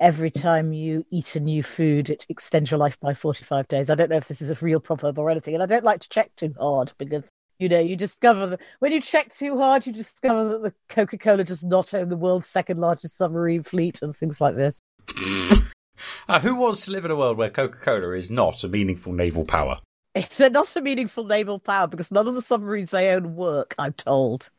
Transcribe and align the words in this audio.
every 0.00 0.30
time 0.30 0.72
you 0.72 1.04
eat 1.10 1.36
a 1.36 1.40
new 1.40 1.62
food, 1.62 2.10
it 2.10 2.26
extends 2.28 2.70
your 2.70 2.78
life 2.78 2.98
by 3.00 3.14
45 3.14 3.68
days. 3.68 3.90
I 3.90 3.94
don't 3.94 4.10
know 4.10 4.16
if 4.16 4.28
this 4.28 4.40
is 4.40 4.50
a 4.50 4.64
real 4.64 4.80
proverb 4.80 5.18
or 5.18 5.30
anything. 5.30 5.54
And 5.54 5.62
I 5.62 5.66
don't 5.66 5.84
like 5.84 6.00
to 6.00 6.08
check 6.08 6.34
too 6.36 6.54
hard 6.58 6.92
because, 6.98 7.30
you 7.58 7.68
know, 7.68 7.80
you 7.80 7.96
discover 7.96 8.46
that 8.48 8.60
when 8.78 8.92
you 8.92 9.00
check 9.00 9.34
too 9.34 9.58
hard, 9.58 9.86
you 9.86 9.92
discover 9.92 10.48
that 10.48 10.62
the 10.62 10.74
Coca 10.88 11.18
Cola 11.18 11.44
does 11.44 11.64
not 11.64 11.94
own 11.94 12.08
the 12.08 12.16
world's 12.16 12.48
second 12.48 12.78
largest 12.78 13.16
submarine 13.16 13.62
fleet 13.62 14.00
and 14.02 14.16
things 14.16 14.40
like 14.40 14.56
this. 14.56 14.80
uh, 16.28 16.40
who 16.40 16.54
wants 16.56 16.84
to 16.84 16.92
live 16.92 17.04
in 17.04 17.10
a 17.10 17.16
world 17.16 17.36
where 17.36 17.50
Coca 17.50 17.78
Cola 17.78 18.12
is 18.12 18.30
not 18.30 18.64
a 18.64 18.68
meaningful 18.68 19.12
naval 19.12 19.44
power? 19.44 19.80
They're 20.36 20.50
not 20.50 20.74
a 20.76 20.80
meaningful 20.80 21.24
naval 21.24 21.58
power 21.58 21.86
because 21.86 22.10
none 22.10 22.28
of 22.28 22.34
the 22.34 22.42
submarines 22.42 22.90
they 22.90 23.10
own 23.10 23.36
work, 23.36 23.74
I'm 23.78 23.92
told. 23.92 24.50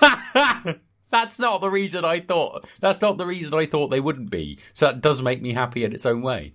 That's 1.14 1.38
not 1.38 1.60
the 1.60 1.70
reason 1.70 2.04
I 2.04 2.18
thought. 2.18 2.66
That's 2.80 3.00
not 3.00 3.18
the 3.18 3.26
reason 3.26 3.56
I 3.56 3.66
thought 3.66 3.86
they 3.86 4.00
wouldn't 4.00 4.30
be. 4.30 4.58
So 4.72 4.86
that 4.86 5.00
does 5.00 5.22
make 5.22 5.40
me 5.40 5.52
happy 5.52 5.84
in 5.84 5.92
its 5.92 6.04
own 6.04 6.22
way. 6.22 6.54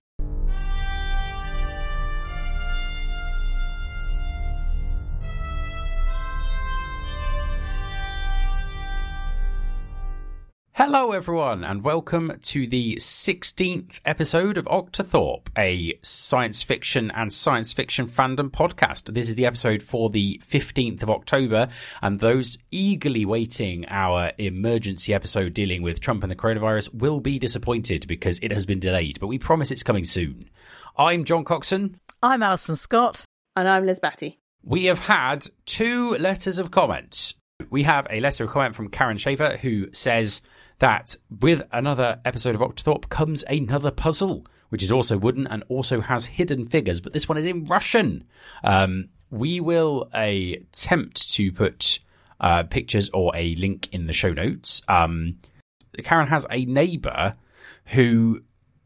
Hello, 10.82 11.12
everyone, 11.12 11.66
and 11.66 11.84
welcome 11.84 12.32
to 12.42 12.66
the 12.66 12.96
16th 12.96 14.00
episode 14.06 14.58
of 14.58 14.64
Octothorpe, 14.64 15.50
a 15.58 16.00
science 16.02 16.64
fiction 16.64 17.12
and 17.12 17.34
science 17.34 17.74
fiction 17.74 18.08
fandom 18.08 18.50
podcast. 18.50 19.14
This 19.14 19.28
is 19.28 19.36
the 19.36 19.46
episode 19.46 19.84
for 19.84 20.10
the 20.10 20.42
15th 20.50 21.04
of 21.04 21.10
October, 21.10 21.68
and 22.02 22.18
those 22.18 22.58
eagerly 22.72 23.26
waiting 23.26 23.88
our 23.90 24.32
emergency 24.38 25.14
episode 25.14 25.54
dealing 25.54 25.82
with 25.82 26.00
Trump 26.00 26.24
and 26.24 26.32
the 26.32 26.36
coronavirus 26.38 26.94
will 26.94 27.20
be 27.20 27.38
disappointed 27.40 28.08
because 28.08 28.40
it 28.40 28.54
has 28.54 28.66
been 28.66 28.80
delayed, 28.80 29.20
but 29.20 29.28
we 29.28 29.38
promise 29.38 29.72
it's 29.72 29.84
coming 29.84 30.06
soon. 30.06 30.50
I'm 30.98 31.26
John 31.26 31.44
Coxon. 31.44 32.00
I'm 32.24 32.42
Alison 32.42 32.78
Scott. 32.78 33.26
And 33.58 33.68
I'm 33.68 33.86
Liz 33.86 34.00
Batty. 34.00 34.40
We 34.64 34.86
have 34.86 35.00
had 35.00 35.46
two 35.66 36.12
letters 36.12 36.58
of 36.58 36.72
comments. 36.72 37.34
We 37.70 37.84
have 37.84 38.08
a 38.10 38.22
letter 38.22 38.46
of 38.46 38.52
comment 38.52 38.76
from 38.76 38.88
Karen 38.88 39.18
Schaefer 39.18 39.58
who 39.58 39.92
says, 39.92 40.42
that 40.80 41.16
with 41.42 41.62
another 41.72 42.20
episode 42.26 42.56
of 42.56 42.62
Octothorpe 42.62 43.10
comes 43.10 43.44
another 43.48 43.92
puzzle, 43.92 44.46
which 44.70 44.84
is 44.84 44.92
also 44.92 45.18
wooden 45.18 45.48
and 45.48 45.64
also 45.70 46.02
has 46.02 46.26
hidden 46.26 46.66
figures, 46.66 47.02
but 47.02 47.14
this 47.14 47.30
one 47.30 47.38
is 47.38 47.46
in 47.46 47.66
Russian. 47.66 48.24
Um, 48.64 49.10
we 49.30 49.60
will 49.60 50.10
uh, 50.14 50.20
attempt 50.20 51.32
to 51.34 51.52
put 51.52 52.00
uh, 52.40 52.64
pictures 52.64 53.10
or 53.14 53.36
a 53.36 53.56
link 53.56 53.90
in 53.92 54.08
the 54.08 54.14
show 54.14 54.32
notes. 54.32 54.82
Um, 54.88 55.38
Karen 56.04 56.28
has 56.28 56.46
a 56.50 56.66
neighbour 56.66 57.36
who 57.86 58.42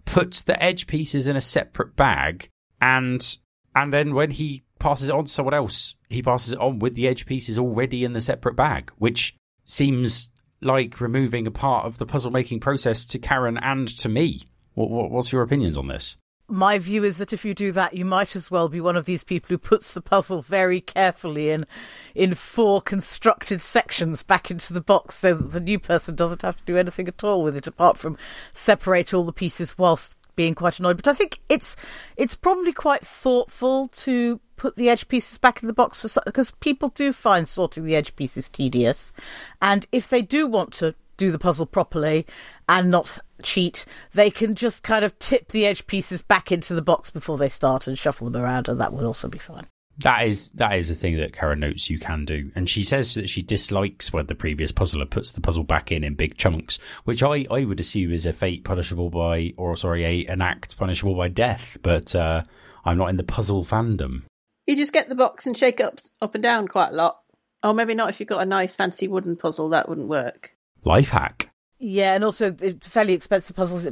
puts 0.05 0.43
the 0.43 0.61
edge 0.61 0.87
pieces 0.87 1.27
in 1.27 1.35
a 1.35 1.41
separate 1.41 1.95
bag, 1.95 2.49
and 2.81 3.37
and 3.75 3.93
then 3.93 4.13
when 4.13 4.31
he 4.31 4.63
passes 4.79 5.09
it 5.09 5.15
on 5.15 5.25
to 5.25 5.31
someone 5.31 5.53
else, 5.53 5.95
he 6.09 6.21
passes 6.21 6.53
it 6.53 6.59
on 6.59 6.79
with 6.79 6.95
the 6.95 7.07
edge 7.07 7.25
pieces 7.25 7.57
already 7.57 8.03
in 8.03 8.13
the 8.13 8.21
separate 8.21 8.55
bag, 8.55 8.91
which 8.97 9.35
seems 9.65 10.29
like 10.63 10.99
removing 11.01 11.47
a 11.47 11.51
part 11.51 11.85
of 11.85 11.97
the 11.97 12.05
puzzle 12.05 12.31
making 12.31 12.59
process 12.59 13.05
to 13.07 13.19
Karen 13.19 13.57
and 13.57 13.87
to 13.99 14.09
me. 14.09 14.43
What, 14.73 14.89
what, 14.89 15.11
what's 15.11 15.31
your 15.31 15.43
opinions 15.43 15.77
on 15.77 15.87
this? 15.87 16.17
My 16.49 16.77
view 16.77 17.03
is 17.03 17.17
that 17.17 17.31
if 17.31 17.45
you 17.45 17.53
do 17.53 17.71
that, 17.71 17.93
you 17.93 18.03
might 18.03 18.35
as 18.35 18.51
well 18.51 18.67
be 18.67 18.81
one 18.81 18.97
of 18.97 19.05
these 19.05 19.23
people 19.23 19.47
who 19.47 19.57
puts 19.57 19.93
the 19.93 20.01
puzzle 20.01 20.41
very 20.41 20.81
carefully 20.81 21.49
in 21.49 21.65
in 22.13 22.35
four 22.35 22.81
constructed 22.81 23.61
sections 23.61 24.23
back 24.23 24.51
into 24.51 24.73
the 24.73 24.81
box 24.81 25.15
so 25.15 25.33
that 25.33 25.51
the 25.51 25.59
new 25.59 25.79
person 25.79 26.15
doesn't 26.15 26.41
have 26.41 26.57
to 26.57 26.65
do 26.65 26.77
anything 26.77 27.07
at 27.07 27.23
all 27.23 27.43
with 27.43 27.55
it 27.55 27.65
apart 27.65 27.97
from 27.97 28.17
separate 28.51 29.13
all 29.13 29.23
the 29.23 29.31
pieces 29.31 29.77
whilst 29.77 30.17
being 30.35 30.53
quite 30.53 30.79
annoyed. 30.79 30.97
But 30.97 31.07
I 31.07 31.13
think 31.13 31.39
it's 31.49 31.75
it's 32.17 32.35
probably 32.35 32.73
quite 32.73 33.05
thoughtful 33.05 33.87
to 33.87 34.39
put 34.63 34.77
the 34.77 34.87
edge 34.87 35.09
pieces 35.09 35.37
back 35.37 35.61
in 35.61 35.67
the 35.67 35.73
box 35.73 35.99
for 35.99 36.21
because 36.25 36.51
people 36.61 36.87
do 36.87 37.11
find 37.11 37.49
sorting 37.49 37.83
the 37.83 37.97
edge 37.97 38.15
pieces 38.15 38.47
tedious, 38.47 39.11
and 39.61 39.85
if 39.91 40.07
they 40.07 40.21
do 40.21 40.47
want 40.47 40.71
to 40.71 40.95
do 41.17 41.31
the 41.31 41.37
puzzle 41.37 41.65
properly 41.65 42.25
and 42.69 42.89
not 42.89 43.19
cheat, 43.43 43.83
they 44.13 44.31
can 44.31 44.55
just 44.55 44.81
kind 44.81 45.03
of 45.03 45.19
tip 45.19 45.49
the 45.49 45.65
edge 45.65 45.85
pieces 45.85 46.21
back 46.21 46.49
into 46.49 46.73
the 46.73 46.81
box 46.81 47.09
before 47.09 47.37
they 47.37 47.49
start 47.49 47.87
and 47.87 47.97
shuffle 47.97 48.29
them 48.29 48.41
around, 48.41 48.69
and 48.69 48.79
that 48.79 48.93
would 48.93 49.03
also 49.03 49.27
be 49.27 49.37
fine. 49.37 49.67
That 49.97 50.25
is 50.25 50.49
that 50.51 50.77
is 50.79 50.89
a 50.89 50.95
thing 50.95 51.17
that 51.17 51.33
Karen 51.33 51.59
notes 51.59 51.89
you 51.89 51.99
can 51.99 52.23
do, 52.23 52.49
and 52.55 52.69
she 52.69 52.85
says 52.85 53.15
that 53.15 53.27
she 53.27 53.41
dislikes 53.41 54.13
when 54.13 54.27
the 54.27 54.33
previous 54.33 54.71
puzzler 54.71 55.05
puts 55.05 55.31
the 55.31 55.41
puzzle 55.41 55.65
back 55.65 55.91
in 55.91 56.05
in 56.05 56.15
big 56.15 56.37
chunks, 56.37 56.79
which 57.03 57.21
I, 57.21 57.45
I 57.51 57.65
would 57.65 57.81
assume 57.81 58.13
is 58.13 58.25
a 58.25 58.31
fate 58.31 58.63
punishable 58.63 59.09
by, 59.09 59.53
or 59.57 59.75
sorry, 59.75 60.05
a, 60.05 60.25
an 60.27 60.41
act 60.41 60.77
punishable 60.77 61.15
by 61.15 61.27
death. 61.27 61.77
But 61.83 62.15
uh, 62.15 62.43
I'm 62.85 62.97
not 62.97 63.09
in 63.09 63.17
the 63.17 63.23
puzzle 63.23 63.65
fandom. 63.65 64.23
You 64.65 64.75
just 64.75 64.93
get 64.93 65.09
the 65.09 65.15
box 65.15 65.45
and 65.45 65.57
shake 65.57 65.79
it 65.79 65.85
up 65.85 65.99
up 66.21 66.35
and 66.35 66.43
down 66.43 66.67
quite 66.67 66.89
a 66.89 66.95
lot. 66.95 67.19
Or 67.63 67.73
maybe 67.73 67.93
not 67.93 68.09
if 68.09 68.19
you've 68.19 68.29
got 68.29 68.41
a 68.41 68.45
nice 68.45 68.75
fancy 68.75 69.07
wooden 69.07 69.35
puzzle, 69.37 69.69
that 69.69 69.87
wouldn't 69.87 70.09
work. 70.09 70.55
Life 70.83 71.09
hack. 71.09 71.49
Yeah, 71.79 72.13
and 72.13 72.23
also 72.23 72.55
it's 72.59 72.87
fairly 72.87 73.13
expensive 73.13 73.55
puzzles. 73.55 73.87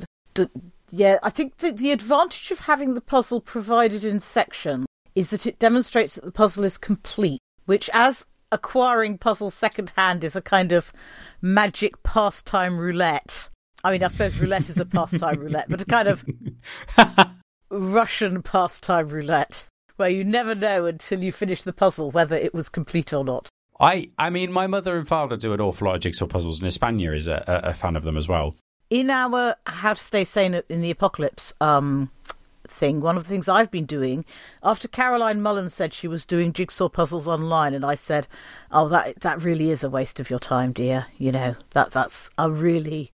Yeah, 0.92 1.20
I 1.24 1.30
think 1.30 1.58
the, 1.58 1.72
the 1.72 1.92
advantage 1.92 2.52
of 2.52 2.62
having 2.62 2.94
the 2.94 3.02
puzzle 3.02 3.40
provided 3.40 4.04
in 4.04 4.20
sections 4.20 4.86
is 5.16 5.30
that 5.30 5.46
it 5.46 5.60
demonstrates 5.60 6.16
that 6.16 6.26
the 6.26 6.32
puzzle 6.32 6.64
is 6.64 6.78
complete, 6.78 7.40
which, 7.66 7.90
as 7.94 8.26
acquiring 8.52 9.18
puzzles 9.18 9.54
secondhand, 9.54 10.24
is 10.24 10.36
a 10.36 10.42
kind 10.42 10.74
of 10.74 10.92
magic 11.42 12.02
pastime 12.04 12.78
roulette. 12.78 13.50
I 13.84 13.92
mean, 13.92 14.04
I 14.04 14.10
suppose 14.10 14.38
roulette 14.38 14.70
is 14.70 14.78
a 14.78 14.86
pastime 14.86 15.40
roulette, 15.40 15.70
but 15.70 15.82
a 15.82 15.86
kind 15.86 16.08
of 16.08 16.26
Russian 17.70 18.44
pastime 18.44 19.08
roulette 19.10 19.68
where 19.96 20.10
you 20.10 20.24
never 20.24 20.56
know 20.56 20.86
until 20.86 21.24
you 21.24 21.32
finish 21.32 21.64
the 21.64 21.74
puzzle 21.74 22.12
whether 22.12 22.36
it 22.36 22.54
was 22.54 22.70
complete 22.70 23.14
or 23.14 23.24
not. 23.24 23.50
I, 23.80 24.12
I 24.18 24.30
mean, 24.30 24.52
my 24.52 24.68
mother 24.68 24.96
and 24.96 25.08
father 25.08 25.36
do 25.36 25.54
an 25.54 25.62
awful 25.62 25.88
lot 25.88 25.96
of 25.96 26.02
jigsaw 26.02 26.28
puzzles, 26.28 26.60
and 26.60 26.68
Espana 26.68 27.14
is 27.14 27.28
a, 27.28 27.44
a, 27.48 27.70
a 27.70 27.74
fan 27.74 27.96
of 27.96 28.04
them 28.04 28.16
as 28.16 28.28
well. 28.28 28.56
In 28.92 29.10
our 29.10 29.56
How 29.66 29.94
to 29.94 30.04
Stay 30.04 30.24
Sane 30.24 30.62
in 30.70 30.82
the 30.82 30.92
Apocalypse 30.92 31.54
um, 31.60 32.12
thing, 32.68 33.02
one 33.02 33.18
of 33.18 33.24
the 33.24 33.30
things 33.30 33.50
I've 33.50 33.72
been 33.72 33.88
doing, 33.88 34.24
after 34.62 34.88
Caroline 34.88 35.40
Mullan 35.42 35.72
said 35.72 35.94
she 35.94 36.08
was 36.08 36.26
doing 36.26 36.54
jigsaw 36.54 36.90
puzzles 36.90 37.28
online, 37.28 37.74
and 37.74 37.84
I 37.84 37.96
said, 37.96 38.28
"Oh, 38.72 38.88
that 38.90 39.22
that 39.22 39.42
really 39.42 39.72
is 39.72 39.84
a 39.84 39.90
waste 39.90 40.20
of 40.20 40.30
your 40.30 40.40
time, 40.40 40.74
dear. 40.74 41.08
You 41.18 41.32
know 41.32 41.56
that 41.72 41.90
that's 41.90 42.30
a 42.38 42.52
really." 42.52 43.12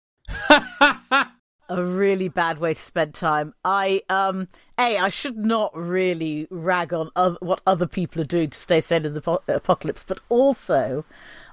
a 1.69 1.83
really 1.83 2.29
bad 2.29 2.59
way 2.59 2.73
to 2.73 2.79
spend 2.79 3.13
time. 3.13 3.53
I 3.63 4.01
um 4.09 4.47
a 4.79 4.97
I 4.97 5.09
should 5.09 5.37
not 5.37 5.75
really 5.75 6.47
rag 6.49 6.93
on 6.93 7.09
other, 7.15 7.37
what 7.41 7.61
other 7.67 7.87
people 7.87 8.21
are 8.21 8.25
doing 8.25 8.49
to 8.49 8.57
stay 8.57 8.81
sane 8.81 9.05
in 9.05 9.13
the 9.13 9.21
po- 9.21 9.43
apocalypse, 9.47 10.03
but 10.07 10.19
also 10.29 11.05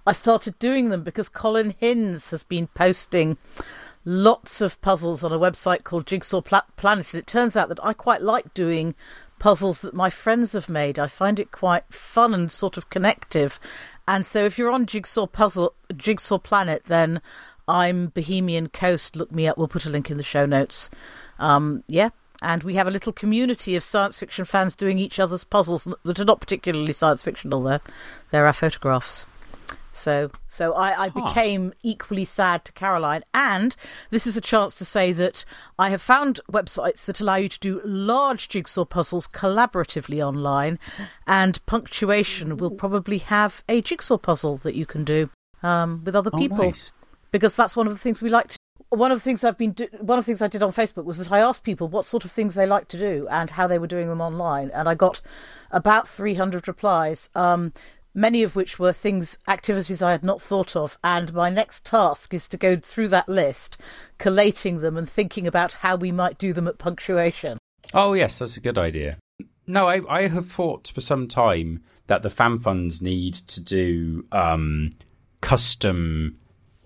I 0.07 0.13
started 0.13 0.59
doing 0.59 0.91
them 0.91 1.03
because 1.03 1.29
Colin 1.29 1.75
Hinds 1.81 2.31
has 2.31 2.43
been 2.43 2.67
posting 2.69 3.39
lots 4.05 4.61
of 4.61 4.81
puzzles 4.83 5.25
on 5.25 5.33
a 5.33 5.39
website 5.39 5.85
called 5.85 6.07
Jigsaw 6.07 6.43
Planet, 6.43 7.15
and 7.15 7.19
it 7.19 7.27
turns 7.27 7.57
out 7.57 7.71
that 7.71 7.83
I 7.83 7.95
quite 7.95 8.21
like 8.21 8.53
doing 8.53 8.95
puzzles 9.39 9.81
that 9.81 9.95
my 9.95 10.11
friends 10.11 10.53
have 10.53 10.69
made. 10.69 10.99
I 10.99 11.09
find 11.09 11.41
it 11.41 11.51
quite 11.51 11.85
fun 11.93 12.35
and 12.35 12.53
sort 12.53 12.77
of 12.77 12.91
connective. 12.91 13.59
And 14.07 14.27
so, 14.27 14.45
if 14.45 14.59
you're 14.59 14.71
on 14.71 14.87
Jigsaw 14.87 15.27
Puzzle, 15.27 15.75
Jigsaw 15.97 16.39
Planet, 16.39 16.85
then 16.85 17.23
I'm 17.67 18.09
Bohemian 18.09 18.69
Coast. 18.69 19.17
Look 19.17 19.33
me 19.33 19.49
up. 19.49 19.57
We'll 19.57 19.69
put 19.69 19.87
a 19.87 19.91
link 19.91 20.11
in 20.11 20.17
the 20.17 20.23
show 20.23 20.47
notes. 20.47 20.91
Um, 21.39 21.83
yeah, 21.87 22.11
and 22.43 22.63
we 22.63 22.75
have 22.75 22.87
a 22.87 22.91
little 22.91 23.13
community 23.13 23.75
of 23.77 23.83
science 23.83 24.19
fiction 24.19 24.45
fans 24.45 24.75
doing 24.75 24.99
each 24.99 25.19
other's 25.19 25.45
puzzles 25.45 25.87
that 26.05 26.21
are 26.21 26.25
not 26.25 26.41
particularly 26.41 26.93
science 26.93 27.23
fictional. 27.23 27.63
They're 27.63 27.81
they're 28.31 28.53
photographs. 28.53 29.27
So, 29.95 30.31
so 30.49 30.75
I, 30.75 31.05
I 31.05 31.09
huh. 31.09 31.29
became 31.29 31.73
equally 31.83 32.25
sad 32.25 32.65
to 32.65 32.73
Caroline. 32.73 33.23
And 33.33 33.75
this 34.11 34.27
is 34.27 34.37
a 34.37 34.41
chance 34.41 34.75
to 34.75 34.85
say 34.85 35.13
that 35.13 35.45
I 35.79 35.89
have 35.91 36.03
found 36.03 36.41
websites 36.51 37.05
that 37.07 37.21
allow 37.21 37.37
you 37.37 37.49
to 37.49 37.59
do 37.61 37.81
large 37.85 38.49
jigsaw 38.49 38.85
puzzles 38.85 39.29
collaboratively 39.29 40.21
online. 40.27 40.79
And 41.27 41.65
Punctuation 41.67 42.57
will 42.57 42.73
probably 42.73 43.19
have 43.19 43.63
a 43.69 43.81
jigsaw 43.81 44.19
puzzle 44.19 44.59
that 44.59 44.75
you 44.75 44.85
can 44.85 45.05
do 45.05 45.31
um, 45.63 46.03
with 46.05 46.17
other 46.17 46.31
oh, 46.35 46.39
people. 46.39 46.65
Nice. 46.67 46.93
Because 47.35 47.57
that's 47.57 47.75
one 47.75 47.89
of 47.89 47.93
the 47.93 47.99
things 47.99 48.23
we 48.23 48.29
like 48.29 48.47
to 48.47 48.59
one 48.91 49.11
of 49.11 49.19
the 49.19 49.23
things 49.23 49.43
I've 49.43 49.59
been 49.59 49.73
do- 49.73 49.89
one 49.99 50.21
of 50.21 50.25
the 50.25 50.27
things 50.29 50.41
I 50.41 50.47
did 50.47 50.63
on 50.63 50.71
Facebook 50.71 51.05
was 51.05 51.19
that 51.19 51.33
I 51.33 51.41
asked 51.41 51.65
people 51.65 51.89
what 51.89 52.05
sort 52.05 52.25
of 52.25 52.31
things 52.31 52.55
they 52.55 52.65
like 52.65 52.87
to 52.89 52.97
do 52.97 53.27
and 53.29 53.51
how 53.51 53.67
they 53.67 53.81
were 53.81 53.89
doing 53.89 54.09
them 54.09 54.21
online, 54.21 54.71
and 54.71 54.89
I 54.89 54.95
got 54.95 55.21
about 55.73 56.09
300 56.09 56.69
replies. 56.69 57.29
Um, 57.35 57.73
many 58.15 58.45
of 58.45 58.55
which 58.55 58.79
were 58.79 58.93
things, 58.93 59.37
activities 59.49 60.01
I 60.01 60.13
had 60.13 60.23
not 60.23 60.41
thought 60.41 60.77
of. 60.77 60.97
And 61.03 61.35
my 61.35 61.51
next 61.51 61.85
task 61.85 62.33
is 62.33 62.47
to 62.47 62.57
go 62.57 62.77
through 62.77 63.09
that 63.09 63.29
list, 63.29 63.79
collating 64.19 64.79
them 64.79 64.97
and 64.97 65.11
thinking 65.11 65.49
about 65.49 65.73
how 65.73 65.97
we 65.97 66.13
might 66.13 66.39
do 66.39 66.53
them 66.53 66.69
at 66.69 66.79
punctuation. 66.79 67.59
Oh, 67.93 68.13
yes, 68.13 68.39
that's 68.39 68.57
a 68.57 68.61
good 68.61 68.79
idea. 68.79 69.19
No, 69.67 69.89
I, 69.89 70.03
I 70.09 70.29
have 70.29 70.47
thought 70.47 70.93
for 70.95 71.01
some 71.01 71.27
time 71.27 71.83
that 72.07 72.23
the 72.23 72.31
fan 72.31 72.61
funds 72.61 73.03
need 73.03 73.35
to 73.35 73.61
do 73.61 74.25
um, 74.31 74.93
custom 75.41 76.39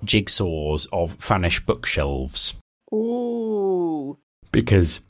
jigsaws 0.04 0.86
of 0.92 1.18
Fanish 1.18 1.64
bookshelves. 1.64 2.54
Ooh. 2.92 4.18
because 4.50 5.00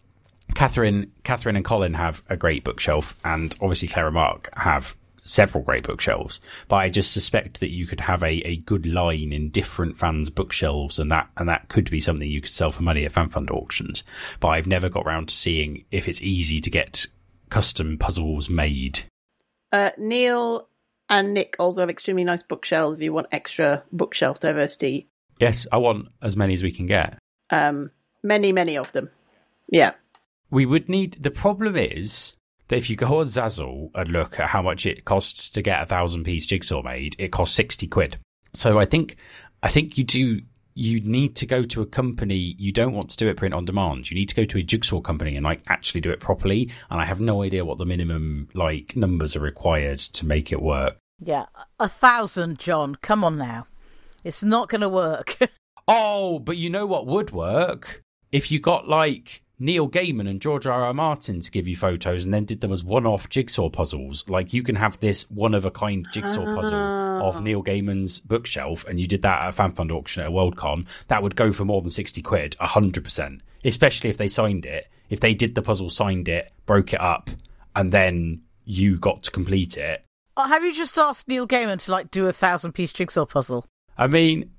Catherine, 0.55 1.13
Catherine 1.23 1.57
and 1.57 1.65
Colin 1.65 1.95
have 1.95 2.23
a 2.29 2.37
great 2.37 2.65
bookshelf, 2.65 3.15
and 3.25 3.57
obviously 3.61 3.87
Clara 3.87 4.09
and 4.09 4.15
Mark 4.15 4.49
have 4.57 4.97
several 5.25 5.63
great 5.63 5.85
bookshelves. 5.85 6.41
But 6.69 6.77
I 6.77 6.89
just 6.89 7.13
suspect 7.13 7.61
that 7.61 7.71
you 7.71 7.87
could 7.87 8.01
have 8.01 8.23
a, 8.23 8.33
a 8.47 8.57
good 8.57 8.87
line 8.87 9.33
in 9.33 9.51
different 9.51 9.99
fans' 9.99 10.31
bookshelves, 10.31 10.99
and 10.99 11.13
that 11.13 11.29
and 11.37 11.49
that 11.49 11.69
could 11.69 11.91
be 11.91 12.01
something 12.01 12.29
you 12.29 12.41
could 12.41 12.53
sell 12.53 12.73
for 12.73 12.83
money 12.83 13.05
at 13.05 13.13
fan 13.13 13.29
fund 13.29 13.51
auctions. 13.51 14.03
But 14.41 14.49
I've 14.49 14.67
never 14.67 14.89
got 14.89 15.07
around 15.07 15.29
to 15.29 15.35
seeing 15.35 15.85
if 15.93 16.09
it's 16.09 16.23
easy 16.23 16.61
to 16.61 16.71
get 16.71 17.07
custom 17.51 17.99
puzzles 17.99 18.51
made. 18.51 19.01
Uh, 19.71 19.91
Neil 19.99 20.69
and 21.09 21.35
Nick 21.35 21.57
also 21.59 21.81
have 21.81 21.91
extremely 21.91 22.25
nice 22.25 22.43
bookshelves 22.43 22.97
if 22.97 23.03
you 23.03 23.13
want 23.13 23.29
extra 23.33 23.83
bookshelf 23.93 24.41
diversity. 24.41 25.09
Yes, 25.41 25.67
I 25.71 25.79
want 25.79 26.09
as 26.23 26.37
many 26.37 26.55
as 26.55 26.63
we 26.63 26.73
can 26.73 26.87
get. 26.87 27.19
Um, 27.51 27.91
many, 28.23 28.53
many 28.53 28.77
of 28.77 28.93
them. 28.93 29.11
Yeah. 29.69 29.93
We 30.51 30.67
would 30.67 30.89
need. 30.89 31.23
The 31.23 31.31
problem 31.31 31.77
is 31.77 32.35
that 32.69 32.77
if 32.77 32.91
you 32.91 32.97
go 32.97 33.19
on 33.19 33.27
Zazzle 33.27 33.91
and 33.95 34.09
look 34.09 34.41
at 34.41 34.49
how 34.49 34.63
much 34.63 34.87
it 34.87 35.05
costs 35.05 35.51
to 35.51 35.63
get 35.63 35.83
a 35.83 35.87
thousand 35.87 36.25
piece 36.25 36.47
jigsaw 36.47 36.83
made, 36.83 37.17
it 37.19 37.33
costs 37.33 37.55
sixty 37.55 37.87
quid. 37.87 38.19
So 38.53 38.79
I 38.79 38.85
think, 38.85 39.17
I 39.63 39.69
think 39.69 39.99
you 39.99 40.05
do. 40.05 40.41
You 40.79 41.01
need 41.01 41.35
to 41.37 41.47
go 41.47 41.65
to 41.65 41.83
a 41.83 41.87
company. 41.87 42.55
You 42.57 42.71
don't 42.71 42.95
want 42.95 43.11
to 43.11 43.17
do 43.17 43.29
it 43.29 43.37
print 43.37 43.53
on 43.53 43.65
demand. 43.65 44.11
You 44.11 44.15
need 44.15 44.29
to 44.29 44.35
go 44.37 44.45
to 44.45 44.59
a 44.59 44.63
jigsaw 44.63 45.01
company 45.01 45.35
and 45.35 45.43
like 45.43 45.63
actually 45.67 46.01
do 46.01 46.11
it 46.11 46.21
properly. 46.21 46.71
And 46.89 47.01
I 47.01 47.05
have 47.05 47.21
no 47.21 47.43
idea 47.43 47.65
what 47.65 47.79
the 47.79 47.85
minimum 47.85 48.49
like 48.55 48.95
numbers 48.95 49.35
are 49.35 49.41
required 49.41 49.99
to 49.99 50.25
make 50.25 50.53
it 50.53 50.63
work. 50.63 50.97
Yeah, 51.21 51.47
a 51.81 51.89
thousand, 51.89 52.61
John. 52.61 52.95
Come 52.95 53.25
on 53.25 53.37
now. 53.37 53.67
It's 54.23 54.45
not 54.45 54.69
going 54.69 54.83
to 54.83 54.89
work. 54.89 55.39
Oh, 55.91 56.39
but 56.39 56.59
you 56.59 56.69
know 56.69 56.85
what 56.85 57.07
would 57.07 57.31
work? 57.31 58.03
If 58.31 58.53
you 58.53 58.61
got 58.61 58.87
like 58.87 59.43
Neil 59.61 59.89
Gaiman 59.89 60.29
and 60.29 60.41
George 60.41 60.67
R. 60.67 60.85
R. 60.85 60.95
Martin 60.95 61.41
to 61.41 61.51
give 61.51 61.67
you 61.67 61.77
photos 61.77 62.25
and 62.25 62.33
then 62.33 62.45
did 62.45 62.61
them 62.61 62.71
as 62.71 62.85
one 62.85 63.07
off 63.07 63.29
jigsaw 63.29 63.69
puzzles. 63.69 64.29
Like 64.29 64.53
you 64.53 64.63
can 64.63 64.77
have 64.77 65.01
this 65.01 65.29
one 65.31 65.55
of 65.55 65.65
a 65.65 65.71
kind 65.71 66.07
jigsaw 66.13 66.45
puzzle 66.55 66.79
of 66.79 67.37
ah. 67.37 67.41
Neil 67.41 67.63
Gaiman's 67.63 68.21
bookshelf 68.21 68.85
and 68.87 69.01
you 69.01 69.07
did 69.07 69.23
that 69.23 69.43
at 69.43 69.49
a 69.49 69.53
fan 69.53 69.73
fund 69.73 69.91
auction 69.91 70.23
at 70.23 70.29
a 70.29 70.31
Worldcon, 70.31 70.87
that 71.09 71.23
would 71.23 71.35
go 71.35 71.53
for 71.53 71.65
more 71.65 71.83
than 71.83 71.91
60 71.91 72.23
quid, 72.23 72.57
100%. 72.61 73.41
Especially 73.65 74.11
if 74.11 74.17
they 74.17 74.29
signed 74.29 74.65
it. 74.65 74.87
If 75.11 75.21
they 75.21 75.35
did 75.35 75.55
the 75.55 75.63
puzzle, 75.63 75.91
signed 75.91 76.29
it, 76.29 76.53
broke 76.67 76.93
it 76.93 77.01
up, 77.01 77.31
and 77.75 77.91
then 77.91 78.43
you 78.65 78.99
got 78.99 79.23
to 79.25 79.31
complete 79.31 79.77
it. 79.77 80.05
Oh, 80.37 80.47
have 80.47 80.63
you 80.63 80.73
just 80.73 80.97
asked 80.99 81.27
Neil 81.27 81.49
Gaiman 81.49 81.81
to 81.81 81.91
like 81.91 82.13
do 82.13 82.27
a 82.27 82.33
thousand 82.33 82.73
piece 82.73 82.93
jigsaw 82.93 83.27
puzzle? 83.27 83.67
I 83.97 84.07
mean, 84.07 84.51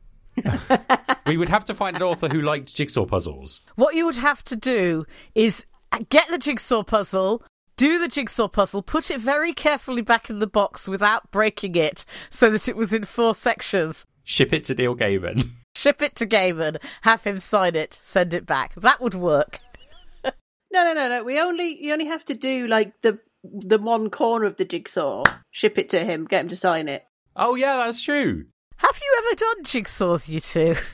we 1.28 1.38
would 1.38 1.50
have 1.50 1.66
to 1.66 1.76
find 1.76 1.96
an 1.96 2.04
author 2.04 2.28
who 2.28 2.42
liked 2.42 2.76
jigsaw 2.76 3.06
puzzles. 3.06 3.62
What 3.76 3.96
you 3.96 4.06
would 4.06 4.18
have 4.18 4.44
to 4.46 4.56
do 4.56 5.06
is 5.36 5.66
get 6.10 6.28
the 6.30 6.38
jigsaw 6.38 6.84
puzzle, 6.84 7.44
do 7.78 8.00
the 8.00 8.08
jigsaw 8.08 8.48
puzzle, 8.48 8.82
put 8.82 9.10
it 9.12 9.20
very 9.20 9.54
carefully 9.54 10.02
back 10.02 10.30
in 10.30 10.40
the 10.40 10.48
box 10.48 10.88
without 10.88 11.32
breaking 11.32 11.76
it 11.76 12.06
so 12.30 12.50
that 12.50 12.68
it 12.68 12.76
was 12.76 12.94
in 12.94 13.06
four 13.06 13.36
sections. 13.36 14.06
Ship 14.24 14.54
it 14.54 14.64
to 14.66 14.76
Neil 14.76 14.96
Gaiman. 14.96 15.50
Ship 15.76 16.02
it 16.02 16.16
to 16.16 16.28
Gaiman, 16.28 16.78
have 17.02 17.24
him 17.24 17.40
sign 17.40 17.76
it, 17.76 18.00
send 18.02 18.34
it 18.34 18.46
back. 18.46 18.76
That 18.76 19.02
would 19.02 19.16
work. 19.16 19.60
No, 20.72 20.84
no, 20.84 20.94
no, 20.94 21.10
no. 21.10 21.24
We 21.24 21.40
only 21.40 21.84
you 21.84 21.94
only 21.94 22.06
have 22.06 22.24
to 22.26 22.36
do 22.36 22.68
like 22.68 22.94
the 23.02 23.20
the 23.44 23.80
one 23.80 24.10
corner 24.10 24.46
of 24.46 24.58
the 24.58 24.66
jigsaw. 24.66 25.24
Ship 25.52 25.78
it 25.78 25.90
to 25.90 26.04
him, 26.04 26.26
get 26.26 26.42
him 26.42 26.48
to 26.50 26.56
sign 26.56 26.88
it. 26.88 27.06
Oh 27.36 27.56
yeah, 27.56 27.78
that's 27.78 28.02
true. 28.02 28.46
Have 28.80 29.00
you 29.02 29.16
ever 29.20 29.36
done 29.36 29.64
jigsaws, 29.64 30.28
you 30.28 30.40
two? 30.42 30.76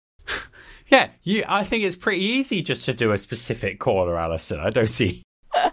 Yeah, 0.88 1.10
you. 1.24 1.44
I 1.48 1.64
think 1.64 1.84
it's 1.84 1.96
pretty 1.96 2.24
easy 2.24 2.62
just 2.62 2.86
to 2.86 2.94
do 2.94 3.12
a 3.12 3.18
specific 3.18 3.80
corner, 3.80 4.18
Alison. 4.18 4.60
I 4.60 4.70
don't 4.70 4.88
see. 4.88 5.24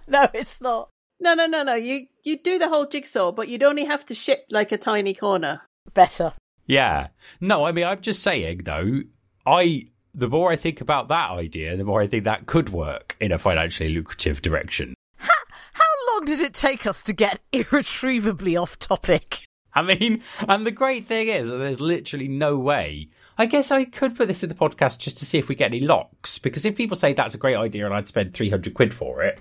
no, 0.08 0.26
it's 0.32 0.58
not. 0.60 0.88
No, 1.20 1.34
no, 1.34 1.46
no, 1.46 1.62
no. 1.62 1.74
You 1.74 2.06
you 2.24 2.38
do 2.38 2.58
the 2.58 2.68
whole 2.70 2.86
jigsaw, 2.86 3.30
but 3.30 3.48
you'd 3.48 3.62
only 3.62 3.84
have 3.84 4.06
to 4.06 4.14
ship 4.14 4.46
like 4.50 4.72
a 4.72 4.78
tiny 4.78 5.12
corner. 5.12 5.60
Better. 5.92 6.32
Yeah. 6.66 7.08
No, 7.42 7.64
I 7.64 7.72
mean, 7.72 7.84
I'm 7.84 8.00
just 8.00 8.22
saying 8.22 8.62
though. 8.64 9.02
I 9.44 9.88
the 10.14 10.28
more 10.28 10.50
I 10.50 10.56
think 10.56 10.80
about 10.80 11.08
that 11.08 11.30
idea, 11.30 11.76
the 11.76 11.84
more 11.84 12.00
I 12.00 12.06
think 12.06 12.24
that 12.24 12.46
could 12.46 12.70
work 12.70 13.16
in 13.20 13.32
a 13.32 13.38
financially 13.38 13.90
lucrative 13.90 14.40
direction. 14.40 14.94
How 15.18 16.14
long 16.14 16.24
did 16.24 16.40
it 16.40 16.54
take 16.54 16.86
us 16.86 17.02
to 17.02 17.12
get 17.12 17.40
irretrievably 17.52 18.56
off 18.56 18.78
topic? 18.78 19.44
I 19.74 19.82
mean, 19.82 20.22
and 20.48 20.66
the 20.66 20.70
great 20.70 21.06
thing 21.06 21.28
is 21.28 21.48
that 21.48 21.56
there's 21.56 21.80
literally 21.80 22.28
no 22.28 22.58
way. 22.58 23.08
I 23.38 23.46
guess 23.46 23.70
I 23.70 23.86
could 23.86 24.16
put 24.16 24.28
this 24.28 24.42
in 24.42 24.50
the 24.50 24.54
podcast 24.54 24.98
just 24.98 25.18
to 25.18 25.24
see 25.24 25.38
if 25.38 25.48
we 25.48 25.54
get 25.54 25.72
any 25.72 25.80
LoCs, 25.80 26.42
because 26.42 26.64
if 26.64 26.76
people 26.76 26.96
say 26.96 27.14
that's 27.14 27.34
a 27.34 27.38
great 27.38 27.56
idea 27.56 27.86
and 27.86 27.94
I'd 27.94 28.08
spend 28.08 28.34
300 28.34 28.74
quid 28.74 28.92
for 28.92 29.22
it, 29.22 29.40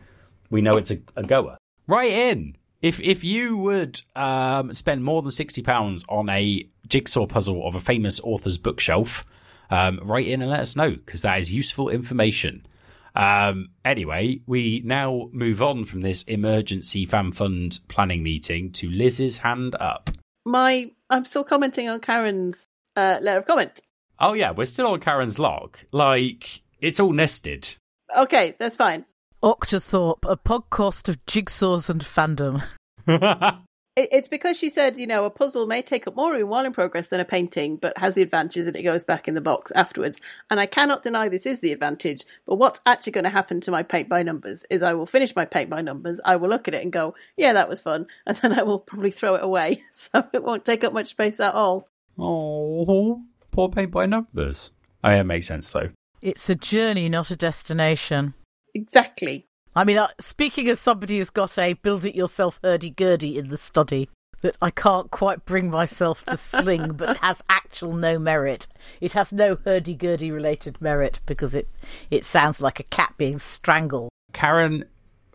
we 0.49 0.61
know 0.61 0.71
it's 0.71 0.91
a, 0.91 0.99
a 1.15 1.23
goer. 1.23 1.57
Right 1.87 2.11
in. 2.11 2.55
If 2.81 2.99
if 2.99 3.23
you 3.23 3.57
would 3.57 4.01
um, 4.15 4.73
spend 4.73 5.03
more 5.03 5.21
than 5.21 5.31
sixty 5.31 5.61
pounds 5.61 6.03
on 6.09 6.29
a 6.29 6.67
jigsaw 6.87 7.27
puzzle 7.27 7.67
of 7.67 7.75
a 7.75 7.79
famous 7.79 8.19
author's 8.21 8.57
bookshelf, 8.57 9.23
um, 9.69 9.99
write 10.03 10.27
in 10.27 10.41
and 10.41 10.49
let 10.49 10.61
us 10.61 10.75
know 10.75 10.91
because 10.91 11.21
that 11.21 11.39
is 11.39 11.53
useful 11.53 11.89
information. 11.89 12.65
Um, 13.15 13.69
anyway, 13.83 14.41
we 14.45 14.81
now 14.85 15.29
move 15.31 15.61
on 15.61 15.85
from 15.85 16.01
this 16.01 16.23
emergency 16.23 17.05
fan 17.05 17.31
fund 17.31 17.79
planning 17.87 18.23
meeting 18.23 18.71
to 18.73 18.89
Liz's 18.89 19.39
hand 19.39 19.75
up. 19.79 20.09
My 20.45 20.91
I'm 21.09 21.25
still 21.25 21.43
commenting 21.43 21.89
on 21.89 21.99
Karen's 21.99 22.65
uh, 22.95 23.17
letter 23.21 23.39
of 23.39 23.45
comment. 23.45 23.81
Oh 24.19 24.33
yeah, 24.33 24.51
we're 24.51 24.65
still 24.65 24.87
on 24.87 24.99
Karen's 24.99 25.37
LoC. 25.37 25.75
Like 25.91 26.61
it's 26.79 26.99
all 26.99 27.11
nested. 27.11 27.75
Okay, 28.15 28.55
that's 28.59 28.75
fine. 28.75 29.05
Octothorpe, 29.43 30.29
a 30.29 30.37
podcast 30.37 31.09
of 31.09 31.25
jigsaws 31.25 31.89
and 31.89 32.01
fandom. 32.03 32.63
It, 33.95 34.09
it's 34.11 34.27
because 34.27 34.57
she 34.57 34.69
said, 34.69 34.97
you 34.97 35.05
know, 35.05 35.25
a 35.25 35.29
puzzle 35.29 35.67
may 35.67 35.81
take 35.81 36.07
up 36.07 36.15
more 36.15 36.31
room 36.31 36.49
while 36.49 36.65
in 36.65 36.71
progress 36.71 37.09
than 37.09 37.19
a 37.19 37.25
painting, 37.25 37.75
but 37.75 37.97
has 37.97 38.15
the 38.15 38.21
advantage 38.21 38.65
that 38.65 38.75
it 38.75 38.83
goes 38.83 39.03
back 39.03 39.27
in 39.27 39.33
the 39.33 39.41
box 39.41 39.71
afterwards. 39.71 40.21
And 40.49 40.59
I 40.59 40.65
cannot 40.65 41.03
deny 41.03 41.27
this 41.27 41.45
is 41.45 41.59
the 41.59 41.73
advantage. 41.73 42.23
But 42.45 42.55
what's 42.55 42.79
actually 42.85 43.11
going 43.11 43.25
to 43.25 43.29
happen 43.29 43.59
to 43.61 43.71
my 43.71 43.83
paint 43.83 44.07
by 44.07 44.23
numbers 44.23 44.65
is 44.69 44.81
I 44.81 44.93
will 44.93 45.05
finish 45.05 45.35
my 45.35 45.45
paint 45.45 45.69
by 45.69 45.81
numbers. 45.81 46.21
I 46.23 46.37
will 46.37 46.49
look 46.49 46.67
at 46.67 46.75
it 46.75 46.83
and 46.83 46.91
go, 46.91 47.15
yeah, 47.35 47.53
that 47.53 47.69
was 47.69 47.81
fun, 47.81 48.07
and 48.25 48.37
then 48.37 48.57
I 48.57 48.63
will 48.63 48.79
probably 48.79 49.11
throw 49.11 49.35
it 49.35 49.43
away, 49.43 49.83
so 49.91 50.25
it 50.33 50.43
won't 50.43 50.65
take 50.65 50.83
up 50.83 50.93
much 50.93 51.07
space 51.07 51.39
at 51.39 51.53
all. 51.53 51.87
Oh, 52.17 53.21
poor 53.51 53.69
paint 53.69 53.91
by 53.91 54.05
numbers. 54.05 54.71
Oh, 55.03 55.09
yeah, 55.09 55.23
makes 55.23 55.47
sense 55.47 55.71
though. 55.71 55.89
It's 56.21 56.49
a 56.49 56.55
journey, 56.55 57.09
not 57.09 57.31
a 57.31 57.35
destination. 57.35 58.35
Exactly. 58.75 59.47
I 59.75 59.85
mean, 59.85 59.97
uh, 59.97 60.09
speaking 60.19 60.67
as 60.67 60.79
somebody 60.79 61.17
who's 61.17 61.29
got 61.29 61.57
a 61.57 61.73
build 61.73 62.03
it 62.03 62.15
yourself 62.15 62.59
hurdy 62.61 62.89
gurdy 62.89 63.37
in 63.37 63.47
the 63.47 63.57
study 63.57 64.09
that 64.41 64.57
I 64.61 64.69
can't 64.69 65.09
quite 65.11 65.45
bring 65.45 65.69
myself 65.69 66.25
to 66.25 66.35
sling, 66.35 66.93
but 66.95 67.17
has 67.17 67.41
actual 67.47 67.93
no 67.93 68.19
merit. 68.19 68.67
It 68.99 69.13
has 69.13 69.31
no 69.31 69.57
hurdy 69.63 69.95
gurdy 69.95 70.29
related 70.31 70.81
merit 70.81 71.21
because 71.25 71.55
it, 71.55 71.69
it 72.09 72.25
sounds 72.25 72.59
like 72.59 72.79
a 72.79 72.83
cat 72.83 73.13
being 73.17 73.39
strangled. 73.39 74.09
Karen 74.33 74.83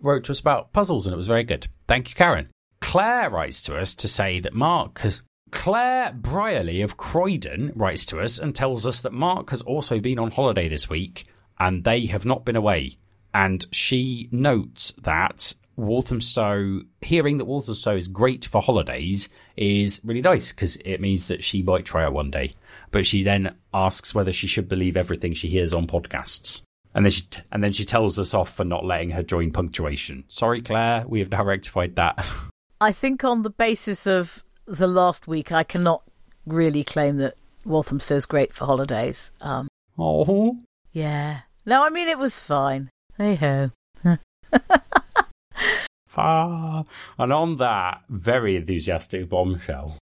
wrote 0.02 0.24
to 0.24 0.32
us 0.32 0.40
about 0.40 0.72
puzzles 0.72 1.06
and 1.06 1.14
it 1.14 1.16
was 1.16 1.28
very 1.28 1.44
good. 1.44 1.66
Thank 1.88 2.10
you, 2.10 2.14
Karen. 2.14 2.48
Claire 2.80 3.30
writes 3.30 3.62
to 3.62 3.76
us 3.76 3.94
to 3.96 4.08
say 4.08 4.40
that 4.40 4.52
Mark 4.52 4.98
has. 4.98 5.22
Claire 5.50 6.12
Brialey 6.12 6.84
of 6.84 6.96
Croydon 6.96 7.72
writes 7.74 8.04
to 8.06 8.20
us 8.20 8.38
and 8.38 8.54
tells 8.54 8.86
us 8.86 9.00
that 9.00 9.12
Mark 9.12 9.50
has 9.50 9.62
also 9.62 9.98
been 9.98 10.18
on 10.18 10.32
holiday 10.32 10.68
this 10.68 10.90
week 10.90 11.26
and 11.58 11.84
they 11.84 12.06
have 12.06 12.26
not 12.26 12.44
been 12.44 12.56
away. 12.56 12.98
And 13.36 13.66
she 13.70 14.30
notes 14.32 14.94
that 15.02 15.52
Walthamstow, 15.76 16.80
hearing 17.02 17.36
that 17.36 17.44
Walthamstow 17.44 17.94
is 17.94 18.08
great 18.08 18.46
for 18.46 18.62
holidays, 18.62 19.28
is 19.58 20.00
really 20.02 20.22
nice 20.22 20.52
because 20.52 20.76
it 20.76 21.02
means 21.02 21.28
that 21.28 21.44
she 21.44 21.62
might 21.62 21.84
try 21.84 22.06
it 22.06 22.14
one 22.14 22.30
day. 22.30 22.52
But 22.92 23.04
she 23.04 23.22
then 23.22 23.54
asks 23.74 24.14
whether 24.14 24.32
she 24.32 24.46
should 24.46 24.70
believe 24.70 24.96
everything 24.96 25.34
she 25.34 25.48
hears 25.48 25.74
on 25.74 25.86
podcasts. 25.86 26.62
And 26.94 27.04
then 27.04 27.12
she 27.12 27.22
t- 27.24 27.42
and 27.52 27.62
then 27.62 27.74
she 27.74 27.84
tells 27.84 28.18
us 28.18 28.32
off 28.32 28.54
for 28.54 28.64
not 28.64 28.86
letting 28.86 29.10
her 29.10 29.22
join 29.22 29.50
punctuation. 29.52 30.24
Sorry, 30.28 30.62
Claire, 30.62 31.04
we 31.06 31.18
have 31.18 31.30
now 31.30 31.44
rectified 31.44 31.96
that. 31.96 32.26
I 32.80 32.92
think 32.92 33.22
on 33.22 33.42
the 33.42 33.50
basis 33.50 34.06
of 34.06 34.42
the 34.64 34.86
last 34.86 35.28
week, 35.28 35.52
I 35.52 35.62
cannot 35.62 36.02
really 36.46 36.84
claim 36.84 37.18
that 37.18 37.34
Walthamstow's 37.66 38.24
great 38.24 38.54
for 38.54 38.64
holidays. 38.64 39.30
Um, 39.42 39.68
oh, 39.98 40.56
yeah. 40.92 41.40
No, 41.66 41.84
I 41.84 41.90
mean, 41.90 42.08
it 42.08 42.18
was 42.18 42.40
fine. 42.40 42.88
Hey 43.18 43.34
ho. 43.36 43.70
far. 46.16 46.84
And 47.18 47.32
on 47.32 47.56
that 47.58 48.02
very 48.08 48.56
enthusiastic 48.56 49.28
bombshell. 49.28 49.98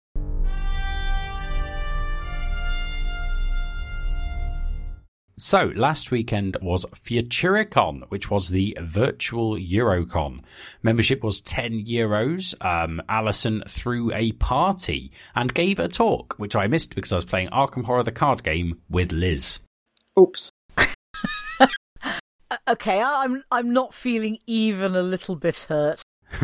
So, 5.35 5.73
last 5.75 6.09
weekend 6.09 6.57
was 6.61 6.85
Futuricon, 6.85 8.03
which 8.09 8.29
was 8.29 8.49
the 8.49 8.77
virtual 8.79 9.57
Eurocon. 9.57 10.41
Membership 10.83 11.23
was 11.23 11.41
10 11.41 11.85
euros. 11.85 12.53
Um, 12.63 13.01
Alison 13.09 13.63
threw 13.67 14.13
a 14.13 14.31
party 14.33 15.11
and 15.35 15.53
gave 15.53 15.79
a 15.79 15.87
talk, 15.87 16.35
which 16.37 16.55
I 16.55 16.67
missed 16.67 16.95
because 16.95 17.11
I 17.11 17.17
was 17.17 17.25
playing 17.25 17.49
Arkham 17.49 17.83
Horror 17.83 18.03
the 18.03 18.11
card 18.11 18.43
game 18.43 18.79
with 18.89 19.11
Liz. 19.11 19.59
Oops. 20.17 20.51
Okay, 22.67 23.01
I- 23.01 23.23
I'm 23.23 23.43
I'm 23.51 23.73
not 23.73 23.93
feeling 23.93 24.37
even 24.47 24.95
a 24.95 25.01
little 25.01 25.35
bit 25.35 25.65
hurt. 25.69 26.01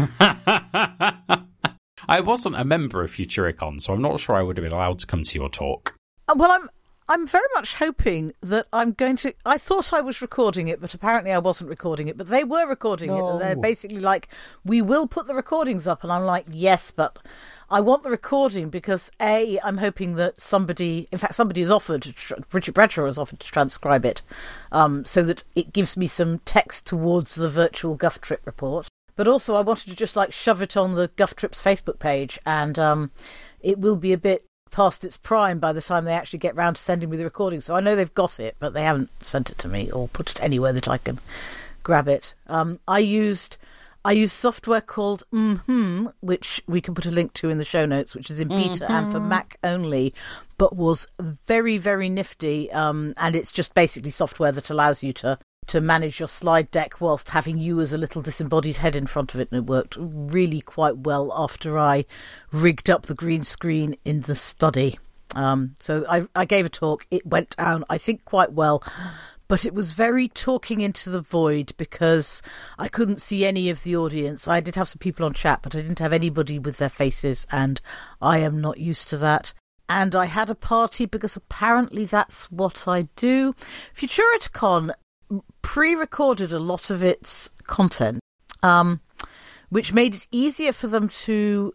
I 2.07 2.21
wasn't 2.21 2.55
a 2.55 2.65
member 2.65 3.03
of 3.03 3.11
Futuricon, 3.11 3.79
so 3.81 3.93
I'm 3.93 4.01
not 4.01 4.19
sure 4.19 4.35
I 4.35 4.41
would 4.41 4.57
have 4.57 4.63
been 4.63 4.71
allowed 4.73 4.99
to 4.99 5.07
come 5.07 5.23
to 5.23 5.39
your 5.39 5.49
talk. 5.49 5.95
Uh, 6.27 6.33
Well, 6.38 6.51
I'm 6.51 6.67
I'm 7.07 7.25
very 7.25 7.47
much 7.55 7.75
hoping 7.75 8.33
that 8.41 8.67
I'm 8.71 8.91
going 8.93 9.15
to. 9.17 9.33
I 9.45 9.57
thought 9.57 9.93
I 9.93 10.01
was 10.01 10.21
recording 10.21 10.67
it, 10.67 10.79
but 10.79 10.93
apparently 10.93 11.31
I 11.31 11.39
wasn't 11.39 11.69
recording 11.69 12.07
it. 12.07 12.17
But 12.17 12.27
they 12.27 12.43
were 12.43 12.67
recording 12.67 13.11
it, 13.11 13.19
and 13.19 13.41
they're 13.41 13.55
basically 13.55 13.99
like, 13.99 14.27
"We 14.63 14.81
will 14.81 15.07
put 15.07 15.25
the 15.27 15.33
recordings 15.35 15.88
up," 15.88 16.03
and 16.03 16.11
I'm 16.11 16.25
like, 16.25 16.45
"Yes, 16.51 16.91
but." 16.95 17.17
I 17.71 17.81
want 17.81 18.01
the 18.01 18.09
recording 18.09 18.69
because 18.69 19.11
a 19.21 19.59
I'm 19.63 19.77
hoping 19.77 20.15
that 20.15 20.39
somebody, 20.39 21.07
in 21.11 21.19
fact, 21.19 21.35
somebody 21.35 21.61
has 21.61 21.69
offered, 21.69 22.13
Richard 22.51 22.73
Bradshaw 22.73 23.05
has 23.05 23.17
offered 23.19 23.39
to 23.39 23.47
transcribe 23.47 24.05
it, 24.05 24.23
um, 24.71 25.05
so 25.05 25.21
that 25.23 25.43
it 25.55 25.71
gives 25.71 25.95
me 25.95 26.07
some 26.07 26.39
text 26.39 26.88
towards 26.88 27.35
the 27.35 27.47
virtual 27.47 27.95
Guff 27.95 28.21
Trip 28.21 28.41
report. 28.45 28.88
But 29.15 29.27
also, 29.27 29.55
I 29.55 29.61
wanted 29.61 29.89
to 29.89 29.95
just 29.95 30.15
like 30.15 30.33
shove 30.33 30.61
it 30.63 30.75
on 30.75 30.95
the 30.95 31.09
Guff 31.15 31.35
Trips 31.35 31.61
Facebook 31.61 31.99
page, 31.99 32.39
and 32.45 32.79
um, 32.79 33.11
it 33.61 33.77
will 33.77 33.97
be 33.97 34.13
a 34.13 34.17
bit 34.17 34.45
past 34.71 35.03
its 35.03 35.17
prime 35.17 35.59
by 35.59 35.73
the 35.73 35.81
time 35.81 36.05
they 36.05 36.13
actually 36.13 36.39
get 36.39 36.55
round 36.55 36.75
to 36.75 36.81
sending 36.81 37.09
me 37.09 37.17
the 37.17 37.23
recording. 37.23 37.61
So 37.61 37.75
I 37.75 37.81
know 37.81 37.95
they've 37.95 38.13
got 38.13 38.39
it, 38.39 38.55
but 38.59 38.73
they 38.73 38.83
haven't 38.83 39.09
sent 39.23 39.49
it 39.49 39.59
to 39.59 39.67
me 39.67 39.91
or 39.91 40.07
put 40.07 40.31
it 40.31 40.41
anywhere 40.43 40.73
that 40.73 40.88
I 40.88 40.97
can 40.97 41.19
grab 41.83 42.07
it. 42.07 42.33
Um, 42.47 42.79
I 42.88 42.99
used 42.99 43.57
I 44.06 44.13
use 44.13 44.32
software 44.32 44.82
called 44.82 45.24
hmm 45.32 46.08
which 46.22 46.62
we 46.68 46.82
can 46.82 46.96
put 46.96 47.06
a 47.06 47.12
link 47.12 47.34
to 47.34 47.50
in 47.50 47.58
the 47.58 47.65
show 47.65 47.86
notes, 47.86 48.15
which 48.15 48.29
is 48.29 48.39
in 48.39 48.48
beta 48.48 48.89
and 48.91 49.12
for 49.12 49.20
Mac 49.20 49.58
only, 49.63 50.13
but 50.58 50.75
was 50.75 51.08
very 51.48 51.77
very 51.77 52.10
nifty. 52.10 52.72
Um, 52.72 53.13
and 53.18 53.36
it's 53.36 53.51
just 53.51 53.74
basically 53.74 54.12
software 54.12 54.51
that 54.51 54.70
allows 54.70 55.03
you 55.03 55.13
to 55.13 55.38
to 55.68 55.82
manage 55.82 56.20
your 56.20 56.27
slide 56.27 56.72
deck 56.72 57.00
whilst 57.00 57.29
having 57.29 57.58
you 57.58 57.79
as 57.79 57.94
a 57.94 57.98
little 57.98 58.22
disembodied 58.22 58.77
head 58.77 58.96
in 58.96 59.06
front 59.06 59.34
of 59.34 59.39
it, 59.39 59.50
and 59.51 59.60
it 59.60 59.70
worked 59.70 59.96
really 60.00 60.62
quite 60.62 60.98
well 60.98 61.32
after 61.36 61.77
I 61.77 62.06
rigged 62.51 62.89
up 62.89 63.03
the 63.03 63.13
green 63.13 63.44
screen 63.44 63.96
in 64.03 64.22
the 64.22 64.36
study. 64.36 64.98
Um, 65.36 65.75
so 65.79 66.06
I, 66.10 66.27
I 66.36 66.46
gave 66.46 66.65
a 66.65 66.70
talk. 66.70 67.06
It 67.12 67.25
went 67.25 67.56
down, 67.56 67.86
I 67.88 68.00
think, 68.00 68.25
quite 68.25 68.51
well, 68.51 68.84
but 69.50 69.65
it 69.65 69.74
was 69.74 69.91
very 69.91 70.29
talking 70.29 70.79
into 70.79 71.10
the 71.10 71.20
void 71.20 71.74
because 71.75 72.41
I 72.77 72.88
couldn't 72.88 73.20
see 73.20 73.44
any 73.44 73.70
of 73.70 73.84
the 73.84 73.98
audience. 73.98 74.48
I 74.48 74.60
did 74.60 74.75
have 74.75 74.88
some 74.88 75.00
people 75.00 75.25
on 75.25 75.34
chat, 75.34 75.62
but 75.63 75.75
I 75.75 75.82
didn't 75.82 76.00
have 76.00 76.13
anybody 76.13 76.60
with 76.60 76.77
their 76.77 76.88
faces, 76.88 77.48
and 77.51 77.82
I 78.22 78.38
am 78.38 78.62
not 78.62 78.77
used 78.77 79.10
to 79.10 79.18
that. 79.18 79.53
And 79.89 80.15
I 80.15 80.25
had 80.25 80.51
a 80.51 80.56
party 80.56 81.08
because 81.08 81.36
apparently 81.36 82.06
that's 82.06 82.51
what 82.51 82.88
I 82.88 83.10
do. 83.15 83.56
Futuricon 83.94 84.91
pre-recorded 85.63 86.53
a 86.53 86.60
lot 86.60 86.91
of 86.91 87.01
its 87.01 87.50
content, 87.65 88.20
um, 88.62 89.01
which 89.70 89.94
made 89.94 90.13
it 90.13 90.27
easier 90.32 90.72
for 90.72 90.88
them 90.88 91.10
to. 91.10 91.74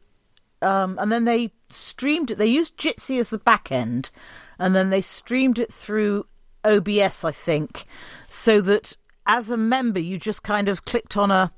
Um, 0.62 0.96
and 1.00 1.10
then 1.10 1.24
they 1.24 1.52
streamed 1.70 2.30
it. 2.30 2.38
They 2.38 2.46
used 2.46 2.78
Jitsi 2.78 3.18
as 3.18 3.30
the 3.30 3.38
back 3.38 3.72
end, 3.72 4.12
and 4.60 4.76
then 4.76 4.90
they 4.90 5.00
streamed 5.00 5.58
it 5.58 5.72
through 5.72 6.26
OBS, 6.64 7.24
I 7.24 7.32
think, 7.32 7.84
so 8.28 8.60
that 8.62 8.96
as 9.26 9.50
a 9.50 9.56
member 9.56 10.00
you 10.00 10.18
just 10.18 10.42
kind 10.42 10.68
of 10.68 10.84
clicked 10.84 11.16
on 11.16 11.30
a 11.30 11.52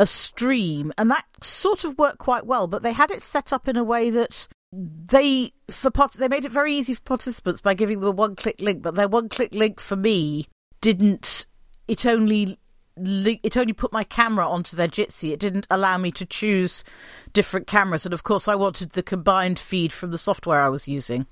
a 0.00 0.06
stream, 0.06 0.92
and 0.98 1.10
that 1.10 1.24
sort 1.42 1.84
of 1.84 1.98
worked 1.98 2.18
quite 2.18 2.46
well. 2.46 2.66
But 2.66 2.82
they 2.82 2.92
had 2.92 3.10
it 3.10 3.22
set 3.22 3.52
up 3.52 3.68
in 3.68 3.76
a 3.76 3.84
way 3.84 4.10
that 4.10 4.48
they 4.72 5.52
for 5.70 5.90
part 5.90 6.14
they 6.14 6.28
made 6.28 6.44
it 6.44 6.52
very 6.52 6.74
easy 6.74 6.94
for 6.94 7.02
participants 7.02 7.60
by 7.60 7.74
giving 7.74 8.00
them 8.00 8.08
a 8.08 8.12
one 8.12 8.34
click 8.34 8.60
link. 8.60 8.82
But 8.82 8.94
their 8.94 9.08
one 9.08 9.28
click 9.28 9.54
link 9.54 9.80
for 9.80 9.96
me 9.96 10.48
didn't. 10.80 11.46
It 11.88 12.06
only 12.06 12.58
it 13.04 13.56
only 13.56 13.72
put 13.72 13.92
my 13.92 14.04
camera 14.04 14.48
onto 14.48 14.76
their 14.76 14.88
Jitsi. 14.88 15.32
It 15.32 15.40
didn't 15.40 15.66
allow 15.70 15.98
me 15.98 16.10
to 16.12 16.26
choose 16.26 16.84
different 17.32 17.66
cameras, 17.66 18.04
and 18.04 18.12
of 18.12 18.24
course, 18.24 18.48
I 18.48 18.54
wanted 18.54 18.90
the 18.90 19.02
combined 19.02 19.58
feed 19.58 19.92
from 19.92 20.10
the 20.10 20.18
software 20.18 20.62
I 20.62 20.68
was 20.68 20.88
using. 20.88 21.26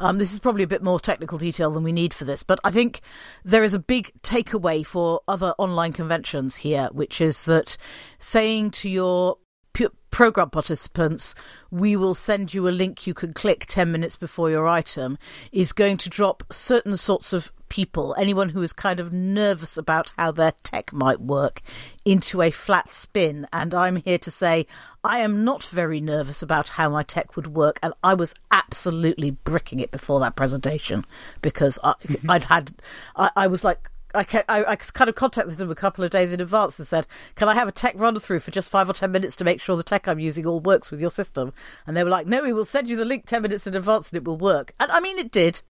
Um, 0.00 0.18
this 0.18 0.32
is 0.32 0.38
probably 0.38 0.64
a 0.64 0.68
bit 0.68 0.82
more 0.82 1.00
technical 1.00 1.38
detail 1.38 1.70
than 1.70 1.82
we 1.82 1.92
need 1.92 2.14
for 2.14 2.24
this, 2.24 2.42
but 2.42 2.58
I 2.64 2.70
think 2.70 3.00
there 3.44 3.64
is 3.64 3.74
a 3.74 3.78
big 3.78 4.12
takeaway 4.22 4.84
for 4.84 5.20
other 5.28 5.54
online 5.58 5.92
conventions 5.92 6.56
here, 6.56 6.88
which 6.92 7.20
is 7.20 7.44
that 7.44 7.76
saying 8.18 8.70
to 8.72 8.88
your 8.88 9.38
p- 9.72 9.88
program 10.10 10.50
participants, 10.50 11.34
we 11.70 11.96
will 11.96 12.14
send 12.14 12.52
you 12.52 12.68
a 12.68 12.70
link 12.70 13.06
you 13.06 13.14
can 13.14 13.32
click 13.32 13.66
10 13.66 13.90
minutes 13.90 14.16
before 14.16 14.50
your 14.50 14.68
item, 14.68 15.18
is 15.50 15.72
going 15.72 15.96
to 15.96 16.10
drop 16.10 16.44
certain 16.50 16.96
sorts 16.96 17.32
of 17.32 17.52
people, 17.68 18.14
anyone 18.18 18.50
who 18.50 18.60
is 18.62 18.72
kind 18.72 19.00
of 19.00 19.12
nervous 19.14 19.78
about 19.78 20.12
how 20.18 20.30
their 20.30 20.52
tech 20.62 20.92
might 20.92 21.20
work, 21.20 21.62
into 22.04 22.42
a 22.42 22.50
flat 22.50 22.90
spin. 22.90 23.46
And 23.52 23.74
I'm 23.74 23.96
here 23.96 24.18
to 24.18 24.30
say, 24.30 24.66
I 25.02 25.20
am 25.20 25.42
not 25.44 25.64
very 25.64 26.00
nervous 26.00 26.42
about 26.42 26.68
how 26.68 26.90
my 26.90 27.02
tech 27.02 27.34
would 27.34 27.48
work, 27.48 27.80
and 27.82 27.94
I 28.04 28.12
was 28.12 28.34
absolutely 28.50 29.30
bricking 29.30 29.80
it 29.80 29.90
before 29.90 30.20
that 30.20 30.36
presentation 30.36 31.04
because 31.40 31.78
I, 31.82 31.94
mm-hmm. 32.06 32.30
I'd 32.30 32.44
had, 32.44 32.72
I, 33.16 33.30
I 33.34 33.46
was 33.46 33.64
like, 33.64 33.88
I, 34.14 34.26
I, 34.48 34.64
I 34.64 34.76
kind 34.76 35.08
of 35.08 35.14
contacted 35.14 35.56
them 35.58 35.70
a 35.70 35.74
couple 35.74 36.04
of 36.04 36.10
days 36.10 36.32
in 36.32 36.40
advance 36.40 36.78
and 36.78 36.86
said, 36.88 37.06
"Can 37.34 37.48
I 37.48 37.54
have 37.54 37.68
a 37.68 37.72
tech 37.72 37.94
run 37.96 38.18
through 38.18 38.40
for 38.40 38.50
just 38.50 38.68
five 38.70 38.88
or 38.88 38.92
ten 38.92 39.12
minutes 39.12 39.36
to 39.36 39.44
make 39.44 39.60
sure 39.60 39.76
the 39.76 39.82
tech 39.82 40.06
I'm 40.08 40.18
using 40.18 40.46
all 40.46 40.60
works 40.60 40.90
with 40.90 41.00
your 41.00 41.10
system?" 41.10 41.52
And 41.86 41.96
they 41.96 42.04
were 42.04 42.10
like, 42.10 42.26
"No, 42.26 42.42
we 42.42 42.52
will 42.52 42.64
send 42.64 42.88
you 42.88 42.96
the 42.96 43.04
link 43.04 43.26
ten 43.26 43.42
minutes 43.42 43.66
in 43.66 43.74
advance 43.74 44.10
and 44.10 44.16
it 44.16 44.24
will 44.24 44.36
work." 44.38 44.74
And 44.80 44.90
I 44.90 45.00
mean, 45.00 45.18
it 45.18 45.30
did, 45.32 45.62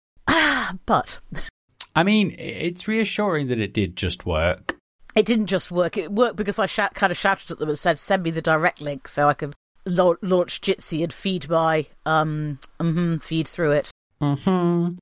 but 0.86 1.20
I 1.96 2.04
mean, 2.04 2.36
it's 2.40 2.88
reassuring 2.88 3.48
that 3.48 3.60
it 3.60 3.74
did 3.74 3.96
just 3.96 4.26
work. 4.26 4.78
it 5.16 5.26
didn't 5.26 5.48
just 5.48 5.72
work. 5.72 5.98
It 5.98 6.12
worked 6.12 6.38
because 6.38 6.58
I 6.58 6.66
shout, 6.66 6.94
kind 6.94 7.12
of 7.12 7.18
shouted 7.18 7.52
at 7.52 7.60
them 7.60 7.70
and 7.70 7.78
said, 7.80 8.00
"Send 8.00 8.24
me 8.24 8.32
the 8.32 8.42
direct 8.42 8.80
link 8.82 9.08
so 9.08 9.28
I 9.28 9.34
can 9.34 9.54
la- 9.86 10.16
launch 10.22 10.62
Jitsi 10.62 11.04
and 11.04 11.12
feed 11.12 11.50
my 11.50 11.88
um 12.06 12.60
mhm, 12.80 13.22
feed 13.22 13.48
through 13.48 13.72
it." 13.72 13.92
Mm-hmm. 14.22 14.96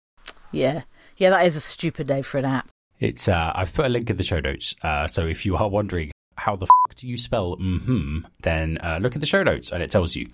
Yeah, 0.52 0.82
yeah, 1.18 1.30
that 1.30 1.46
is 1.46 1.56
a 1.56 1.62
stupid 1.62 2.08
name 2.08 2.24
for 2.24 2.38
an 2.40 2.46
app. 2.46 2.70
It's 3.00 3.28
uh, 3.28 3.52
I've 3.56 3.74
put 3.74 3.86
a 3.86 3.90
link 3.90 4.10
in 4.10 4.18
the 4.18 4.24
show 4.24 4.40
notes. 4.40 4.76
Uh, 4.82 5.08
so 5.08 5.26
if 5.26 5.46
you 5.46 5.56
are 5.56 5.70
wondering 5.70 6.12
how 6.36 6.56
the 6.56 6.66
f- 6.66 6.96
do 6.96 7.08
you 7.08 7.18
spell 7.18 7.58
mm-hmm, 7.58 8.20
then 8.42 8.78
uh, 8.80 9.00
look 9.02 9.16
at 9.16 9.22
the 9.22 9.28
show 9.28 9.44
notes 9.44 9.72
and 9.72 9.82
it 9.82 9.92
tells 9.92 10.16
you. 10.16 10.30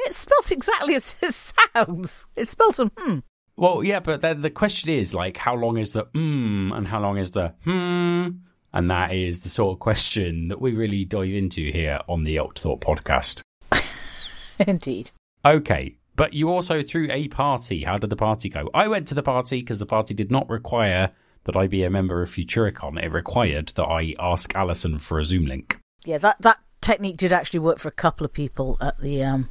It's 0.00 0.18
spelt 0.18 0.50
exactly 0.52 0.94
as 0.94 1.16
it 1.22 1.34
sounds. 1.34 2.26
It's 2.36 2.50
spelt 2.50 2.78
a 2.78 2.90
hmm. 2.96 3.18
Well, 3.56 3.82
yeah, 3.82 4.00
but 4.00 4.20
then 4.20 4.42
the 4.42 4.50
question 4.50 4.90
is 4.90 5.14
like, 5.14 5.36
how 5.36 5.54
long 5.54 5.78
is 5.78 5.92
the 5.92 6.04
mm 6.06 6.76
and 6.76 6.86
how 6.86 7.00
long 7.00 7.18
is 7.18 7.30
the 7.30 7.54
hmm? 7.64 8.28
And 8.72 8.90
that 8.90 9.12
is 9.12 9.40
the 9.40 9.48
sort 9.48 9.74
of 9.74 9.78
question 9.78 10.48
that 10.48 10.60
we 10.60 10.72
really 10.72 11.04
dive 11.04 11.32
into 11.32 11.70
here 11.72 12.00
on 12.08 12.24
the 12.24 12.36
Octothought 12.36 12.80
podcast. 12.80 13.40
Indeed. 14.58 15.12
Okay, 15.44 15.96
but 16.14 16.34
you 16.34 16.50
also 16.50 16.82
threw 16.82 17.10
a 17.10 17.28
party. 17.28 17.84
How 17.84 17.96
did 17.96 18.10
the 18.10 18.16
party 18.16 18.48
go? 18.48 18.68
I 18.74 18.88
went 18.88 19.08
to 19.08 19.14
the 19.14 19.22
party 19.22 19.60
because 19.60 19.78
the 19.78 19.86
party 19.86 20.12
did 20.12 20.30
not 20.30 20.50
require 20.50 21.12
that 21.46 21.56
I 21.56 21.66
be 21.66 21.82
a 21.82 21.90
member 21.90 22.22
of 22.22 22.30
Futuricon. 22.30 23.02
It 23.02 23.10
required 23.12 23.68
that 23.76 23.84
I 23.86 24.14
ask 24.18 24.54
Alison 24.54 24.98
for 24.98 25.18
a 25.18 25.24
Zoom 25.24 25.46
link. 25.46 25.78
Yeah, 26.04 26.18
that 26.18 26.42
that 26.42 26.58
technique 26.80 27.16
did 27.16 27.32
actually 27.32 27.60
work 27.60 27.78
for 27.78 27.88
a 27.88 27.92
couple 27.92 28.24
of 28.24 28.32
people 28.32 28.76
at 28.80 28.98
the 28.98 29.24
um 29.24 29.48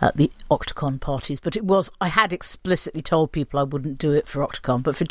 at 0.00 0.16
the 0.16 0.30
Octocon 0.50 1.00
parties, 1.00 1.40
but 1.40 1.56
it 1.56 1.64
was 1.64 1.90
I 2.00 2.08
had 2.08 2.32
explicitly 2.32 3.02
told 3.02 3.32
people 3.32 3.58
I 3.60 3.64
wouldn't 3.64 3.98
do 3.98 4.12
it 4.12 4.28
for 4.28 4.46
Octocon, 4.46 4.82
but 4.82 4.96
for 4.96 5.04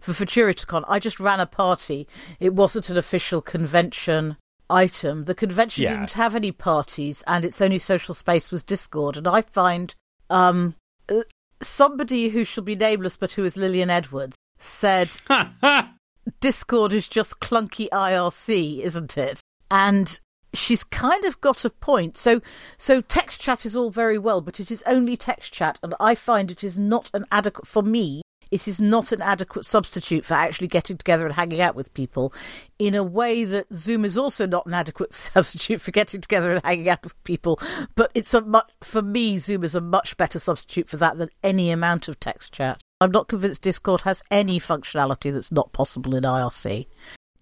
for 0.00 0.12
Futuricon, 0.24 0.84
I 0.88 0.98
just 0.98 1.20
ran 1.20 1.40
a 1.40 1.46
party. 1.46 2.08
It 2.40 2.54
wasn't 2.54 2.90
an 2.90 2.96
official 2.96 3.40
convention 3.42 4.36
item. 4.70 5.24
The 5.26 5.34
convention 5.34 5.84
Yeah. 5.84 5.92
didn't 5.96 6.12
have 6.12 6.34
any 6.34 6.50
parties, 6.52 7.22
and 7.26 7.44
its 7.44 7.60
only 7.60 7.78
social 7.78 8.14
space 8.14 8.50
was 8.50 8.62
Discord. 8.62 9.16
And 9.18 9.28
I 9.28 9.42
find 9.42 9.94
um 10.30 10.74
uh, 11.10 11.22
somebody 11.60 12.30
who 12.30 12.44
shall 12.44 12.64
be 12.64 12.74
nameless, 12.74 13.16
but 13.16 13.34
who 13.34 13.44
is 13.44 13.56
Lilian 13.56 13.90
Edwards, 13.90 14.34
said 14.62 15.10
Discord 16.40 16.92
is 16.92 17.08
just 17.08 17.40
clunky 17.40 17.88
IRC, 17.90 18.80
isn't 18.80 19.18
it? 19.18 19.40
And 19.70 20.20
she's 20.54 20.84
kind 20.84 21.24
of 21.24 21.40
got 21.40 21.64
a 21.64 21.70
point. 21.70 22.16
So 22.16 22.40
so 22.76 23.00
text 23.00 23.40
chat 23.40 23.66
is 23.66 23.76
all 23.76 23.90
very 23.90 24.18
well, 24.18 24.40
but 24.40 24.60
it 24.60 24.70
is 24.70 24.82
only 24.86 25.16
text 25.16 25.52
chat 25.52 25.78
and 25.82 25.94
I 25.98 26.14
find 26.14 26.50
it 26.50 26.62
is 26.64 26.78
not 26.78 27.10
an 27.14 27.26
adequate 27.32 27.66
for 27.66 27.82
me. 27.82 28.22
It 28.50 28.68
is 28.68 28.78
not 28.78 29.12
an 29.12 29.22
adequate 29.22 29.64
substitute 29.64 30.26
for 30.26 30.34
actually 30.34 30.66
getting 30.66 30.98
together 30.98 31.24
and 31.24 31.34
hanging 31.34 31.62
out 31.62 31.74
with 31.74 31.94
people 31.94 32.34
in 32.78 32.94
a 32.94 33.02
way 33.02 33.44
that 33.44 33.72
Zoom 33.72 34.04
is 34.04 34.18
also 34.18 34.44
not 34.44 34.66
an 34.66 34.74
adequate 34.74 35.14
substitute 35.14 35.80
for 35.80 35.90
getting 35.90 36.20
together 36.20 36.52
and 36.52 36.62
hanging 36.62 36.90
out 36.90 37.02
with 37.02 37.24
people. 37.24 37.58
But 37.94 38.12
it's 38.14 38.34
a 38.34 38.42
much, 38.42 38.70
for 38.82 39.00
me, 39.00 39.38
Zoom 39.38 39.64
is 39.64 39.74
a 39.74 39.80
much 39.80 40.18
better 40.18 40.38
substitute 40.38 40.90
for 40.90 40.98
that 40.98 41.16
than 41.16 41.30
any 41.42 41.70
amount 41.70 42.08
of 42.08 42.20
text 42.20 42.52
chat. 42.52 42.82
I'm 43.02 43.10
not 43.10 43.26
convinced 43.26 43.62
Discord 43.62 44.02
has 44.02 44.22
any 44.30 44.60
functionality 44.60 45.32
that's 45.32 45.50
not 45.50 45.72
possible 45.72 46.14
in 46.14 46.22
IRC. 46.22 46.86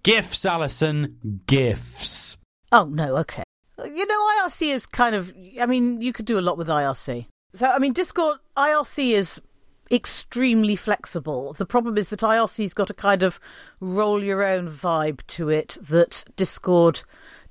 GIFs, 0.02 0.46
Alison. 0.46 1.42
GIFs. 1.46 2.38
Oh 2.72 2.84
no, 2.84 3.16
okay. 3.18 3.42
You 3.78 4.06
know, 4.06 4.28
IRC 4.42 4.74
is 4.74 4.86
kind 4.86 5.14
of. 5.14 5.34
I 5.60 5.66
mean, 5.66 6.00
you 6.00 6.14
could 6.14 6.24
do 6.24 6.38
a 6.38 6.40
lot 6.40 6.56
with 6.56 6.68
IRC. 6.68 7.26
So, 7.52 7.66
I 7.66 7.78
mean, 7.78 7.92
Discord 7.92 8.38
IRC 8.56 9.12
is 9.12 9.40
extremely 9.90 10.76
flexible. 10.76 11.52
The 11.52 11.66
problem 11.66 11.98
is 11.98 12.08
that 12.08 12.20
IRC's 12.20 12.72
got 12.72 12.88
a 12.88 12.94
kind 12.94 13.22
of 13.22 13.38
roll 13.80 14.22
your 14.22 14.42
own 14.42 14.70
vibe 14.70 15.20
to 15.28 15.50
it 15.50 15.76
that 15.82 16.24
Discord 16.36 17.02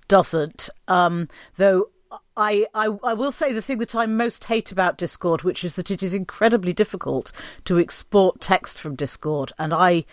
doesn't. 0.07 0.69
Um, 0.87 1.27
though 1.57 1.89
I, 2.35 2.65
I, 2.73 2.85
I 3.03 3.13
will 3.13 3.31
say 3.31 3.53
the 3.53 3.61
thing 3.61 3.77
that 3.79 3.95
I 3.95 4.05
most 4.05 4.45
hate 4.45 4.71
about 4.71 4.97
Discord, 4.97 5.43
which 5.43 5.63
is 5.63 5.75
that 5.75 5.91
it 5.91 6.01
is 6.01 6.13
incredibly 6.13 6.73
difficult 6.73 7.31
to 7.65 7.77
export 7.77 8.41
text 8.41 8.79
from 8.79 8.95
Discord, 8.95 9.51
and 9.59 9.73
I 9.73 10.05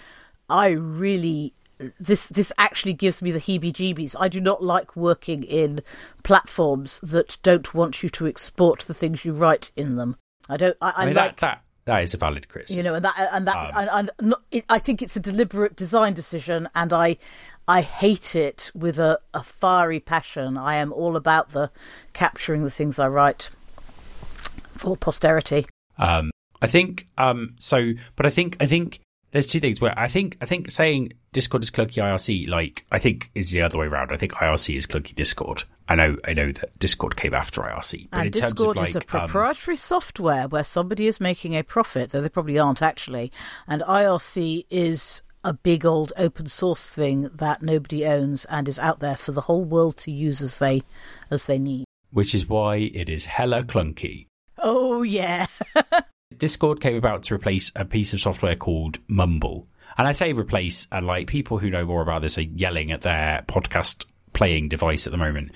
I 0.48 0.68
really 0.70 1.54
this 1.98 2.26
this 2.28 2.52
actually 2.58 2.94
gives 2.94 3.20
me 3.20 3.30
the 3.30 3.40
heebie-jeebies. 3.40 4.14
I 4.18 4.28
do 4.28 4.40
not 4.40 4.62
like 4.62 4.96
working 4.96 5.42
in 5.42 5.82
platforms 6.22 7.00
that 7.02 7.38
don't 7.42 7.74
want 7.74 8.02
you 8.02 8.08
to 8.10 8.26
export 8.26 8.80
the 8.80 8.94
things 8.94 9.24
you 9.24 9.32
write 9.32 9.70
in 9.76 9.96
them. 9.96 10.16
I 10.48 10.56
don't. 10.56 10.76
I, 10.80 10.90
I, 10.90 11.02
I 11.02 11.06
mean, 11.06 11.14
like 11.14 11.40
that, 11.40 11.40
that 11.40 11.62
that 11.86 12.02
is 12.02 12.14
a 12.14 12.18
valid 12.18 12.48
criticism. 12.48 12.78
you 12.78 12.84
know, 12.84 12.94
and 12.94 13.04
that 13.04 13.28
and 13.32 13.46
that 13.46 13.56
Um, 13.56 13.88
and, 13.92 14.10
and 14.18 14.34
it, 14.50 14.64
I 14.68 14.78
think 14.78 15.02
it's 15.02 15.16
a 15.16 15.20
deliberate 15.20 15.76
design 15.76 16.14
decision, 16.14 16.68
and 16.74 16.92
I 16.92 17.16
I 17.68 17.80
hate 17.80 18.36
it 18.36 18.70
with 18.74 18.98
a, 18.98 19.18
a 19.34 19.42
fiery 19.42 20.00
passion. 20.00 20.56
I 20.56 20.76
am 20.76 20.92
all 20.92 21.16
about 21.16 21.52
the 21.52 21.70
capturing 22.12 22.64
the 22.64 22.70
things 22.70 22.98
I 22.98 23.08
write 23.08 23.50
for 24.76 24.96
posterity. 24.96 25.66
Um, 25.98 26.30
I 26.62 26.66
think 26.66 27.08
um, 27.18 27.54
so, 27.58 27.92
but 28.14 28.26
I 28.26 28.30
think 28.30 28.56
I 28.60 28.66
think 28.66 29.00
there's 29.32 29.46
two 29.46 29.60
things 29.60 29.80
where 29.80 29.98
I 29.98 30.08
think 30.08 30.36
I 30.40 30.46
think 30.46 30.70
saying 30.70 31.12
Discord 31.32 31.62
is 31.62 31.70
clunky 31.70 32.02
IRC, 32.02 32.48
like 32.48 32.86
I 32.90 32.98
think 32.98 33.30
is 33.34 33.50
the 33.50 33.62
other 33.62 33.78
way 33.78 33.86
around. 33.86 34.12
I 34.12 34.16
think 34.16 34.32
IRC 34.32 34.76
is 34.76 34.86
clunky 34.86 35.14
Discord. 35.14 35.64
I 35.88 35.94
know 35.94 36.16
I 36.24 36.32
know 36.32 36.52
that 36.52 36.78
Discord 36.78 37.16
came 37.16 37.34
after 37.34 37.60
IRC, 37.60 38.08
but 38.10 38.18
And 38.18 38.26
in 38.26 38.32
terms 38.32 38.54
Discord 38.54 38.76
of 38.76 38.80
like 38.82 38.90
is 38.90 38.96
a 38.96 39.00
um, 39.00 39.04
proprietary 39.04 39.76
software 39.76 40.48
where 40.48 40.64
somebody 40.64 41.06
is 41.06 41.20
making 41.20 41.54
a 41.54 41.62
profit, 41.62 42.10
though 42.10 42.22
they 42.22 42.28
probably 42.28 42.58
aren't 42.58 42.82
actually. 42.82 43.32
And 43.66 43.82
IRC 43.82 44.66
is 44.70 45.22
a 45.46 45.52
big 45.52 45.86
old 45.86 46.12
open 46.16 46.48
source 46.48 46.90
thing 46.90 47.30
that 47.32 47.62
nobody 47.62 48.04
owns 48.04 48.44
and 48.46 48.68
is 48.68 48.80
out 48.80 48.98
there 48.98 49.16
for 49.16 49.30
the 49.30 49.42
whole 49.42 49.64
world 49.64 49.96
to 49.96 50.10
use 50.10 50.42
as 50.42 50.58
they 50.58 50.82
as 51.30 51.46
they 51.46 51.58
need. 51.58 51.84
which 52.10 52.34
is 52.34 52.48
why 52.48 52.76
it 52.76 53.08
is 53.08 53.26
hella 53.26 53.62
clunky. 53.62 54.26
Oh 54.58 55.02
yeah. 55.02 55.46
Discord 56.36 56.80
came 56.80 56.96
about 56.96 57.22
to 57.24 57.34
replace 57.34 57.70
a 57.76 57.84
piece 57.84 58.12
of 58.12 58.20
software 58.20 58.56
called 58.56 58.98
Mumble. 59.06 59.66
And 59.96 60.08
I 60.08 60.12
say 60.12 60.32
replace, 60.32 60.88
and 60.90 61.06
like 61.06 61.28
people 61.28 61.58
who 61.58 61.70
know 61.70 61.86
more 61.86 62.02
about 62.02 62.22
this 62.22 62.36
are 62.36 62.42
yelling 62.42 62.90
at 62.90 63.02
their 63.02 63.44
podcast 63.46 64.06
playing 64.36 64.68
device 64.68 65.06
at 65.06 65.10
the 65.10 65.16
moment. 65.18 65.50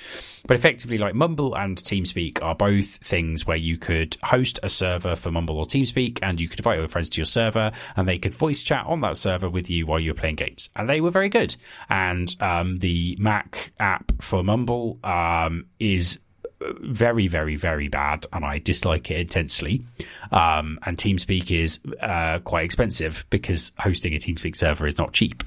But 0.49 0.57
effectively, 0.57 0.97
like 0.97 1.15
Mumble 1.15 1.55
and 1.55 1.77
TeamSpeak 1.77 2.43
are 2.43 2.55
both 2.55 2.97
things 2.97 3.47
where 3.47 3.59
you 3.59 3.77
could 3.77 4.17
host 4.23 4.59
a 4.63 4.71
server 4.71 5.15
for 5.15 5.31
Mumble 5.31 5.59
or 5.59 5.67
TeamSpeak 5.67 6.19
and 6.23 6.41
you 6.41 6.49
could 6.49 6.59
invite 6.59 6.79
your 6.79 6.89
friends 6.89 7.11
to 7.11 7.19
your 7.21 7.27
server 7.27 7.73
and 7.97 8.09
they 8.09 8.19
could 8.19 8.33
voice 8.33 8.63
chat 8.63 8.87
on 8.87 9.03
that 9.03 9.19
server 9.19 9.51
with 9.51 9.69
you 9.69 9.87
while 9.87 10.01
you 10.01 10.11
were 10.11 10.19
playing 10.19 10.37
games. 10.37 10.71
And 10.75 10.89
they 10.89 11.03
were 11.03 11.11
very 11.11 11.29
good. 11.29 11.55
And 11.91 12.35
um, 12.41 12.79
the 12.79 13.17
Mac 13.21 13.73
app 13.79 14.13
for 14.23 14.43
Mumble 14.43 14.99
um, 15.05 15.67
is 15.79 16.19
very, 16.81 17.29
very, 17.29 17.57
very 17.57 17.89
bad, 17.89 18.27
and 18.33 18.45
I 18.45 18.59
dislike 18.59 19.11
it 19.11 19.19
intensely. 19.19 19.85
Um, 20.31 20.79
and 20.85 20.97
TeamSpeak 20.97 21.51
is 21.51 21.81
uh, 22.01 22.41
quite 22.41 22.65
expensive 22.65 23.25
because 23.31 23.73
hosting 23.79 24.15
a 24.15 24.19
TeamSpeak 24.19 24.57
server 24.57 24.87
is 24.87 24.99
not 24.99 25.13
cheap. 25.13 25.43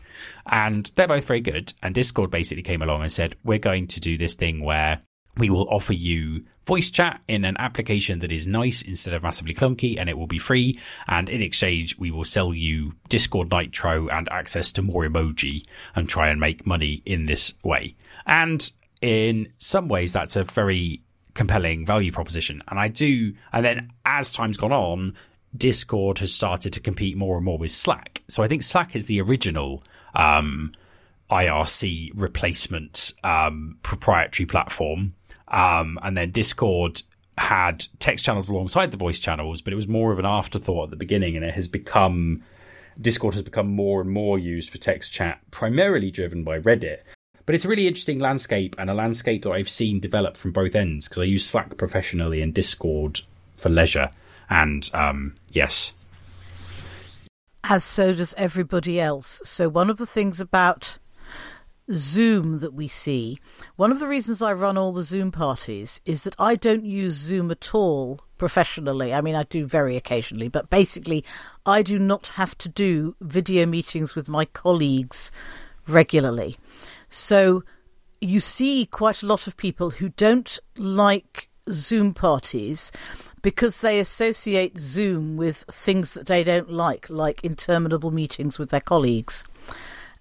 And 0.46 0.92
they're 0.96 1.08
both 1.08 1.26
very 1.26 1.42
good. 1.42 1.74
And 1.82 1.94
Discord 1.94 2.32
basically 2.32 2.64
came 2.64 2.82
along 2.82 3.02
and 3.02 3.12
said, 3.12 3.36
"We're 3.44 3.60
going 3.60 3.88
to 3.88 4.00
do 4.00 4.18
this 4.18 4.34
thing 4.34 4.64
where 4.64 5.02
we 5.38 5.50
will 5.50 5.68
offer 5.70 5.94
you 5.94 6.44
voice 6.66 6.92
chat 6.92 7.20
in 7.28 7.44
an 7.44 7.58
application 7.60 8.20
that 8.20 8.32
is 8.32 8.48
nice 8.48 8.84
instead 8.84 9.14
of 9.14 9.24
massively 9.24 9.54
clunky, 9.54 10.00
and 10.00 10.10
it 10.10 10.18
will 10.18 10.28
be 10.28 10.38
free. 10.38 10.80
And 11.08 11.28
in 11.28 11.42
exchange, 11.42 11.98
we 11.98 12.12
will 12.12 12.24
sell 12.24 12.54
you 12.54 12.94
Discord 13.10 13.52
Nitro 13.52 14.08
and 14.08 14.30
access 14.30 14.72
to 14.74 14.82
more 14.82 15.04
emoji, 15.04 15.66
and 15.96 16.08
try 16.08 16.30
and 16.30 16.40
make 16.40 16.66
money 16.66 17.02
in 17.06 17.26
this 17.26 17.54
way." 17.64 17.96
And 18.26 18.72
in 19.04 19.52
some 19.58 19.90
ways 19.90 20.14
that's 20.14 20.38
a 20.38 20.46
very 20.46 21.04
compelling 21.36 21.86
value 21.86 22.12
proposition. 22.12 22.64
And 22.70 22.80
i 22.80 22.88
do 22.88 23.34
and 23.52 23.64
then 23.64 23.92
as 24.06 24.32
time's 24.32 24.58
gone 24.58 24.72
on 24.72 25.14
discord 25.56 26.18
has 26.20 26.34
started 26.34 26.74
to 26.74 26.80
compete 26.80 27.16
more 27.16 27.36
and 27.36 27.46
more 27.46 27.58
with 27.58 27.70
slack. 27.70 28.24
So 28.30 28.42
i 28.42 28.48
think 28.48 28.64
slack 28.64 28.96
is 28.96 29.06
the 29.06 29.22
original 29.22 29.84
um, 30.16 30.72
irc 31.30 32.12
replacement 32.16 33.14
um, 33.24 33.78
proprietary 33.84 34.48
platform. 34.48 35.14
Um, 35.50 36.00
and 36.02 36.18
then 36.18 36.32
discord 36.32 37.02
had 37.38 37.86
text 38.00 38.24
channels 38.26 38.48
alongside 38.48 38.92
the 38.92 38.98
voice 38.98 39.20
channels 39.20 39.62
but 39.62 39.74
it 39.74 39.76
was 39.76 39.88
more 39.88 40.12
of 40.12 40.20
an 40.20 40.26
afterthought 40.26 40.86
at 40.86 40.90
the 40.92 40.96
beginning 40.96 41.36
and 41.36 41.44
it 41.44 41.56
has 41.56 41.68
become 41.68 42.44
discord 43.02 43.34
has 43.34 43.42
become 43.42 43.68
more 43.68 44.00
and 44.00 44.12
more 44.12 44.38
used 44.38 44.70
for 44.70 44.78
text 44.78 45.12
chat 45.12 45.40
primarily 45.50 46.12
driven 46.12 46.44
by 46.44 46.60
reddit 46.60 47.00
but 47.46 47.56
it's 47.56 47.66
a 47.66 47.68
really 47.68 47.88
interesting 47.88 48.20
landscape 48.20 48.76
and 48.78 48.90
a 48.90 48.94
landscape 48.94 49.44
that 49.44 49.52
I've 49.52 49.70
seen 49.70 50.00
develop 50.00 50.38
from 50.38 50.52
both 50.52 50.76
ends 50.76 51.08
because 51.08 51.22
I 51.22 51.26
use 51.26 51.46
Slack 51.46 51.78
professionally 51.78 52.42
and 52.42 52.54
Discord 52.54 53.22
for 53.56 53.70
leisure. 53.70 54.12
And 54.50 54.90
um, 54.94 55.36
yes, 55.52 55.94
as 57.64 57.84
so 57.84 58.14
does 58.14 58.34
everybody 58.38 59.00
else. 59.00 59.42
So, 59.46 59.70
one 59.70 59.90
of 59.90 59.98
the 59.98 60.06
things 60.06 60.40
about 60.40 60.98
Zoom 61.92 62.60
that 62.60 62.74
we 62.74 62.88
see, 62.88 63.40
one 63.76 63.92
of 63.92 64.00
the 64.00 64.08
reasons 64.08 64.42
I 64.42 64.54
run 64.54 64.78
all 64.78 64.92
the 64.92 65.04
Zoom 65.04 65.32
parties 65.32 66.02
is 66.06 66.24
that 66.24 66.36
I 66.38 66.56
don't 66.56 66.86
use 66.86 67.14
Zoom 67.14 67.52
at 67.52 67.74
all 67.74 68.22
professionally. 68.38 69.14
I 69.14 69.22
mean, 69.22 69.36
I 69.36 69.44
do 69.44 69.66
very 69.66 69.96
occasionally, 69.96 70.50
but 70.50 70.70
basically, 70.70 71.24
I 71.66 71.82
do 71.82 71.98
not 71.98 72.30
have 72.30 72.58
to 72.60 72.70
do 72.70 73.16
video 73.22 73.66
meetings 73.66 74.16
with 74.16 74.28
my 74.28 74.46
colleagues 74.46 75.32
regularly. 75.88 76.58
So, 77.14 77.64
you 78.22 78.40
see 78.40 78.86
quite 78.86 79.22
a 79.22 79.28
lot 79.28 79.48
of 79.48 79.56
people 79.58 79.92
who 79.92 80.10
don't 80.10 80.60
like 80.78 81.50
Zoom 81.70 82.14
parties 82.14 82.92
because 83.42 83.82
they 83.82 84.00
associate 84.00 84.80
Zoom 84.80 85.38
with 85.38 85.58
things 85.70 86.14
that 86.14 86.26
they 86.26 86.44
don't 86.44 86.72
like, 86.72 87.10
like 87.10 87.44
interminable 87.44 88.12
meetings 88.12 88.58
with 88.58 88.70
their 88.70 88.82
colleagues. 88.82 89.44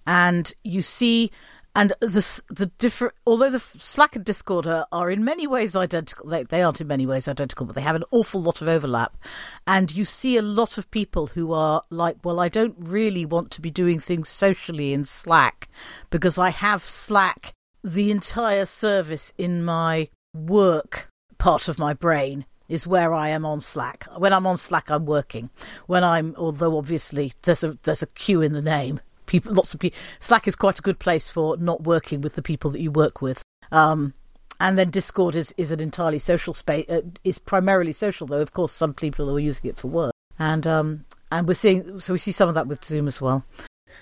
And 0.05 0.53
you 0.63 0.81
see, 0.81 1.31
and 1.75 1.93
the 1.99 2.41
the 2.49 2.67
different, 2.77 3.15
although 3.25 3.49
the 3.49 3.59
Slack 3.59 4.15
and 4.15 4.23
Discord 4.23 4.67
are, 4.67 4.85
are 4.91 5.09
in 5.09 5.23
many 5.23 5.47
ways 5.47 5.75
identical, 5.75 6.29
they, 6.29 6.43
they 6.43 6.61
aren't 6.61 6.81
in 6.81 6.87
many 6.87 7.05
ways 7.05 7.27
identical, 7.27 7.65
but 7.65 7.75
they 7.75 7.81
have 7.81 7.95
an 7.95 8.03
awful 8.11 8.41
lot 8.41 8.61
of 8.61 8.67
overlap. 8.67 9.17
And 9.65 9.93
you 9.93 10.05
see 10.05 10.37
a 10.37 10.43
lot 10.43 10.77
of 10.77 10.91
people 10.91 11.27
who 11.27 11.51
are 11.53 11.81
like, 11.89 12.17
well, 12.23 12.39
I 12.39 12.49
don't 12.49 12.75
really 12.77 13.25
want 13.25 13.49
to 13.51 13.61
be 13.61 13.71
doing 13.71 13.99
things 13.99 14.29
socially 14.29 14.93
in 14.93 15.05
Slack 15.05 15.67
because 16.09 16.37
I 16.37 16.49
have 16.49 16.83
Slack 16.83 17.53
the 17.83 18.11
entire 18.11 18.65
service 18.65 19.33
in 19.37 19.63
my 19.65 20.09
work 20.33 21.09
part 21.37 21.67
of 21.67 21.79
my 21.79 21.93
brain 21.93 22.45
is 22.69 22.87
where 22.87 23.13
I 23.13 23.29
am 23.29 23.45
on 23.45 23.61
Slack. 23.61 24.05
When 24.17 24.31
I'm 24.31 24.47
on 24.47 24.57
Slack, 24.57 24.89
I'm 24.89 25.05
working. 25.05 25.49
When 25.87 26.03
I'm, 26.03 26.33
although 26.37 26.77
obviously 26.77 27.33
there's 27.41 27.63
a 27.63 27.77
there's 27.83 28.03
a 28.03 28.07
Q 28.07 28.41
in 28.41 28.53
the 28.53 28.61
name. 28.61 28.99
People, 29.33 29.53
lots 29.55 29.73
of 29.73 29.79
people. 29.79 29.97
Slack 30.19 30.47
is 30.47 30.55
quite 30.55 30.77
a 30.77 30.83
good 30.83 30.99
place 30.99 31.27
for 31.27 31.57
not 31.57 31.81
working 31.85 32.21
with 32.21 32.35
the 32.35 32.43
people 32.43 32.69
that 32.69 32.81
you 32.81 32.91
work 32.91 33.19
with. 33.19 33.41
Um, 33.71 34.13
and 34.59 34.77
then 34.77 34.91
Discord 34.91 35.35
is, 35.35 35.51
is 35.57 35.71
an 35.71 35.79
entirely 35.79 36.19
social 36.19 36.53
space. 36.53 36.87
Uh, 36.87 37.01
is 37.23 37.39
primarily 37.39 37.93
social, 37.93 38.27
though. 38.27 38.41
Of 38.41 38.53
course, 38.53 38.71
some 38.71 38.93
people 38.93 39.35
are 39.35 39.39
using 39.39 39.71
it 39.71 39.75
for 39.75 39.87
work. 39.87 40.13
And 40.37 40.67
um, 40.67 41.05
and 41.31 41.47
we're 41.47 41.55
seeing 41.55 41.99
so 41.99 42.13
we 42.13 42.19
see 42.19 42.31
some 42.31 42.47
of 42.47 42.53
that 42.53 42.67
with 42.67 42.85
Zoom 42.85 43.07
as 43.07 43.19
well. 43.19 43.43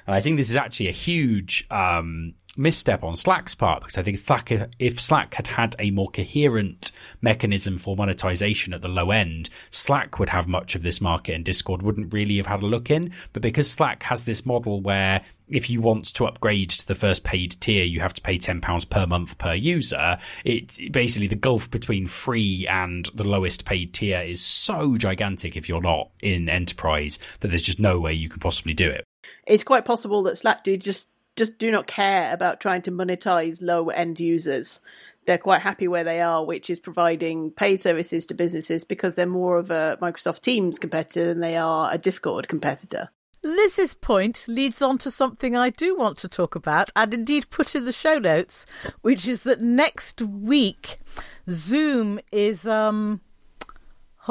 And 0.08 0.16
I 0.16 0.22
think 0.22 0.38
this 0.38 0.50
is 0.50 0.56
actually 0.56 0.90
a 0.90 0.94
huge 0.94 1.66
um, 1.70 2.34
misstep 2.58 3.04
on 3.04 3.16
Slack's 3.16 3.56
part 3.56 3.82
because 3.82 3.98
I 3.98 4.04
think 4.04 4.18
Slack, 4.18 4.52
if 4.80 5.00
Slack 5.00 5.34
had 5.34 5.48
had 5.48 5.76
a 5.80 5.92
more 5.92 6.10
coherent 6.10 6.92
mechanism 7.22 7.78
for 7.78 7.96
monetization 7.96 8.74
at 8.74 8.82
the 8.82 8.88
low 8.88 9.12
end, 9.12 9.50
Slack 9.70 10.20
would 10.20 10.30
have 10.30 10.48
much 10.48 10.76
of 10.76 10.84
this 10.84 11.02
market 11.02 11.36
and 11.36 11.46
Discord 11.46 11.82
wouldn't 11.82 12.14
really 12.14 12.38
have 12.38 12.48
had 12.48 12.64
a 12.64 12.68
look 12.68 12.90
in. 12.90 13.14
But 13.34 13.42
because 13.42 13.70
Slack 13.70 14.04
has 14.04 14.26
this 14.26 14.46
model 14.46 14.82
where 14.82 15.22
if 15.48 15.70
you 15.70 15.82
want 15.82 16.14
to 16.14 16.26
upgrade 16.26 16.70
to 16.70 16.88
the 16.88 16.96
first 16.96 17.24
paid 17.24 17.60
tier, 17.60 17.84
you 17.84 18.00
have 18.00 18.14
to 18.14 18.22
pay 18.22 18.38
£10 18.38 18.90
per 18.90 19.06
month 19.06 19.38
per 19.38 19.54
user. 19.54 20.18
It's 20.46 20.80
basically 20.90 21.28
the 21.28 21.36
gulf 21.36 21.70
between 21.70 22.08
free 22.08 22.66
and 22.68 23.06
the 23.14 23.28
lowest 23.28 23.66
paid 23.66 23.94
tier 23.94 24.22
is 24.22 24.42
so 24.42 24.96
gigantic 24.96 25.58
if 25.58 25.68
you're 25.68 25.82
not 25.82 26.10
in 26.22 26.48
enterprise 26.48 27.20
that 27.42 27.50
there's 27.50 27.62
just 27.62 27.80
no 27.80 28.00
way 28.00 28.14
you 28.14 28.30
can 28.30 28.40
possibly 28.40 28.74
do 28.74 28.90
it. 28.90 29.04
It's 29.46 29.64
quite 29.64 29.86
possible 29.86 30.24
that 30.24 30.38
Slack 30.38 30.64
do 30.64 30.78
just 30.78 31.10
just 31.36 31.58
do 31.58 31.72
not 31.72 31.88
care 31.88 32.34
about 32.34 32.60
trying 32.60 32.82
to 32.84 32.92
monetize 32.92 33.62
low 33.62 33.90
end 33.90 34.20
users. 34.20 34.82
They're 35.26 35.38
quite 35.38 35.62
happy 35.62 35.88
where 35.88 36.04
they 36.04 36.20
are, 36.22 36.44
which 36.44 36.70
is 36.70 36.80
providing 36.80 37.52
paid 37.52 37.82
services 37.82 38.26
to 38.28 38.34
businesses 38.34 38.84
because 38.84 39.16
they're 39.16 39.26
more 39.26 39.58
of 39.58 39.70
a 39.72 39.98
Microsoft 40.02 40.42
Teams 40.42 40.80
competitor 40.80 41.26
than 41.26 41.40
they 41.40 41.56
are 41.56 41.94
a 41.94 41.98
Discord 41.98 42.48
competitor. 42.48 43.10
Liz's 43.44 43.96
point 43.96 44.46
leads 44.48 44.82
on 44.82 44.98
to 45.00 45.10
something 45.10 45.56
I 45.56 45.72
do 45.72 45.96
want 45.98 46.18
to 46.20 46.28
talk 46.28 46.56
about 46.56 46.92
and 46.96 47.14
indeed 47.14 47.50
put 47.50 47.76
in 47.76 47.86
the 47.86 47.92
show 47.92 48.20
notes, 48.20 48.66
which 49.02 49.28
is 49.28 49.42
that 49.42 49.62
next 49.62 50.22
week 50.22 50.98
Zoom 51.50 52.20
is 52.32 52.68
um 52.68 53.22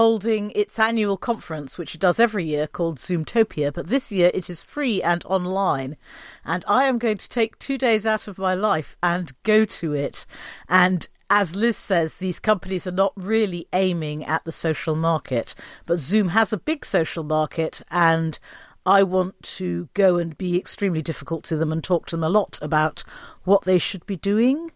holding 0.01 0.51
its 0.53 0.79
annual 0.79 1.19
conference, 1.19 1.77
which 1.77 1.95
it 1.95 2.01
does 2.01 2.19
every 2.19 2.43
year, 2.43 2.67
called 2.67 2.99
Zoomtopia. 2.99 3.71
But 3.71 3.89
this 3.89 4.11
year 4.11 4.31
it 4.33 4.49
is 4.49 4.63
free 4.63 5.03
and 5.03 5.23
online. 5.27 5.95
And 6.43 6.65
I 6.67 6.85
am 6.85 6.97
going 6.97 7.19
to 7.19 7.29
take 7.29 7.59
two 7.59 7.77
days 7.77 8.07
out 8.07 8.27
of 8.27 8.39
my 8.39 8.55
life 8.55 8.97
and 9.03 9.31
go 9.43 9.67
to 9.67 9.93
it. 9.93 10.25
And 10.71 11.07
as 11.29 11.55
Liz 11.55 11.77
says, 11.77 12.15
these 12.15 12.39
companies 12.39 12.87
are 12.87 12.93
not 12.93 13.13
really 13.15 13.69
aiming 13.75 14.25
at 14.25 14.43
the 14.47 14.53
social 14.53 14.97
market, 14.97 15.55
but 15.85 15.99
Zoom 15.99 16.29
has 16.29 16.51
a 16.51 16.57
big 16.57 16.87
social 16.87 17.23
market, 17.23 17.83
and 17.91 18.39
I 18.87 19.03
want 19.03 19.35
to 19.59 19.91
go 19.93 20.17
and 20.17 20.39
be 20.39 20.57
extremely 20.57 21.03
difficult 21.03 21.45
to 21.45 21.59
them 21.59 21.73
and 21.73 21.85
talk 21.85 22.07
to 22.07 22.17
them 22.17 22.25
a 22.25 22.31
lot 22.31 22.59
about 22.63 23.05
what 23.45 23.65
they 23.67 23.77
should 23.77 24.07
be 24.07 24.17
doing 24.17 24.71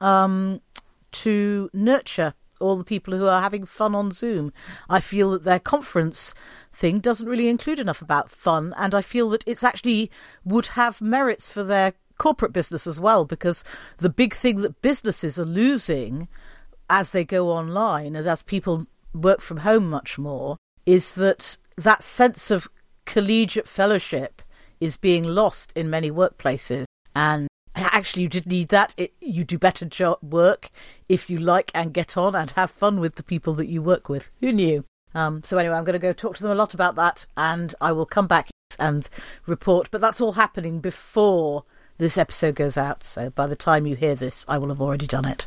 um, 0.00 0.60
to 1.10 1.68
nurture 1.72 2.32
all 2.60 2.76
the 2.76 2.84
people 2.84 3.16
who 3.16 3.26
are 3.26 3.40
having 3.40 3.64
fun 3.66 3.94
on 3.94 4.12
Zoom. 4.12 4.52
I 4.88 5.00
feel 5.00 5.30
that 5.32 5.44
their 5.44 5.60
conference 5.60 6.34
thing 6.72 6.98
doesn't 7.00 7.28
really 7.28 7.48
include 7.48 7.80
enough 7.80 8.02
about 8.02 8.30
fun, 8.30 8.74
and 8.76 8.94
I 8.94 9.02
feel 9.02 9.30
that 9.30 9.44
it's 9.46 9.64
actually 9.64 10.10
would 10.44 10.68
have 10.68 11.00
merits 11.00 11.50
for 11.50 11.62
their 11.62 11.94
corporate 12.18 12.52
business 12.52 12.86
as 12.86 12.98
well, 12.98 13.24
because 13.24 13.64
the 13.98 14.08
big 14.08 14.34
thing 14.34 14.60
that 14.62 14.82
businesses 14.82 15.38
are 15.38 15.44
losing 15.44 16.28
as 16.90 17.10
they 17.10 17.24
go 17.24 17.50
online, 17.50 18.16
as 18.16 18.26
as 18.26 18.42
people 18.42 18.86
work 19.14 19.40
from 19.40 19.58
home 19.58 19.88
much 19.88 20.18
more, 20.18 20.56
is 20.86 21.14
that 21.14 21.56
that 21.76 22.02
sense 22.02 22.50
of 22.50 22.68
collegiate 23.04 23.68
fellowship 23.68 24.42
is 24.80 24.96
being 24.96 25.24
lost 25.24 25.72
in 25.74 25.90
many 25.90 26.10
workplaces, 26.10 26.84
and 27.14 27.48
actually 27.80 28.24
you 28.24 28.28
did 28.28 28.46
need 28.46 28.68
that. 28.68 28.94
It, 28.96 29.12
you 29.20 29.44
do 29.44 29.58
better 29.58 29.84
job 29.84 30.18
work 30.22 30.70
if 31.08 31.28
you 31.28 31.38
like 31.38 31.70
and 31.74 31.92
get 31.92 32.16
on 32.16 32.34
and 32.34 32.50
have 32.52 32.70
fun 32.70 33.00
with 33.00 33.16
the 33.16 33.22
people 33.22 33.54
that 33.54 33.68
you 33.68 33.82
work 33.82 34.08
with. 34.08 34.30
Who 34.40 34.52
knew? 34.52 34.84
Um, 35.14 35.42
so 35.44 35.58
anyway, 35.58 35.74
I'm 35.74 35.84
going 35.84 35.94
to 35.94 35.98
go 35.98 36.12
talk 36.12 36.36
to 36.36 36.42
them 36.42 36.52
a 36.52 36.56
lot 36.56 36.74
about 36.74 36.94
that, 36.96 37.26
and 37.36 37.74
I 37.80 37.92
will 37.92 38.06
come 38.06 38.26
back 38.26 38.50
and 38.78 39.08
report. 39.46 39.90
But 39.90 40.00
that's 40.00 40.20
all 40.20 40.32
happening 40.32 40.78
before 40.80 41.64
this 41.98 42.18
episode 42.18 42.54
goes 42.54 42.76
out. 42.76 43.04
So 43.04 43.30
by 43.30 43.46
the 43.46 43.56
time 43.56 43.86
you 43.86 43.96
hear 43.96 44.14
this, 44.14 44.44
I 44.48 44.58
will 44.58 44.68
have 44.68 44.80
already 44.80 45.06
done 45.06 45.24
it. 45.24 45.46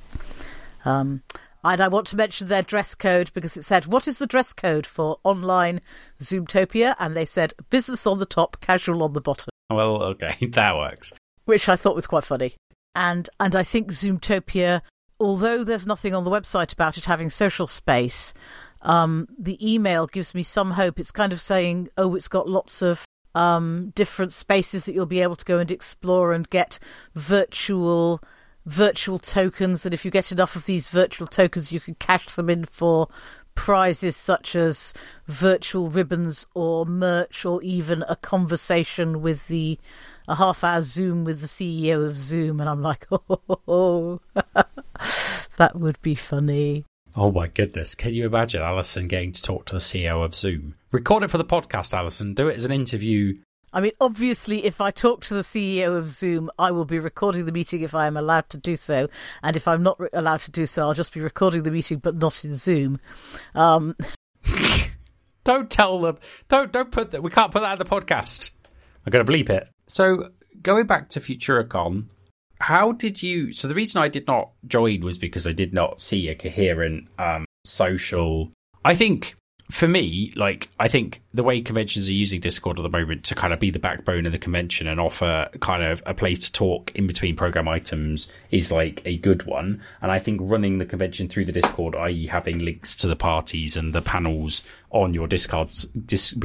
Um, 0.84 1.24
and 1.64 1.80
I 1.80 1.88
want 1.88 2.08
to 2.08 2.16
mention 2.16 2.48
their 2.48 2.64
dress 2.64 2.96
code 2.96 3.32
because 3.34 3.56
it 3.56 3.64
said, 3.64 3.86
What 3.86 4.08
is 4.08 4.18
the 4.18 4.26
dress 4.26 4.52
code 4.52 4.88
for 4.88 5.20
online 5.24 5.80
Zoomtopia? 6.20 6.96
And 7.00 7.16
they 7.16 7.26
said, 7.26 7.54
Business 7.70 8.08
on 8.08 8.18
the 8.18 8.26
top, 8.26 8.60
casual 8.62 9.04
on 9.04 9.14
the 9.14 9.22
bottom. 9.22 9.50
Well, 9.70 10.02
okay, 10.04 10.38
that 10.52 10.76
works 10.76 11.14
which 11.52 11.68
I 11.68 11.76
thought 11.76 11.96
was 11.96 12.08
quite 12.08 12.24
funny. 12.24 12.56
And 12.96 13.30
and 13.38 13.58
I 13.58 13.64
think 13.64 13.92
Zoomtopia, 13.92 14.82
although 15.20 15.66
there's 15.66 15.86
nothing 15.86 16.16
on 16.16 16.24
the 16.24 16.32
website 16.32 16.72
about 16.72 16.98
it 16.98 17.06
having 17.06 17.30
social 17.30 17.68
space, 17.68 18.34
um, 18.84 19.28
the 19.38 19.60
email 19.62 20.08
gives 20.08 20.34
me 20.34 20.44
some 20.44 20.72
hope. 20.72 20.98
It's 20.98 21.12
kind 21.12 21.34
of 21.34 21.42
saying, 21.42 21.90
oh, 21.98 22.16
it's 22.16 22.30
got 22.30 22.48
lots 22.48 22.82
of 22.82 23.04
um, 23.36 23.92
different 23.96 24.32
spaces 24.32 24.86
that 24.86 24.94
you'll 24.94 25.06
be 25.06 25.22
able 25.22 25.36
to 25.36 25.44
go 25.44 25.60
and 25.60 25.70
explore 25.70 26.32
and 26.32 26.50
get 26.50 26.80
virtual 27.16 28.22
virtual 28.66 29.20
tokens. 29.20 29.86
And 29.86 29.94
if 29.94 30.06
you 30.06 30.12
get 30.12 30.32
enough 30.32 30.56
of 30.56 30.66
these 30.66 30.88
virtual 30.88 31.28
tokens, 31.28 31.74
you 31.74 31.82
can 31.82 31.96
cash 31.96 32.28
them 32.28 32.50
in 32.50 32.64
for 32.64 33.10
prizes 33.56 34.16
such 34.16 34.56
as 34.56 34.94
virtual 35.28 35.90
ribbons 35.90 36.46
or 36.54 36.86
merch 36.86 37.44
or 37.46 37.62
even 37.62 38.06
a 38.08 38.16
conversation 38.16 39.22
with 39.22 39.48
the 39.50 39.78
a 40.32 40.36
half 40.36 40.64
hour 40.64 40.82
Zoom 40.82 41.24
with 41.24 41.42
the 41.42 41.48
CEO 41.48 42.08
of 42.08 42.18
Zoom, 42.18 42.60
and 42.60 42.70
I'm 42.70 42.82
like, 42.82 43.06
oh, 43.68 44.22
that 45.58 45.76
would 45.76 46.02
be 46.02 46.16
funny. 46.16 46.86
Oh 47.16 47.32
my 47.32 47.48
goodness. 47.48 47.94
Can 47.94 48.14
you 48.14 48.26
imagine 48.26 48.62
Alison 48.62 49.08
getting 49.08 49.34
to 49.34 49.42
talk 49.42 49.66
to 49.66 49.74
the 49.74 49.80
CEO 49.80 50.24
of 50.24 50.34
Zoom? 50.34 50.76
Record 50.92 51.24
it 51.24 51.30
for 51.30 51.38
the 51.38 51.46
podcast, 51.46 51.94
Alison. 51.94 52.34
Do 52.34 52.48
it 52.48 52.56
as 52.56 52.64
an 52.64 52.72
interview. 52.72 53.38
I 53.74 53.82
mean, 53.82 53.92
obviously, 54.00 54.66
if 54.66 54.80
I 54.80 54.92
talk 54.92 55.26
to 55.26 55.34
the 55.34 55.42
CEO 55.42 55.98
of 55.98 56.10
Zoom, 56.10 56.50
I 56.58 56.72
will 56.72 56.86
be 56.86 57.00
recording 57.00 57.46
the 57.46 57.52
meeting 57.52 57.82
if 57.82 57.94
I 57.94 58.08
am 58.08 58.16
allowed 58.16 58.50
to 58.50 58.58
do 58.58 58.78
so. 58.78 59.10
And 59.44 59.56
if 59.58 59.68
I'm 59.68 59.84
not 59.84 60.00
re- 60.00 60.10
allowed 60.14 60.42
to 60.42 60.52
do 60.52 60.66
so, 60.66 60.84
I'll 60.84 60.94
just 60.94 61.14
be 61.14 61.22
recording 61.22 61.64
the 61.64 61.72
meeting, 61.72 62.00
but 62.00 62.16
not 62.16 62.46
in 62.46 62.56
Zoom. 62.56 63.00
Um... 63.56 63.96
don't 65.44 65.70
tell 65.70 66.00
them. 66.00 66.18
Don't 66.48 66.72
don't 66.72 66.92
put 66.92 67.12
that. 67.12 67.24
We 67.24 67.30
can't 67.30 67.52
put 67.52 67.62
that 67.62 67.74
in 67.74 67.80
the 67.80 67.86
podcast. 67.86 68.52
I'm 69.06 69.12
going 69.12 69.26
to 69.26 69.32
bleep 69.32 69.50
it. 69.50 69.68
So 69.92 70.32
going 70.62 70.88
back 70.88 71.10
to 71.10 71.20
Futuricon, 71.20 72.06
how 72.60 72.92
did 72.92 73.22
you? 73.22 73.54
So 73.54 73.68
the 73.68 73.76
reason 73.76 74.02
I 74.02 74.08
did 74.08 74.28
not 74.28 74.52
join 74.68 75.02
was 75.02 75.18
because 75.18 75.48
I 75.48 75.52
did 75.52 75.74
not 75.74 76.00
see 76.00 76.28
a 76.30 76.36
coherent 76.36 77.08
um, 77.20 77.46
social. 77.66 78.52
I 78.86 78.96
think 78.96 79.36
for 79.72 79.88
me, 79.88 80.34
like 80.36 80.70
I 80.80 80.88
think 80.88 81.22
the 81.34 81.44
way 81.44 81.62
conventions 81.62 82.08
are 82.10 82.14
using 82.14 82.40
Discord 82.40 82.80
at 82.80 82.84
the 82.84 82.90
moment 82.90 83.24
to 83.26 83.36
kind 83.36 83.54
of 83.54 83.60
be 83.60 83.70
the 83.70 83.80
backbone 83.80 84.26
of 84.26 84.32
the 84.32 84.38
convention 84.38 84.88
and 84.88 85.00
offer 85.00 85.50
kind 85.60 85.84
of 85.84 86.04
a 86.06 86.14
place 86.14 86.40
to 86.40 86.52
talk 86.52 86.92
in 86.96 87.08
between 87.08 87.36
program 87.36 87.68
items 87.68 88.32
is 88.52 88.72
like 88.72 89.02
a 89.06 89.18
good 89.18 89.44
one. 89.44 89.82
And 90.02 90.12
I 90.12 90.20
think 90.20 90.40
running 90.44 90.78
the 90.78 90.86
convention 90.86 91.30
through 91.30 91.46
the 91.46 91.52
Discord, 91.52 91.96
i.e., 91.96 92.28
having 92.28 92.60
links 92.60 92.96
to 92.98 93.08
the 93.08 93.16
parties 93.16 93.76
and 93.76 93.94
the 93.94 94.02
panels 94.02 94.62
on 94.92 95.14
your 95.14 95.28
Discord 95.28 95.70
dis, 96.06 96.36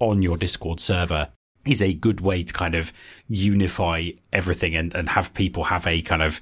on 0.00 0.22
your 0.22 0.36
Discord 0.36 0.80
server 0.80 1.28
is 1.66 1.82
a 1.82 1.94
good 1.94 2.20
way 2.20 2.42
to 2.42 2.52
kind 2.52 2.74
of 2.74 2.92
unify 3.28 4.10
everything 4.32 4.74
and, 4.76 4.94
and 4.94 5.08
have 5.08 5.34
people 5.34 5.64
have 5.64 5.86
a 5.86 6.02
kind 6.02 6.22
of 6.22 6.40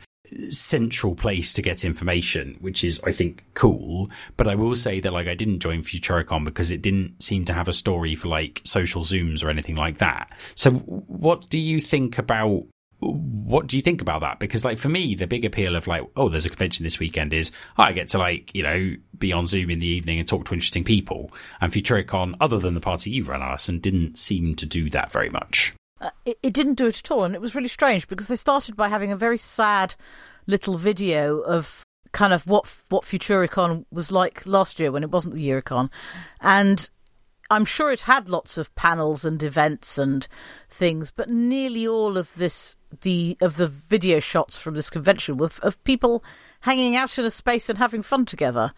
central 0.51 1.15
place 1.15 1.53
to 1.53 1.63
get 1.63 1.85
information, 1.85 2.57
which 2.61 2.83
is, 2.83 3.01
I 3.05 3.13
think, 3.13 3.45
cool. 3.55 4.11
But 4.37 4.49
I 4.49 4.55
will 4.55 4.75
say 4.75 5.01
that, 5.01 5.13
like, 5.13 5.29
I 5.29 5.35
didn't 5.35 5.61
join 5.61 5.83
Futuricon 5.83 6.45
because 6.45 6.71
it 6.71 6.83
didn't 6.83 7.23
seem 7.23 7.45
to 7.47 7.55
have 7.55 7.69
a 7.69 7.73
story 7.73 8.15
for, 8.15 8.29
like, 8.29 8.63
social 8.65 9.03
Zooms 9.03 9.45
or 9.45 9.51
anything 9.51 9.77
like 9.77 9.99
that. 9.99 10.37
So, 10.55 10.73
what 10.73 11.49
do 11.51 11.61
you 11.61 11.81
think 11.81 12.19
about 12.19 12.67
what 13.13 13.67
do 13.67 13.77
you 13.77 13.83
think 13.83 14.01
about 14.01 14.21
that? 14.21 14.39
Because 14.39 14.65
like 14.65 14.79
for 14.79 14.89
me, 14.89 15.15
the 15.15 15.27
big 15.27 15.45
appeal 15.45 15.77
of 15.77 15.87
like, 15.87 16.03
oh, 16.17 16.29
there's 16.29 16.47
a 16.47 16.51
convention 16.51 16.85
this 16.85 16.99
weekend 16.99 17.33
is 17.33 17.51
oh, 17.79 17.85
I 17.85 17.93
get 17.93 18.09
to 18.11 18.19
like, 18.19 18.55
you 18.55 18.63
know, 18.63 18.95
be 19.19 19.33
on 19.33 19.47
Zoom 19.47 19.71
in 19.71 19.81
the 19.81 19.87
evening 19.87 20.19
and 20.19 20.29
talk 20.29 20.47
to 20.47 20.55
interesting 20.55 20.85
people. 20.85 21.33
And 21.61 21.73
Futuricon, 21.73 22.35
other 22.41 22.59
than 22.59 22.75
the 22.75 22.81
party 22.81 23.11
you 23.11 23.25
ran, 23.25 23.43
Alison, 23.43 23.79
didn't 23.79 24.17
seem 24.17 24.55
to 24.57 24.67
do 24.67 24.91
that 24.91 25.11
very 25.11 25.31
much. 25.31 25.75
Uh, 26.01 26.11
it, 26.25 26.39
it 26.43 26.53
didn't 26.53 26.75
do 26.75 26.87
it 26.87 26.99
at 26.99 27.11
all, 27.11 27.25
and 27.25 27.35
it 27.35 27.41
was 27.41 27.55
really 27.55 27.69
strange 27.69 28.09
because 28.09 28.29
they 28.29 28.37
started 28.37 28.77
by 28.77 28.89
having 28.89 29.13
a 29.13 29.17
very 29.17 29.39
sad 29.39 29.95
little 30.47 30.77
video 30.77 31.39
of 31.41 31.83
kind 32.13 32.33
of 32.33 32.47
what 32.47 32.67
what 32.89 33.05
Futuricon 33.05 33.85
was 33.91 34.13
like 34.13 34.45
last 34.47 34.79
year 34.79 34.93
when 34.93 35.03
it 35.03 35.11
wasn't 35.11 35.35
the 35.35 35.49
Eurocon, 35.49 35.91
and 36.41 36.91
I'm 37.51 37.65
sure 37.65 37.93
it 37.93 38.03
had 38.03 38.29
lots 38.29 38.59
of 38.59 38.75
panels 38.75 39.25
and 39.25 39.43
events 39.43 39.99
and 39.99 40.27
things, 40.69 41.11
but 41.11 41.29
nearly 41.29 41.87
all 41.87 42.17
of 42.17 42.35
this 42.35 42.77
the 43.03 43.37
of 43.41 43.57
the 43.57 43.69
video 43.69 44.21
shots 44.21 44.59
from 44.59 44.75
this 44.75 44.91
convention 44.91 45.37
were 45.37 45.51
of 45.63 45.83
people 45.85 46.25
hanging 46.61 46.97
out 46.97 47.19
in 47.19 47.25
a 47.25 47.31
space 47.31 47.69
and 47.69 47.79
having 47.79 48.03
fun 48.03 48.25
together. 48.25 48.73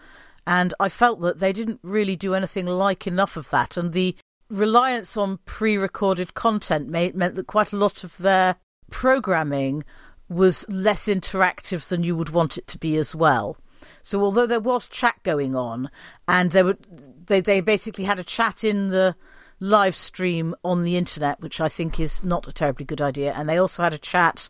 And 0.46 0.72
I 0.78 0.88
felt 0.88 1.20
that 1.22 1.40
they 1.40 1.52
didn't 1.52 1.80
really 1.82 2.16
do 2.16 2.34
anything 2.34 2.66
like 2.66 3.06
enough 3.06 3.36
of 3.36 3.50
that. 3.50 3.76
And 3.76 3.92
the 3.92 4.16
reliance 4.48 5.16
on 5.16 5.38
pre-recorded 5.44 6.34
content 6.34 6.88
made, 6.88 7.14
meant 7.14 7.34
that 7.34 7.46
quite 7.48 7.72
a 7.72 7.76
lot 7.76 8.04
of 8.04 8.16
their 8.18 8.56
programming 8.90 9.82
was 10.28 10.64
less 10.68 11.06
interactive 11.06 11.88
than 11.88 12.04
you 12.04 12.16
would 12.16 12.30
want 12.30 12.56
it 12.58 12.66
to 12.68 12.78
be 12.78 12.96
as 12.96 13.14
well. 13.14 13.56
So 14.02 14.22
although 14.22 14.46
there 14.46 14.60
was 14.60 14.86
chat 14.86 15.16
going 15.22 15.54
on, 15.54 15.90
and 16.28 16.50
there 16.50 16.64
were 16.64 16.78
they 17.26 17.40
they 17.40 17.60
basically 17.60 18.04
had 18.04 18.18
a 18.18 18.24
chat 18.24 18.64
in 18.64 18.90
the 18.90 19.14
live 19.60 19.94
stream 19.94 20.54
on 20.64 20.84
the 20.84 20.96
internet, 20.96 21.40
which 21.40 21.60
I 21.60 21.68
think 21.68 21.98
is 21.98 22.22
not 22.22 22.48
a 22.48 22.52
terribly 22.52 22.84
good 22.84 23.00
idea, 23.00 23.32
and 23.32 23.48
they 23.48 23.58
also 23.58 23.82
had 23.82 23.94
a 23.94 23.98
chat 23.98 24.48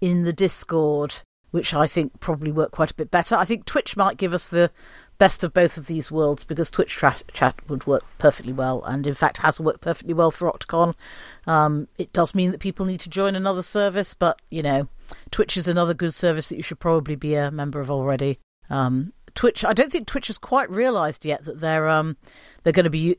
in 0.00 0.24
the 0.24 0.32
Discord, 0.32 1.16
which 1.50 1.74
I 1.74 1.86
think 1.86 2.20
probably 2.20 2.52
worked 2.52 2.72
quite 2.72 2.90
a 2.90 2.94
bit 2.94 3.10
better. 3.10 3.34
I 3.34 3.44
think 3.44 3.64
Twitch 3.64 3.96
might 3.96 4.16
give 4.16 4.34
us 4.34 4.48
the 4.48 4.70
best 5.18 5.42
of 5.42 5.52
both 5.52 5.76
of 5.76 5.86
these 5.86 6.10
worlds 6.12 6.44
because 6.44 6.70
Twitch 6.70 6.92
tra- 6.92 7.16
chat 7.32 7.56
would 7.68 7.86
work 7.86 8.04
perfectly 8.18 8.52
well, 8.52 8.82
and 8.84 9.06
in 9.06 9.14
fact 9.14 9.38
has 9.38 9.60
worked 9.60 9.80
perfectly 9.80 10.14
well 10.14 10.30
for 10.30 10.50
Octocon. 10.50 10.94
Um, 11.46 11.88
it 11.98 12.12
does 12.12 12.34
mean 12.34 12.52
that 12.52 12.60
people 12.60 12.86
need 12.86 13.00
to 13.00 13.10
join 13.10 13.34
another 13.34 13.62
service, 13.62 14.14
but 14.14 14.40
you 14.50 14.62
know, 14.62 14.88
Twitch 15.30 15.56
is 15.56 15.68
another 15.68 15.94
good 15.94 16.14
service 16.14 16.48
that 16.48 16.56
you 16.56 16.62
should 16.62 16.80
probably 16.80 17.16
be 17.16 17.34
a 17.34 17.50
member 17.50 17.80
of 17.80 17.90
already. 17.90 18.38
Um, 18.70 19.12
Twitch, 19.38 19.64
I 19.64 19.72
don't 19.72 19.92
think 19.92 20.08
Twitch 20.08 20.26
has 20.26 20.36
quite 20.36 20.68
realised 20.68 21.24
yet 21.24 21.44
that 21.44 21.60
they're 21.60 21.88
um, 21.88 22.16
they're 22.64 22.72
going 22.72 22.82
to 22.82 22.90
be 22.90 23.16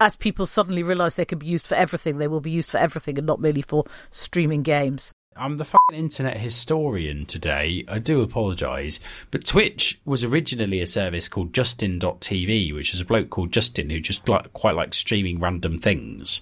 as 0.00 0.16
people 0.16 0.44
suddenly 0.44 0.82
realise 0.82 1.14
they 1.14 1.24
can 1.24 1.38
be 1.38 1.46
used 1.46 1.68
for 1.68 1.76
everything. 1.76 2.18
They 2.18 2.26
will 2.26 2.40
be 2.40 2.50
used 2.50 2.68
for 2.68 2.78
everything 2.78 3.16
and 3.16 3.28
not 3.28 3.40
merely 3.40 3.62
for 3.62 3.84
streaming 4.10 4.64
games. 4.64 5.12
I'm 5.36 5.58
the 5.58 5.64
fucking 5.64 5.96
internet 5.96 6.38
historian 6.38 7.26
today. 7.26 7.84
I 7.86 8.00
do 8.00 8.22
apologise. 8.22 8.98
But 9.30 9.46
Twitch 9.46 10.00
was 10.04 10.24
originally 10.24 10.80
a 10.80 10.86
service 10.86 11.28
called 11.28 11.54
Justin.tv, 11.54 12.74
which 12.74 12.92
is 12.92 13.00
a 13.00 13.04
bloke 13.04 13.30
called 13.30 13.52
Justin 13.52 13.88
who 13.88 14.00
just 14.00 14.28
like, 14.28 14.52
quite 14.52 14.74
likes 14.74 14.98
streaming 14.98 15.38
random 15.38 15.78
things. 15.78 16.40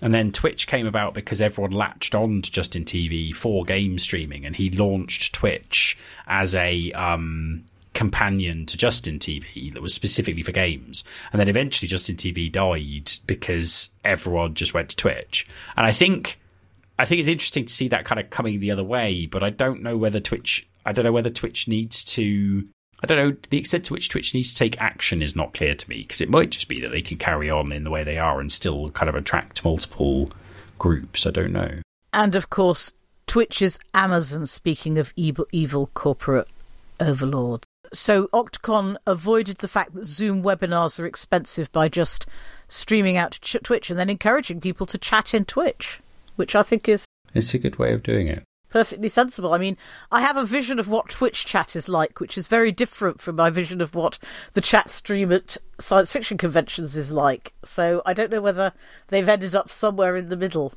And 0.00 0.14
then 0.14 0.32
Twitch 0.32 0.66
came 0.66 0.86
about 0.86 1.12
because 1.12 1.42
everyone 1.42 1.72
latched 1.72 2.14
on 2.14 2.40
to 2.40 2.50
Justin 2.50 2.86
TV 2.86 3.34
for 3.34 3.64
game 3.64 3.98
streaming, 3.98 4.46
and 4.46 4.56
he 4.56 4.70
launched 4.70 5.34
Twitch 5.34 5.98
as 6.26 6.54
a 6.54 6.90
um, 6.92 7.64
companion 7.94 8.66
to 8.66 8.76
Justin 8.76 9.18
TV 9.18 9.72
that 9.72 9.82
was 9.82 9.94
specifically 9.94 10.42
for 10.42 10.52
games. 10.52 11.04
And 11.32 11.40
then 11.40 11.48
eventually 11.48 11.88
Justin 11.88 12.16
TV 12.16 12.50
died 12.50 13.12
because 13.26 13.90
everyone 14.04 14.54
just 14.54 14.74
went 14.74 14.88
to 14.90 14.96
Twitch. 14.96 15.46
And 15.76 15.86
I 15.86 15.92
think 15.92 16.40
I 16.98 17.04
think 17.04 17.20
it's 17.20 17.28
interesting 17.28 17.64
to 17.64 17.72
see 17.72 17.88
that 17.88 18.04
kind 18.04 18.20
of 18.20 18.30
coming 18.30 18.60
the 18.60 18.70
other 18.70 18.84
way, 18.84 19.26
but 19.26 19.42
I 19.42 19.50
don't 19.50 19.82
know 19.82 19.96
whether 19.96 20.20
Twitch 20.20 20.68
I 20.84 20.92
don't 20.92 21.04
know 21.04 21.12
whether 21.12 21.30
Twitch 21.30 21.68
needs 21.68 22.04
to 22.04 22.66
I 23.02 23.06
don't 23.06 23.18
know 23.18 23.36
the 23.50 23.58
extent 23.58 23.84
to 23.86 23.92
which 23.92 24.08
Twitch 24.08 24.34
needs 24.34 24.52
to 24.52 24.56
take 24.56 24.80
action 24.80 25.22
is 25.22 25.34
not 25.34 25.54
clear 25.54 25.74
to 25.74 25.90
me 25.90 26.02
because 26.02 26.20
it 26.20 26.30
might 26.30 26.50
just 26.50 26.68
be 26.68 26.80
that 26.80 26.90
they 26.90 27.02
can 27.02 27.18
carry 27.18 27.50
on 27.50 27.72
in 27.72 27.84
the 27.84 27.90
way 27.90 28.04
they 28.04 28.18
are 28.18 28.40
and 28.40 28.50
still 28.50 28.88
kind 28.90 29.08
of 29.08 29.14
attract 29.14 29.64
multiple 29.64 30.30
groups. 30.78 31.26
I 31.26 31.30
don't 31.30 31.52
know. 31.52 31.80
And 32.12 32.34
of 32.36 32.50
course, 32.50 32.92
Twitch 33.26 33.62
is 33.62 33.78
Amazon. 33.94 34.46
Speaking 34.46 34.98
of 34.98 35.12
evil, 35.16 35.46
evil 35.50 35.90
corporate 35.94 36.48
overlords, 37.00 37.66
so 37.92 38.26
Octocon 38.28 38.96
avoided 39.06 39.58
the 39.58 39.68
fact 39.68 39.94
that 39.94 40.06
Zoom 40.06 40.42
webinars 40.42 40.98
are 40.98 41.06
expensive 41.06 41.70
by 41.72 41.88
just 41.88 42.26
streaming 42.68 43.16
out 43.16 43.32
to 43.32 43.58
Twitch 43.58 43.90
and 43.90 43.98
then 43.98 44.10
encouraging 44.10 44.60
people 44.60 44.86
to 44.86 44.98
chat 44.98 45.34
in 45.34 45.44
Twitch, 45.44 46.00
which 46.36 46.54
I 46.54 46.62
think 46.62 46.88
is 46.88 47.04
it's 47.34 47.54
a 47.54 47.58
good 47.58 47.76
way 47.76 47.92
of 47.92 48.02
doing 48.02 48.28
it 48.28 48.44
perfectly 48.72 49.08
sensible. 49.10 49.52
I 49.52 49.58
mean, 49.58 49.76
I 50.10 50.22
have 50.22 50.38
a 50.38 50.46
vision 50.46 50.78
of 50.78 50.88
what 50.88 51.10
Twitch 51.10 51.44
chat 51.44 51.76
is 51.76 51.88
like, 51.88 52.18
which 52.18 52.38
is 52.38 52.46
very 52.46 52.72
different 52.72 53.20
from 53.20 53.36
my 53.36 53.50
vision 53.50 53.82
of 53.82 53.94
what 53.94 54.18
the 54.54 54.62
chat 54.62 54.88
stream 54.88 55.30
at 55.30 55.58
science 55.78 56.10
fiction 56.10 56.38
conventions 56.38 56.96
is 56.96 57.12
like. 57.12 57.52
So 57.64 58.00
I 58.06 58.14
don't 58.14 58.30
know 58.30 58.40
whether 58.40 58.72
they've 59.08 59.28
ended 59.28 59.54
up 59.54 59.70
somewhere 59.70 60.16
in 60.16 60.30
the 60.30 60.38
middle. 60.38 60.72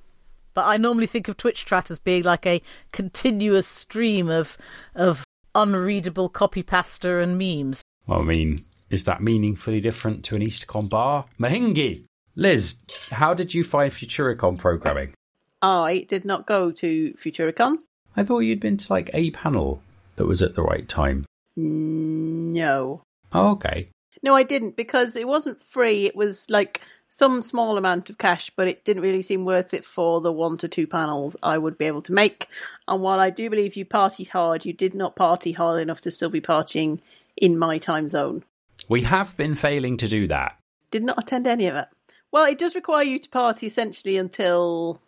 But 0.54 0.66
I 0.66 0.78
normally 0.78 1.08
think 1.08 1.28
of 1.30 1.38
Twitch 1.38 1.66
chat 1.66 1.90
as 1.90 2.00
being 2.00 2.24
like 2.24 2.46
a 2.46 2.62
continuous 2.92 3.68
stream 3.68 4.30
of 4.30 4.58
of 4.94 5.24
unreadable 5.56 6.30
copy 6.30 6.62
pasta 6.62 7.20
and 7.20 7.38
memes. 7.38 7.82
Well, 8.06 8.22
I 8.22 8.26
mean, 8.26 8.58
is 8.90 9.06
that 9.06 9.22
meaningfully 9.22 9.82
different 9.82 10.24
to 10.26 10.36
an 10.36 10.44
Eastercon 10.44 10.90
bar? 10.90 11.26
Mahingi! 11.40 12.06
Liz, 12.36 12.76
how 13.12 13.34
did 13.34 13.54
you 13.54 13.64
find 13.64 13.92
Futuricon 13.92 14.58
programming? 14.58 15.14
I 15.62 16.06
did 16.08 16.26
not 16.26 16.46
go 16.46 16.72
to 16.72 17.14
Futuricon. 17.14 17.78
I 18.16 18.24
thought 18.24 18.40
you'd 18.40 18.60
been 18.60 18.78
to 18.78 18.94
like 18.94 19.10
a 19.14 19.32
panel 19.32 19.82
that 20.18 20.28
was 20.28 20.42
at 20.42 20.56
the 20.56 20.62
right 20.62 20.88
time. 20.88 21.26
Mm, 21.58 22.54
no. 22.54 23.02
Oh, 23.34 23.52
okay. 23.52 23.88
No, 24.22 24.36
I 24.36 24.44
didn't 24.44 24.76
because 24.76 25.16
it 25.16 25.28
wasn't 25.28 25.62
free. 25.62 26.06
It 26.06 26.16
was 26.16 26.50
like 26.50 26.82
some 27.10 27.42
small 27.42 27.78
amount 27.78 28.10
of 28.10 28.18
cash, 28.18 28.52
but 28.56 28.68
it 28.68 28.84
didn't 28.84 29.04
really 29.04 29.22
seem 29.22 29.46
worth 29.46 29.74
it 29.74 29.86
for 29.86 30.22
the 30.22 30.32
one 30.32 30.58
to 30.58 30.68
two 30.68 30.88
panels 30.88 31.36
I 31.42 31.58
would 31.58 31.78
be 31.78 31.86
able 31.86 32.02
to 32.04 32.14
make. 32.14 32.48
And 32.88 33.02
while 33.02 33.20
I 33.20 33.30
do 33.30 33.50
believe 33.50 33.76
you 33.76 33.86
partied 33.86 34.30
hard, 34.30 34.66
you 34.66 34.74
did 34.74 34.94
not 34.94 35.16
party 35.16 35.54
hard 35.54 35.82
enough 35.82 36.02
to 36.02 36.12
still 36.12 36.30
be 36.30 36.42
partying 36.42 37.00
in 37.38 37.58
my 37.58 37.78
time 37.78 38.10
zone. 38.10 38.44
We 38.90 39.04
have 39.04 39.36
been 39.38 39.56
failing 39.56 39.98
to 39.98 40.08
do 40.08 40.28
that. 40.28 40.58
Did 40.92 41.04
not 41.04 41.22
attend 41.22 41.48
any 41.48 41.68
of 41.68 41.76
it. 41.76 41.88
Well, 42.32 42.46
it 42.46 42.58
does 42.58 42.76
require 42.76 43.04
you 43.04 43.18
to 43.20 43.30
party 43.30 43.68
essentially 43.68 44.18
until 44.18 45.02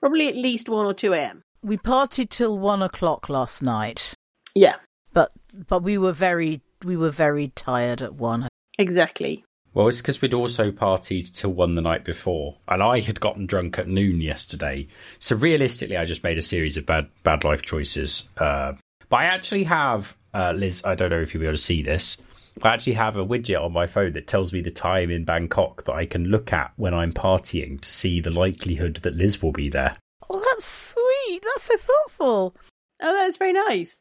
probably 0.00 0.28
at 0.28 0.36
least 0.36 0.68
1 0.68 0.84
or 0.84 0.94
2 0.94 1.12
a.m. 1.12 1.42
We 1.62 1.78
partied 1.78 2.30
till 2.30 2.58
1 2.58 2.82
o'clock 2.82 3.28
last 3.28 3.62
night. 3.62 4.14
Yeah. 4.54 4.74
But 5.12 5.32
but 5.68 5.82
we 5.82 5.96
were 5.96 6.12
very 6.12 6.60
we 6.84 6.96
were 6.96 7.10
very 7.10 7.48
tired 7.48 8.02
at 8.02 8.14
1. 8.14 8.48
Exactly. 8.78 9.43
Well, 9.74 9.88
it's 9.88 10.00
because 10.00 10.22
we'd 10.22 10.34
also 10.34 10.70
partied 10.70 11.34
till 11.34 11.52
one 11.52 11.74
the 11.74 11.82
night 11.82 12.04
before, 12.04 12.56
and 12.68 12.80
I 12.80 13.00
had 13.00 13.20
gotten 13.20 13.46
drunk 13.46 13.76
at 13.78 13.88
noon 13.88 14.20
yesterday. 14.20 14.86
So 15.18 15.34
realistically, 15.34 15.96
I 15.96 16.04
just 16.04 16.22
made 16.22 16.38
a 16.38 16.42
series 16.42 16.76
of 16.76 16.86
bad 16.86 17.08
bad 17.24 17.42
life 17.42 17.62
choices. 17.62 18.30
Uh, 18.38 18.74
but 19.08 19.16
I 19.16 19.24
actually 19.24 19.64
have, 19.64 20.16
uh, 20.32 20.52
Liz. 20.52 20.84
I 20.84 20.94
don't 20.94 21.10
know 21.10 21.20
if 21.20 21.34
you'll 21.34 21.40
be 21.40 21.46
able 21.46 21.56
to 21.56 21.62
see 21.62 21.82
this. 21.82 22.16
I 22.62 22.68
actually 22.68 22.92
have 22.92 23.16
a 23.16 23.26
widget 23.26 23.60
on 23.60 23.72
my 23.72 23.88
phone 23.88 24.12
that 24.12 24.28
tells 24.28 24.52
me 24.52 24.60
the 24.60 24.70
time 24.70 25.10
in 25.10 25.24
Bangkok 25.24 25.84
that 25.84 25.94
I 25.94 26.06
can 26.06 26.26
look 26.26 26.52
at 26.52 26.72
when 26.76 26.94
I'm 26.94 27.12
partying 27.12 27.80
to 27.80 27.90
see 27.90 28.20
the 28.20 28.30
likelihood 28.30 28.98
that 28.98 29.16
Liz 29.16 29.42
will 29.42 29.50
be 29.50 29.68
there. 29.68 29.96
Oh, 30.30 30.38
that's 30.38 30.66
sweet. 30.66 31.42
That's 31.42 31.64
so 31.64 31.76
thoughtful. 31.76 32.56
Oh, 33.02 33.12
that's 33.12 33.38
very 33.38 33.52
nice. 33.52 34.00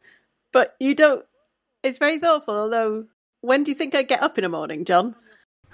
But 0.51 0.75
you 0.79 0.93
don't. 0.93 1.25
It's 1.81 1.97
very 1.97 2.19
thoughtful. 2.19 2.53
Although, 2.53 3.07
when 3.41 3.63
do 3.63 3.71
you 3.71 3.75
think 3.75 3.95
I 3.95 4.03
get 4.03 4.21
up 4.21 4.37
in 4.37 4.43
the 4.43 4.49
morning, 4.49 4.85
John? 4.85 5.15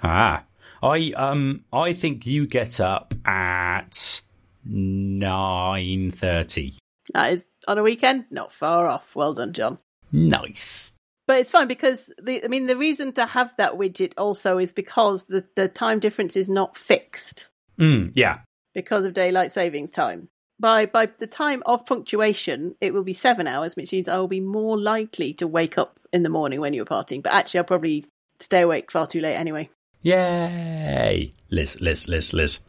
Ah, 0.02 0.44
I 0.82 1.12
um, 1.16 1.64
I 1.72 1.92
think 1.92 2.26
you 2.26 2.46
get 2.46 2.80
up 2.80 3.14
at 3.24 4.22
nine 4.64 6.10
thirty. 6.10 6.74
That 7.12 7.32
is 7.32 7.48
on 7.66 7.78
a 7.78 7.82
weekend. 7.82 8.26
Not 8.30 8.52
far 8.52 8.86
off. 8.86 9.16
Well 9.16 9.34
done, 9.34 9.52
John. 9.52 9.78
Nice. 10.12 10.94
But 11.26 11.38
it's 11.38 11.50
fine 11.50 11.68
because 11.68 12.12
the 12.20 12.42
I 12.44 12.48
mean 12.48 12.66
the 12.66 12.76
reason 12.76 13.12
to 13.12 13.26
have 13.26 13.54
that 13.56 13.74
widget 13.74 14.14
also 14.16 14.58
is 14.58 14.72
because 14.72 15.26
the, 15.26 15.46
the 15.54 15.68
time 15.68 16.00
difference 16.00 16.36
is 16.36 16.50
not 16.50 16.76
fixed. 16.76 17.48
Mm, 17.78 18.12
yeah. 18.14 18.40
Because 18.74 19.04
of 19.04 19.14
daylight 19.14 19.52
savings 19.52 19.90
time. 19.92 20.28
By 20.58 20.86
by 20.86 21.06
the 21.06 21.26
time 21.26 21.62
of 21.66 21.86
punctuation, 21.86 22.74
it 22.80 22.92
will 22.92 23.04
be 23.04 23.14
seven 23.14 23.46
hours, 23.46 23.76
which 23.76 23.92
means 23.92 24.08
I 24.08 24.18
will 24.18 24.28
be 24.28 24.40
more 24.40 24.78
likely 24.78 25.32
to 25.34 25.46
wake 25.46 25.78
up 25.78 26.00
in 26.12 26.22
the 26.22 26.28
morning 26.28 26.60
when 26.60 26.74
you're 26.74 26.84
partying. 26.84 27.22
But 27.22 27.32
actually 27.32 27.58
I'll 27.58 27.64
probably 27.64 28.06
stay 28.40 28.62
awake 28.62 28.90
far 28.90 29.06
too 29.06 29.20
late 29.20 29.36
anyway. 29.36 29.70
Yay. 30.02 31.32
Liz, 31.50 31.80
Liz, 31.80 32.08
Liz, 32.08 32.32
Liz. 32.32 32.60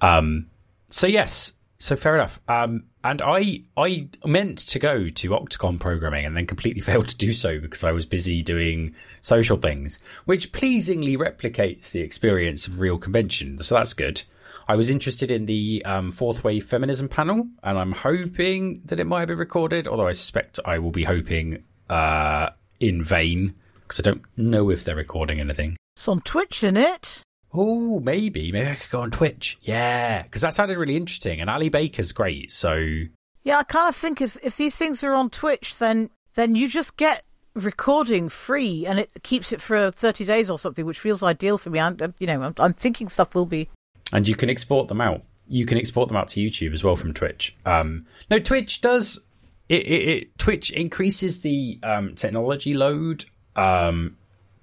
Um 0.00 0.46
so 0.88 1.06
yes, 1.06 1.52
so 1.78 1.96
fair 1.96 2.14
enough. 2.14 2.40
Um, 2.48 2.84
and 3.02 3.20
I 3.20 3.62
I 3.76 4.08
meant 4.24 4.58
to 4.58 4.78
go 4.78 5.10
to 5.10 5.30
Octocon 5.30 5.78
programming 5.78 6.24
and 6.24 6.36
then 6.36 6.46
completely 6.46 6.80
failed 6.90 7.08
to 7.08 7.16
do 7.16 7.32
so 7.32 7.60
because 7.60 7.84
I 7.84 7.92
was 7.92 8.06
busy 8.06 8.42
doing 8.42 8.94
social 9.20 9.56
things, 9.56 9.98
which 10.24 10.52
pleasingly 10.52 11.16
replicates 11.16 11.90
the 11.90 12.00
experience 12.00 12.66
of 12.66 12.80
real 12.80 12.98
convention. 12.98 13.62
So 13.62 13.74
that's 13.74 13.92
good. 13.92 14.22
I 14.66 14.76
was 14.76 14.88
interested 14.88 15.30
in 15.30 15.44
the 15.44 15.82
um, 15.84 16.10
fourth 16.10 16.42
wave 16.42 16.64
feminism 16.64 17.08
panel, 17.08 17.46
and 17.62 17.78
I'm 17.78 17.92
hoping 17.92 18.80
that 18.86 18.98
it 18.98 19.04
might 19.04 19.26
be 19.26 19.34
recorded. 19.34 19.86
Although 19.86 20.08
I 20.08 20.12
suspect 20.12 20.58
I 20.64 20.78
will 20.78 20.90
be 20.90 21.04
hoping 21.04 21.62
uh, 21.90 22.50
in 22.80 23.02
vain 23.02 23.54
because 23.82 24.00
I 24.00 24.02
don't 24.02 24.22
know 24.38 24.70
if 24.70 24.84
they're 24.84 24.96
recording 24.96 25.38
anything. 25.38 25.76
It's 25.96 26.08
on 26.08 26.20
Twitch, 26.22 26.62
in 26.62 26.76
it? 26.76 27.22
Oh, 27.52 28.00
maybe. 28.00 28.50
Maybe 28.50 28.68
I 28.68 28.74
could 28.74 28.90
go 28.90 29.02
on 29.02 29.10
Twitch. 29.10 29.58
Yeah, 29.62 30.22
because 30.22 30.42
that 30.42 30.54
sounded 30.54 30.76
really 30.76 30.96
interesting. 30.96 31.40
And 31.40 31.48
Ali 31.48 31.68
Baker's 31.68 32.10
great. 32.10 32.50
So 32.50 33.04
yeah, 33.44 33.58
I 33.58 33.62
kind 33.62 33.88
of 33.88 33.94
think 33.94 34.20
if 34.20 34.36
if 34.42 34.56
these 34.56 34.74
things 34.74 35.04
are 35.04 35.14
on 35.14 35.30
Twitch, 35.30 35.78
then 35.78 36.10
then 36.34 36.56
you 36.56 36.68
just 36.68 36.96
get 36.96 37.24
recording 37.54 38.28
free, 38.28 38.84
and 38.86 38.98
it 38.98 39.22
keeps 39.22 39.52
it 39.52 39.60
for 39.60 39.92
thirty 39.92 40.24
days 40.24 40.50
or 40.50 40.58
something, 40.58 40.84
which 40.84 40.98
feels 40.98 41.22
ideal 41.22 41.56
for 41.56 41.70
me. 41.70 41.78
I'm, 41.78 41.96
you 42.18 42.26
know, 42.26 42.42
I'm, 42.42 42.54
I'm 42.58 42.72
thinking 42.72 43.08
stuff 43.08 43.34
will 43.34 43.46
be. 43.46 43.68
And 44.12 44.26
you 44.26 44.34
can 44.34 44.50
export 44.50 44.88
them 44.88 45.00
out. 45.00 45.22
You 45.46 45.66
can 45.66 45.78
export 45.78 46.08
them 46.08 46.16
out 46.16 46.28
to 46.28 46.40
YouTube 46.40 46.72
as 46.72 46.82
well 46.82 46.96
from 46.96 47.14
Twitch. 47.14 47.54
Um, 47.64 48.06
no, 48.30 48.38
Twitch 48.38 48.80
does. 48.80 49.20
It, 49.68 49.86
it, 49.86 50.08
it 50.08 50.38
Twitch 50.38 50.70
increases 50.70 51.40
the 51.40 51.78
um, 51.82 52.14
technology 52.16 52.74
load 52.74 53.26
um, 53.54 54.16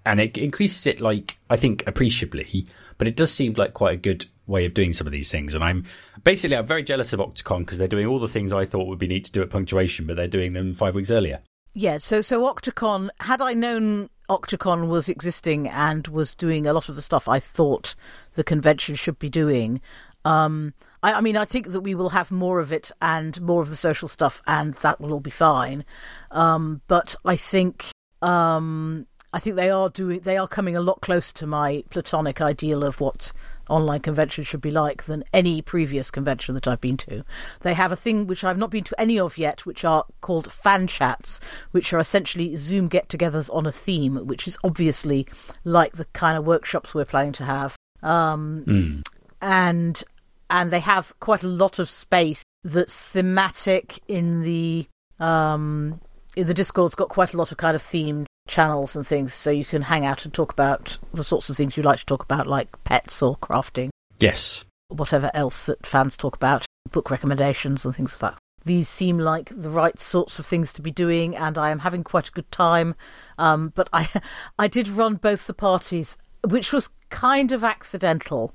and 0.06 0.20
it 0.20 0.38
increases 0.38 0.86
it 0.88 1.00
like 1.00 1.38
I 1.50 1.58
think 1.58 1.84
appreciably, 1.88 2.68
but 2.98 3.08
it 3.08 3.16
does 3.16 3.32
seem 3.32 3.54
like 3.54 3.74
quite 3.74 3.94
a 3.94 3.98
good 3.98 4.26
way 4.48 4.66
of 4.66 4.74
doing 4.74 4.94
some 4.94 5.08
of 5.08 5.14
these 5.14 5.32
things. 5.32 5.54
And 5.54 5.64
I'm 5.64 5.86
basically 6.24 6.58
I'm 6.58 6.66
very 6.66 6.84
jealous 6.84 7.14
of 7.14 7.20
Octocon 7.20 7.60
because 7.60 7.78
they're 7.78 7.88
doing 7.88 8.08
all 8.08 8.20
the 8.20 8.28
things 8.28 8.54
I 8.54 8.66
thought 8.66 8.88
would 8.88 9.00
be 9.00 9.08
neat 9.08 9.26
to 9.26 9.32
do 9.32 9.42
at 9.42 9.50
punctuation, 9.50 10.06
but 10.06 10.16
they're 10.16 10.28
doing 10.28 10.54
them 10.54 10.74
five 10.74 10.96
weeks 10.96 11.12
earlier. 11.12 11.40
Yeah, 11.74 12.00
so 12.00 12.22
so 12.22 12.54
Octocon, 12.54 13.10
had 13.22 13.42
I 13.42 13.54
known 13.54 14.10
Octocon 14.30 14.90
was 14.90 15.08
existing 15.08 15.68
and 15.70 16.08
was 16.08 16.36
doing 16.36 16.68
a 16.68 16.74
lot 16.74 16.90
of 16.90 16.96
the 16.96 17.02
stuff 17.02 17.30
I 17.30 17.40
thought 17.40 17.96
the 18.36 18.44
convention 18.44 18.96
should 18.96 19.20
be 19.20 19.30
doing, 19.30 19.82
um, 20.26 20.74
I, 21.04 21.14
I, 21.14 21.22
mean, 21.22 21.38
I 21.38 21.46
think 21.46 21.72
that 21.72 21.82
we 21.82 21.96
will 21.96 22.10
have 22.10 22.30
more 22.30 22.60
of 22.60 22.72
it 22.72 22.92
and 23.02 23.40
more 23.42 23.62
of 23.62 23.70
the 23.70 23.76
social 23.76 24.08
stuff, 24.08 24.42
and 24.46 24.74
that 24.76 25.00
will 25.00 25.14
all 25.14 25.20
be 25.20 25.32
fine. 25.32 25.86
Um, 26.30 26.82
but 26.88 27.16
I 27.26 27.36
think 27.36 27.90
um, 28.22 29.08
I 29.34 29.40
think 29.40 29.56
they 29.56 29.70
are 29.70 29.90
doing 29.90 30.20
they 30.22 30.38
are 30.38 30.48
coming 30.48 30.76
a 30.76 30.82
lot 30.82 31.02
closer 31.02 31.34
to 31.36 31.48
my 31.48 31.84
platonic 31.90 32.42
ideal 32.42 32.84
of 32.84 33.00
what 33.00 33.32
online 33.70 34.02
convention 34.02 34.44
should 34.44 34.62
be 34.62 34.72
like 34.72 35.06
than 35.06 35.24
any 35.34 35.62
previous 35.62 36.12
convention 36.12 36.54
that 36.56 36.68
I've 36.68 36.82
been 36.82 36.98
to. 36.98 37.24
They 37.62 37.74
have 37.74 37.92
a 37.92 37.96
thing 37.96 38.28
which 38.28 38.44
I've 38.44 38.58
not 38.58 38.70
been 38.70 38.84
to 38.84 39.00
any 39.00 39.18
of 39.18 39.38
yet, 39.38 39.66
which 39.66 39.86
are 39.86 40.06
called 40.20 40.52
fan 40.52 40.88
chats, 40.88 41.40
which 41.72 41.94
are 41.94 42.00
essentially 42.00 42.56
Zoom 42.58 42.90
get-togethers 42.90 43.54
on 43.56 43.66
a 43.66 43.72
theme, 43.72 44.28
which 44.28 44.48
is 44.48 44.58
obviously 44.64 45.26
like 45.64 45.94
the 45.94 46.06
kind 46.06 46.38
of 46.38 46.46
workshops 46.46 46.94
we're 46.94 47.06
planning 47.06 47.32
to 47.34 47.46
have. 47.46 47.76
Um, 48.04 48.66
mm. 48.68 49.04
and 49.42 50.04
and 50.50 50.72
they 50.72 50.82
have 50.82 51.18
quite 51.22 51.44
a 51.44 51.48
lot 51.48 51.80
of 51.80 51.90
space 51.90 52.44
that's 52.64 53.00
thematic 53.00 54.00
in 54.08 54.42
the 54.42 54.88
um, 55.20 56.02
in 56.36 56.48
the 56.48 56.54
Discord's 56.54 56.96
got 56.96 57.10
quite 57.10 57.34
a 57.34 57.38
lot 57.38 57.52
of 57.52 57.58
kind 57.58 57.76
of 57.76 57.82
themed 57.82 58.26
channels 58.52 58.96
and 58.96 59.08
things 59.08 59.34
so 59.34 59.50
you 59.50 59.66
can 59.66 59.82
hang 59.82 60.06
out 60.06 60.26
and 60.26 60.34
talk 60.34 60.52
about 60.52 61.00
the 61.14 61.24
sorts 61.24 61.50
of 61.50 61.56
things 61.56 61.78
you 61.78 61.82
like 61.82 62.00
to 62.00 62.06
talk 62.06 62.22
about, 62.22 62.46
like 62.46 62.68
pets 62.84 63.22
or 63.22 63.38
crafting. 63.38 63.90
Yes. 64.20 64.66
Whatever 64.90 65.32
else 65.34 65.64
that 65.64 65.86
fans 65.86 66.18
talk 66.18 66.36
about, 66.36 66.66
book 66.92 67.10
recommendations 67.10 67.86
and 67.86 67.96
things 67.96 68.14
like 68.14 68.34
that. 68.34 68.40
these 68.66 68.90
seem 68.90 69.18
like 69.18 69.52
the 69.56 69.70
right 69.70 70.00
sorts 70.00 70.38
of 70.38 70.46
things 70.46 70.74
to 70.74 70.82
be 70.82 70.92
doing, 70.92 71.36
and 71.36 71.58
I 71.58 71.70
am 71.72 71.80
having 71.80 72.04
quite 72.04 72.28
a 72.28 72.32
good 72.32 72.52
time. 72.52 72.94
Um, 73.38 73.72
but 73.74 73.88
I, 73.94 74.10
I 74.60 74.68
did 74.68 74.90
run 74.90 75.16
both 75.16 75.48
the 75.48 75.54
parties, 75.54 76.18
which 76.46 76.74
was 76.74 76.90
kind 77.10 77.54
of 77.54 77.64
accidental, 77.64 78.54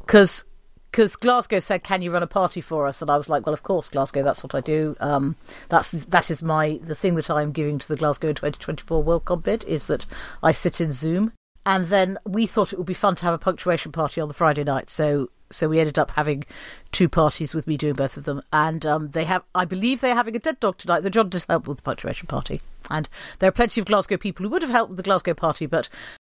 because 0.00 0.44
because 0.90 1.16
Glasgow 1.16 1.60
said, 1.60 1.82
"Can 1.82 2.02
you 2.02 2.12
run 2.12 2.22
a 2.22 2.26
party 2.26 2.60
for 2.60 2.86
us?" 2.86 3.02
And 3.02 3.10
I 3.10 3.16
was 3.16 3.28
like, 3.28 3.46
"Well, 3.46 3.52
of 3.52 3.62
course, 3.62 3.88
Glasgow. 3.88 4.22
That's 4.22 4.42
what 4.42 4.54
I 4.54 4.60
do. 4.60 4.96
Um, 5.00 5.36
that's 5.68 5.90
that 5.90 6.30
is 6.30 6.42
my 6.42 6.80
the 6.82 6.94
thing 6.94 7.14
that 7.16 7.30
I 7.30 7.42
am 7.42 7.52
giving 7.52 7.78
to 7.78 7.88
the 7.88 7.96
Glasgow 7.96 8.32
2024 8.32 9.04
Worldcon 9.04 9.42
bid 9.42 9.64
is 9.64 9.86
that 9.86 10.06
I 10.42 10.52
sit 10.52 10.80
in 10.80 10.92
Zoom." 10.92 11.32
And 11.66 11.88
then 11.88 12.18
we 12.24 12.46
thought 12.46 12.72
it 12.72 12.78
would 12.78 12.86
be 12.86 12.94
fun 12.94 13.14
to 13.16 13.26
have 13.26 13.34
a 13.34 13.38
punctuation 13.38 13.92
party 13.92 14.22
on 14.22 14.28
the 14.28 14.34
Friday 14.34 14.64
night, 14.64 14.88
so 14.88 15.28
so 15.50 15.68
we 15.68 15.80
ended 15.80 15.98
up 15.98 16.10
having 16.12 16.44
two 16.92 17.08
parties 17.08 17.54
with 17.54 17.66
me 17.66 17.76
doing 17.76 17.94
both 17.94 18.16
of 18.16 18.24
them. 18.24 18.42
And 18.52 18.84
um, 18.84 19.10
they 19.10 19.24
have, 19.24 19.42
I 19.54 19.64
believe, 19.64 20.00
they're 20.00 20.14
having 20.14 20.36
a 20.36 20.38
dead 20.38 20.60
dog 20.60 20.78
tonight. 20.78 21.00
The 21.00 21.10
John 21.10 21.28
did 21.28 21.44
help 21.48 21.66
with 21.66 21.78
the 21.78 21.82
punctuation 21.82 22.26
party, 22.26 22.60
and 22.90 23.08
there 23.38 23.48
are 23.48 23.52
plenty 23.52 23.80
of 23.80 23.86
Glasgow 23.86 24.16
people 24.16 24.44
who 24.44 24.50
would 24.50 24.62
have 24.62 24.70
helped 24.70 24.90
with 24.90 24.96
the 24.96 25.02
Glasgow 25.02 25.34
party, 25.34 25.66
but 25.66 25.88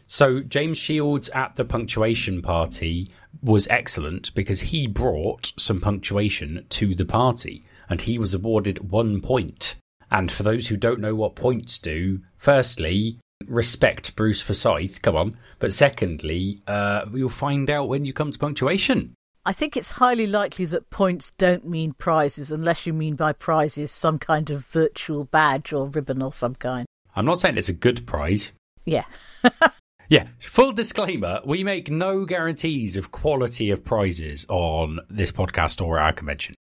So 0.07 0.41
James 0.41 0.77
Shields 0.77 1.29
at 1.29 1.55
the 1.55 1.63
punctuation 1.63 2.41
party 2.41 3.09
was 3.41 3.67
excellent 3.69 4.33
because 4.35 4.61
he 4.61 4.87
brought 4.87 5.53
some 5.57 5.79
punctuation 5.79 6.65
to 6.69 6.95
the 6.95 7.05
party 7.05 7.65
and 7.89 8.01
he 8.01 8.17
was 8.17 8.33
awarded 8.33 8.91
one 8.91 9.21
point. 9.21 9.75
And 10.09 10.31
for 10.31 10.43
those 10.43 10.67
who 10.67 10.77
don't 10.77 10.99
know 10.99 11.15
what 11.15 11.35
points 11.35 11.79
do, 11.79 12.21
firstly, 12.37 13.17
respect 13.47 14.15
Bruce 14.15 14.41
Forsyth, 14.41 15.01
come 15.01 15.15
on. 15.15 15.37
But 15.59 15.73
secondly, 15.73 16.61
uh, 16.67 17.05
you'll 17.13 17.29
find 17.29 17.69
out 17.69 17.87
when 17.87 18.05
you 18.05 18.13
come 18.13 18.31
to 18.31 18.39
punctuation. 18.39 19.13
I 19.45 19.53
think 19.53 19.75
it's 19.75 19.91
highly 19.91 20.27
likely 20.27 20.65
that 20.65 20.89
points 20.91 21.31
don't 21.37 21.67
mean 21.67 21.93
prizes 21.93 22.51
unless 22.51 22.85
you 22.85 22.93
mean 22.93 23.15
by 23.15 23.33
prizes 23.33 23.91
some 23.91 24.19
kind 24.19 24.51
of 24.51 24.65
virtual 24.67 25.25
badge 25.25 25.73
or 25.73 25.87
ribbon 25.87 26.21
or 26.21 26.31
some 26.31 26.55
kind. 26.55 26.85
I'm 27.15 27.25
not 27.25 27.39
saying 27.39 27.57
it's 27.57 27.69
a 27.69 27.73
good 27.73 28.05
prize. 28.05 28.51
Yeah. 28.85 29.05
Yeah, 30.11 30.27
full 30.39 30.73
disclaimer 30.73 31.39
we 31.45 31.63
make 31.63 31.89
no 31.89 32.25
guarantees 32.25 32.97
of 32.97 33.13
quality 33.13 33.71
of 33.71 33.85
prizes 33.85 34.45
on 34.49 34.99
this 35.09 35.31
podcast 35.31 35.81
or 35.81 35.99
our 35.99 36.11
convention. 36.11 36.53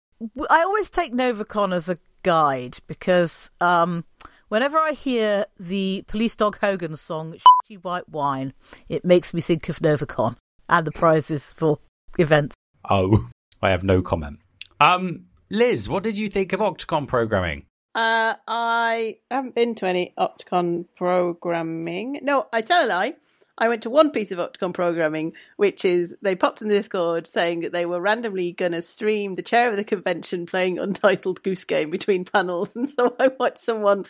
I 0.50 0.60
always 0.60 0.90
take 0.90 1.14
Novacon 1.14 1.74
as 1.74 1.88
a 1.88 1.96
guide 2.22 2.76
because 2.86 3.50
um, 3.62 4.04
whenever 4.48 4.76
I 4.76 4.90
hear 4.90 5.46
the 5.58 6.04
Police 6.08 6.36
Dog 6.36 6.58
Hogan 6.58 6.94
song 6.94 7.36
"Shitty 7.70 7.82
White 7.82 8.06
Wine," 8.10 8.52
it 8.90 9.02
makes 9.02 9.32
me 9.32 9.40
think 9.40 9.70
of 9.70 9.78
Novacon 9.78 10.36
and 10.68 10.86
the 10.86 10.92
prizes 10.92 11.50
for 11.50 11.78
events. 12.18 12.54
Oh, 12.90 13.30
I 13.62 13.70
have 13.70 13.82
no 13.82 14.02
comment. 14.02 14.40
Um, 14.78 15.24
Liz, 15.48 15.88
what 15.88 16.02
did 16.02 16.18
you 16.18 16.28
think 16.28 16.52
of 16.52 16.60
Octocon 16.60 17.08
programming? 17.08 17.64
Uh, 17.94 18.34
I 18.46 19.16
haven't 19.30 19.54
been 19.54 19.74
to 19.76 19.86
any 19.86 20.12
Octocon 20.18 20.84
programming. 20.96 22.18
No, 22.20 22.46
I 22.52 22.60
tell 22.60 22.84
a 22.84 22.86
lie. 22.86 23.14
I 23.60 23.68
went 23.68 23.82
to 23.82 23.90
one 23.90 24.12
piece 24.12 24.30
of 24.30 24.38
Octocon 24.38 24.72
programming, 24.72 25.32
which 25.56 25.84
is 25.84 26.16
they 26.22 26.36
popped 26.36 26.62
in 26.62 26.68
the 26.68 26.76
Discord 26.76 27.26
saying 27.26 27.60
that 27.60 27.72
they 27.72 27.84
were 27.84 28.00
randomly 28.00 28.52
going 28.52 28.70
to 28.72 28.82
stream 28.82 29.34
the 29.34 29.42
chair 29.42 29.68
of 29.68 29.76
the 29.76 29.82
convention 29.82 30.46
playing 30.46 30.78
Untitled 30.78 31.42
Goose 31.42 31.64
Game 31.64 31.90
between 31.90 32.24
panels. 32.24 32.72
And 32.78 32.88
so 32.88 33.16
I 33.18 33.28
watched 33.40 33.58
someone 33.58 34.04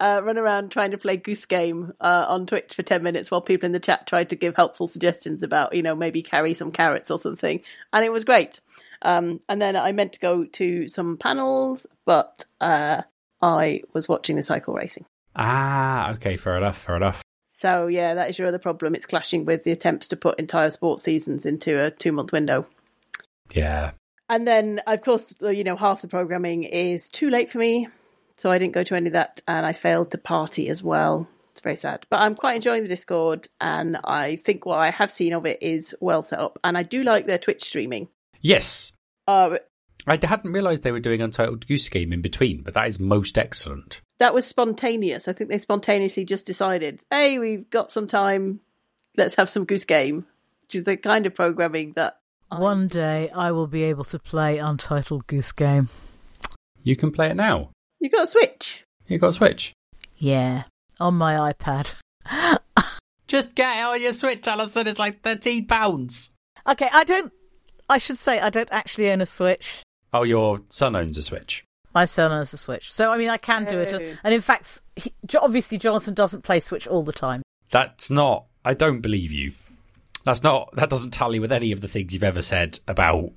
uh, 0.00 0.22
run 0.24 0.38
around 0.38 0.70
trying 0.70 0.92
to 0.92 0.98
play 0.98 1.18
Goose 1.18 1.44
Game 1.44 1.92
uh, 2.00 2.24
on 2.26 2.46
Twitch 2.46 2.72
for 2.72 2.82
10 2.82 3.02
minutes 3.02 3.30
while 3.30 3.42
people 3.42 3.66
in 3.66 3.72
the 3.72 3.80
chat 3.80 4.06
tried 4.06 4.30
to 4.30 4.36
give 4.36 4.56
helpful 4.56 4.88
suggestions 4.88 5.42
about, 5.42 5.74
you 5.74 5.82
know, 5.82 5.94
maybe 5.94 6.22
carry 6.22 6.54
some 6.54 6.72
carrots 6.72 7.10
or 7.10 7.18
something. 7.18 7.60
And 7.92 8.04
it 8.04 8.12
was 8.12 8.24
great. 8.24 8.60
Um, 9.02 9.40
and 9.48 9.60
then 9.60 9.76
I 9.76 9.92
meant 9.92 10.14
to 10.14 10.20
go 10.20 10.44
to 10.44 10.88
some 10.88 11.18
panels, 11.18 11.86
but 12.06 12.46
uh, 12.62 13.02
I 13.42 13.82
was 13.92 14.08
watching 14.08 14.36
the 14.36 14.42
cycle 14.42 14.72
racing. 14.72 15.04
Ah, 15.36 16.12
okay, 16.12 16.38
fair 16.38 16.56
enough, 16.56 16.78
fair 16.78 16.96
enough. 16.96 17.22
So 17.56 17.86
yeah, 17.86 18.14
that 18.14 18.28
is 18.28 18.36
your 18.36 18.48
other 18.48 18.58
problem. 18.58 18.96
It's 18.96 19.06
clashing 19.06 19.44
with 19.44 19.62
the 19.62 19.70
attempts 19.70 20.08
to 20.08 20.16
put 20.16 20.40
entire 20.40 20.70
sports 20.70 21.04
seasons 21.04 21.46
into 21.46 21.80
a 21.80 21.88
two 21.88 22.10
month 22.10 22.32
window. 22.32 22.66
Yeah. 23.52 23.92
And 24.28 24.44
then, 24.44 24.80
of 24.88 25.02
course, 25.02 25.32
you 25.40 25.62
know, 25.62 25.76
half 25.76 26.02
the 26.02 26.08
programming 26.08 26.64
is 26.64 27.08
too 27.08 27.30
late 27.30 27.48
for 27.48 27.58
me, 27.58 27.86
so 28.36 28.50
I 28.50 28.58
didn't 28.58 28.74
go 28.74 28.82
to 28.82 28.96
any 28.96 29.06
of 29.06 29.12
that, 29.12 29.40
and 29.46 29.64
I 29.64 29.72
failed 29.72 30.10
to 30.10 30.18
party 30.18 30.68
as 30.68 30.82
well. 30.82 31.28
It's 31.52 31.60
very 31.60 31.76
sad, 31.76 32.04
but 32.10 32.20
I'm 32.20 32.34
quite 32.34 32.56
enjoying 32.56 32.82
the 32.82 32.88
Discord, 32.88 33.46
and 33.60 33.98
I 34.02 34.34
think 34.36 34.66
what 34.66 34.78
I 34.78 34.90
have 34.90 35.10
seen 35.10 35.32
of 35.32 35.46
it 35.46 35.62
is 35.62 35.94
well 36.00 36.24
set 36.24 36.40
up, 36.40 36.58
and 36.64 36.76
I 36.76 36.82
do 36.82 37.04
like 37.04 37.26
their 37.26 37.38
Twitch 37.38 37.62
streaming. 37.62 38.08
Yes. 38.40 38.90
Uh, 39.28 39.58
I 40.06 40.18
hadn't 40.22 40.52
realised 40.52 40.82
they 40.82 40.92
were 40.92 41.00
doing 41.00 41.22
Untitled 41.22 41.66
Goose 41.66 41.88
Game 41.88 42.12
in 42.12 42.20
between, 42.20 42.62
but 42.62 42.74
that 42.74 42.88
is 42.88 42.98
most 43.00 43.38
excellent. 43.38 44.00
that 44.18 44.34
was 44.34 44.46
spontaneous. 44.46 45.28
I 45.28 45.32
think 45.32 45.48
they 45.50 45.58
spontaneously 45.58 46.24
just 46.24 46.46
decided, 46.46 47.04
hey, 47.10 47.38
we've 47.38 47.68
got 47.70 47.90
some 47.90 48.06
time, 48.06 48.60
let's 49.16 49.34
have 49.36 49.48
some 49.48 49.64
Goose 49.64 49.84
Game, 49.86 50.26
which 50.62 50.74
is 50.74 50.84
the 50.84 50.96
kind 50.96 51.24
of 51.26 51.34
programming 51.34 51.92
that 51.94 52.18
One 52.50 52.86
day 52.88 53.30
I 53.30 53.50
will 53.52 53.66
be 53.66 53.82
able 53.84 54.04
to 54.04 54.18
play 54.18 54.58
Untitled 54.58 55.26
Goose 55.26 55.52
Game. 55.52 55.88
You 56.82 56.96
can 56.96 57.10
play 57.10 57.30
it 57.30 57.34
now. 57.36 57.70
you 58.00 58.10
got 58.10 58.24
a 58.24 58.26
Switch. 58.26 58.84
You 59.06 59.18
got 59.18 59.28
a 59.28 59.32
Switch. 59.32 59.72
Yeah, 60.16 60.64
on 61.00 61.14
my 61.14 61.52
iPad. 61.52 61.94
Just 63.26 63.54
get 63.54 63.78
it 63.78 63.84
on 63.84 64.02
your 64.02 64.12
Switch, 64.12 64.46
Alison. 64.46 64.86
It's 64.86 64.98
like 64.98 65.22
thirteen 65.22 65.66
pounds. 65.66 66.30
Okay, 66.68 66.88
I 66.92 67.04
don't. 67.04 67.32
I 67.88 67.98
should 67.98 68.18
say 68.18 68.38
I 68.38 68.50
don't 68.50 68.68
actually 68.70 69.10
own 69.10 69.20
a 69.22 69.26
Switch. 69.26 69.82
Oh, 70.14 70.22
your 70.22 70.60
son 70.70 70.96
owns 70.96 71.18
a 71.18 71.22
Switch. 71.22 71.64
My 71.92 72.06
son 72.06 72.32
owns 72.32 72.52
a 72.52 72.56
Switch, 72.56 72.92
so 72.92 73.10
I 73.12 73.18
mean 73.18 73.28
I 73.30 73.36
can 73.36 73.64
do 73.66 73.78
it. 73.78 74.18
And 74.24 74.32
in 74.32 74.40
fact, 74.40 74.80
he, 74.96 75.12
obviously 75.40 75.76
Jonathan 75.76 76.14
doesn't 76.14 76.42
play 76.42 76.60
Switch 76.60 76.86
all 76.88 77.02
the 77.02 77.12
time. 77.12 77.42
That's 77.70 78.10
not. 78.10 78.46
I 78.64 78.74
don't 78.74 79.00
believe 79.00 79.30
you. 79.32 79.52
That's 80.24 80.42
not. 80.42 80.74
That 80.76 80.88
doesn't 80.88 81.10
tally 81.12 81.38
with 81.38 81.52
any 81.52 81.70
of 81.72 81.80
the 81.82 81.88
things 81.88 82.14
you've 82.14 82.24
ever 82.24 82.42
said 82.42 82.78
about 82.88 83.30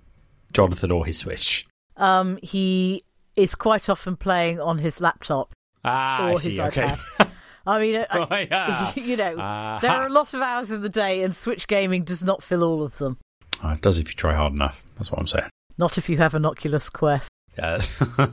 Jonathan 0.53 0.91
or 0.91 1.05
his 1.05 1.17
Switch. 1.17 1.67
Um, 1.97 2.37
he 2.41 3.01
is 3.35 3.53
quite 3.55 3.89
often 3.89 4.15
playing 4.15 4.59
on 4.59 4.77
his 4.77 5.01
laptop 5.01 5.51
Ah, 5.83 6.27
or 6.29 6.33
I 6.33 6.35
see. 6.37 6.49
his 6.51 6.59
okay. 6.59 6.87
iPad. 6.87 7.29
I 7.67 7.79
mean, 7.79 7.95
I- 7.97 8.05
Oh, 8.31 8.35
yeah. 8.37 8.93
you 8.95 9.17
know, 9.17 9.35
Ah. 9.39 9.79
there 9.81 9.91
are 9.91 10.05
a 10.05 10.09
lot 10.11 10.33
of 10.33 10.41
hours 10.41 10.71
in 10.71 10.81
the 10.81 10.89
day, 10.89 11.21
and 11.23 11.35
Switch 11.35 11.67
gaming 11.67 12.03
does 12.03 12.23
not 12.23 12.41
fill 12.41 12.63
all 12.63 12.81
of 12.83 12.97
them. 12.97 13.17
Oh, 13.63 13.69
it 13.71 13.81
does 13.81 13.99
if 13.99 14.07
you 14.09 14.13
try 14.15 14.33
hard 14.35 14.53
enough. 14.53 14.83
That's 14.95 15.11
what 15.11 15.19
I'm 15.19 15.27
saying. 15.27 15.49
Not 15.77 15.97
if 15.97 16.09
you 16.09 16.17
have 16.17 16.33
an 16.33 16.45
Oculus 16.45 16.89
Quest. 16.89 17.29
Yeah. 17.57 17.81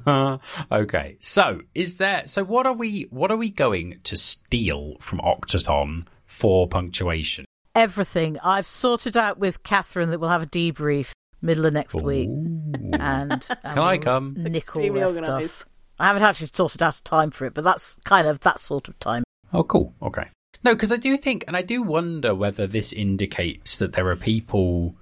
okay. 0.72 1.16
So, 1.18 1.60
is 1.74 1.96
there? 1.96 2.26
So, 2.26 2.44
what 2.44 2.66
are 2.66 2.72
we? 2.72 3.06
What 3.10 3.30
are 3.30 3.36
we 3.36 3.50
going 3.50 4.00
to 4.04 4.16
steal 4.16 4.96
from 5.00 5.20
Octocon 5.20 6.06
for 6.24 6.68
punctuation? 6.68 7.44
Everything 7.74 8.38
I've 8.40 8.66
sorted 8.66 9.16
out 9.16 9.38
with 9.38 9.62
Catherine 9.62 10.10
that 10.10 10.20
we'll 10.20 10.30
have 10.30 10.42
a 10.42 10.46
debrief 10.46 11.12
middle 11.42 11.66
of 11.66 11.72
next 11.72 11.94
week, 11.94 12.28
Ooh. 12.28 12.72
and, 12.92 12.92
and 13.32 13.40
Can 13.40 13.78
I 13.78 13.94
we'll 13.94 14.02
come? 14.02 14.34
Nick 14.36 14.52
all 14.52 14.56
Extremely 14.56 15.02
organised. 15.02 15.54
stuff. 15.56 15.68
I 15.98 16.08
haven't 16.08 16.22
actually 16.22 16.50
sorted 16.52 16.82
out 16.82 16.96
a 16.98 17.02
time 17.02 17.30
for 17.30 17.44
it, 17.46 17.54
but 17.54 17.64
that's 17.64 17.96
kind 18.04 18.26
of 18.26 18.40
that 18.40 18.60
sort 18.60 18.88
of 18.88 18.98
time. 18.98 19.22
Oh, 19.52 19.62
cool. 19.62 19.94
Okay. 20.02 20.28
No, 20.64 20.74
because 20.74 20.90
I 20.90 20.96
do 20.96 21.16
think, 21.16 21.44
and 21.46 21.56
I 21.56 21.62
do 21.62 21.82
wonder 21.82 22.34
whether 22.34 22.66
this 22.66 22.92
indicates 22.92 23.78
that 23.78 23.92
there 23.92 24.08
are 24.08 24.16
people. 24.16 24.96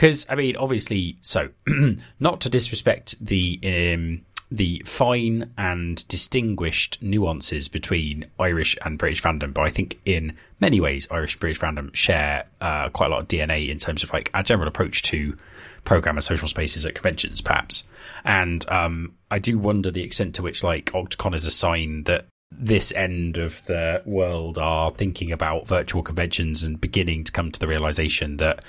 Because 0.00 0.24
I 0.30 0.34
mean, 0.34 0.56
obviously, 0.56 1.18
so 1.20 1.50
not 2.20 2.40
to 2.40 2.48
disrespect 2.48 3.22
the 3.22 3.60
um, 3.62 4.22
the 4.50 4.82
fine 4.86 5.52
and 5.58 6.08
distinguished 6.08 7.02
nuances 7.02 7.68
between 7.68 8.24
Irish 8.38 8.78
and 8.82 8.96
British 8.96 9.22
fandom, 9.22 9.52
but 9.52 9.60
I 9.60 9.68
think 9.68 10.00
in 10.06 10.38
many 10.58 10.80
ways, 10.80 11.06
Irish 11.10 11.34
and 11.34 11.40
British 11.40 11.60
fandom 11.60 11.94
share 11.94 12.46
uh, 12.62 12.88
quite 12.88 13.08
a 13.08 13.10
lot 13.10 13.20
of 13.20 13.28
DNA 13.28 13.68
in 13.68 13.76
terms 13.76 14.02
of 14.02 14.10
like 14.10 14.30
our 14.32 14.42
general 14.42 14.68
approach 14.68 15.02
to 15.02 15.36
program 15.84 16.16
and 16.16 16.24
social 16.24 16.48
spaces 16.48 16.86
at 16.86 16.94
conventions, 16.94 17.42
perhaps. 17.42 17.84
And 18.24 18.66
um, 18.70 19.16
I 19.30 19.38
do 19.38 19.58
wonder 19.58 19.90
the 19.90 20.02
extent 20.02 20.34
to 20.36 20.42
which 20.42 20.64
like 20.64 20.86
Octocon 20.92 21.34
is 21.34 21.44
a 21.44 21.50
sign 21.50 22.04
that 22.04 22.24
this 22.52 22.92
end 22.92 23.38
of 23.38 23.64
the 23.66 24.02
world 24.04 24.58
are 24.58 24.90
thinking 24.90 25.32
about 25.32 25.66
virtual 25.66 26.02
conventions 26.02 26.64
and 26.64 26.80
beginning 26.80 27.24
to 27.24 27.32
come 27.32 27.50
to 27.50 27.60
the 27.60 27.68
realization 27.68 28.36
that 28.38 28.64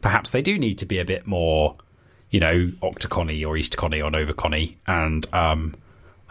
perhaps 0.00 0.30
they 0.30 0.42
do 0.42 0.58
need 0.58 0.78
to 0.78 0.86
be 0.86 0.98
a 0.98 1.04
bit 1.04 1.26
more, 1.26 1.76
you 2.30 2.40
know, 2.40 2.72
Octocony 2.82 3.46
or 3.46 3.54
Eastcony 3.54 4.04
or 4.04 4.10
Novacony. 4.10 4.76
And, 4.86 5.26
um, 5.34 5.74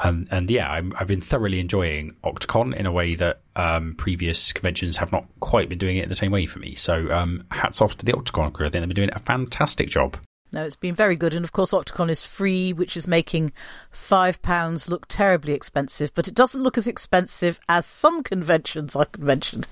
and, 0.03 0.27
and 0.31 0.49
yeah, 0.49 0.69
I'm, 0.69 0.93
I've 0.99 1.07
been 1.07 1.21
thoroughly 1.21 1.59
enjoying 1.59 2.15
Octocon 2.23 2.75
in 2.75 2.85
a 2.85 2.91
way 2.91 3.15
that 3.15 3.41
um, 3.55 3.95
previous 3.95 4.51
conventions 4.51 4.97
have 4.97 5.11
not 5.11 5.25
quite 5.39 5.69
been 5.69 5.77
doing 5.77 5.97
it 5.97 6.03
in 6.03 6.09
the 6.09 6.15
same 6.15 6.31
way 6.31 6.47
for 6.47 6.59
me. 6.59 6.75
So 6.75 7.11
um, 7.11 7.45
hats 7.51 7.81
off 7.81 7.97
to 7.97 8.05
the 8.05 8.13
Octocon 8.13 8.51
crew. 8.51 8.65
I 8.65 8.69
think 8.69 8.81
they've 8.81 8.89
been 8.89 8.95
doing 8.95 9.09
a 9.13 9.19
fantastic 9.19 9.89
job. 9.89 10.17
No, 10.51 10.63
it's 10.63 10.75
been 10.75 10.95
very 10.95 11.15
good, 11.15 11.33
and 11.33 11.43
of 11.43 11.51
course, 11.51 11.71
Octocon 11.71 12.09
is 12.09 12.23
free, 12.23 12.71
which 12.71 12.95
is 12.95 13.07
making 13.07 13.51
five 13.91 14.41
pounds 14.41 14.87
look 14.87 15.07
terribly 15.07 15.53
expensive. 15.53 16.13
But 16.13 16.27
it 16.27 16.33
doesn't 16.33 16.61
look 16.61 16.77
as 16.77 16.87
expensive 16.87 17.59
as 17.67 17.85
some 17.85 18.23
conventions 18.23 18.95
I 18.95 19.05
could 19.05 19.23
mention. 19.23 19.65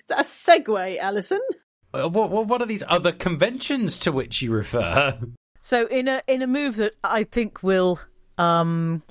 Is 0.00 0.06
that 0.08 0.20
a 0.20 0.24
segue, 0.24 0.98
Alison? 0.98 1.40
Uh, 1.92 2.08
What, 2.08 2.30
what, 2.30 2.46
what 2.46 2.62
are 2.62 2.66
these 2.66 2.84
other 2.88 3.12
conventions 3.12 3.98
to 3.98 4.12
which 4.12 4.42
you 4.42 4.50
refer? 4.50 5.18
So, 5.60 5.86
in 5.86 6.08
a 6.08 6.22
in 6.26 6.42
a 6.42 6.46
move 6.46 6.76
that 6.76 6.94
I 7.04 7.24
think 7.24 7.62
will 7.62 8.00
um, 8.38 9.02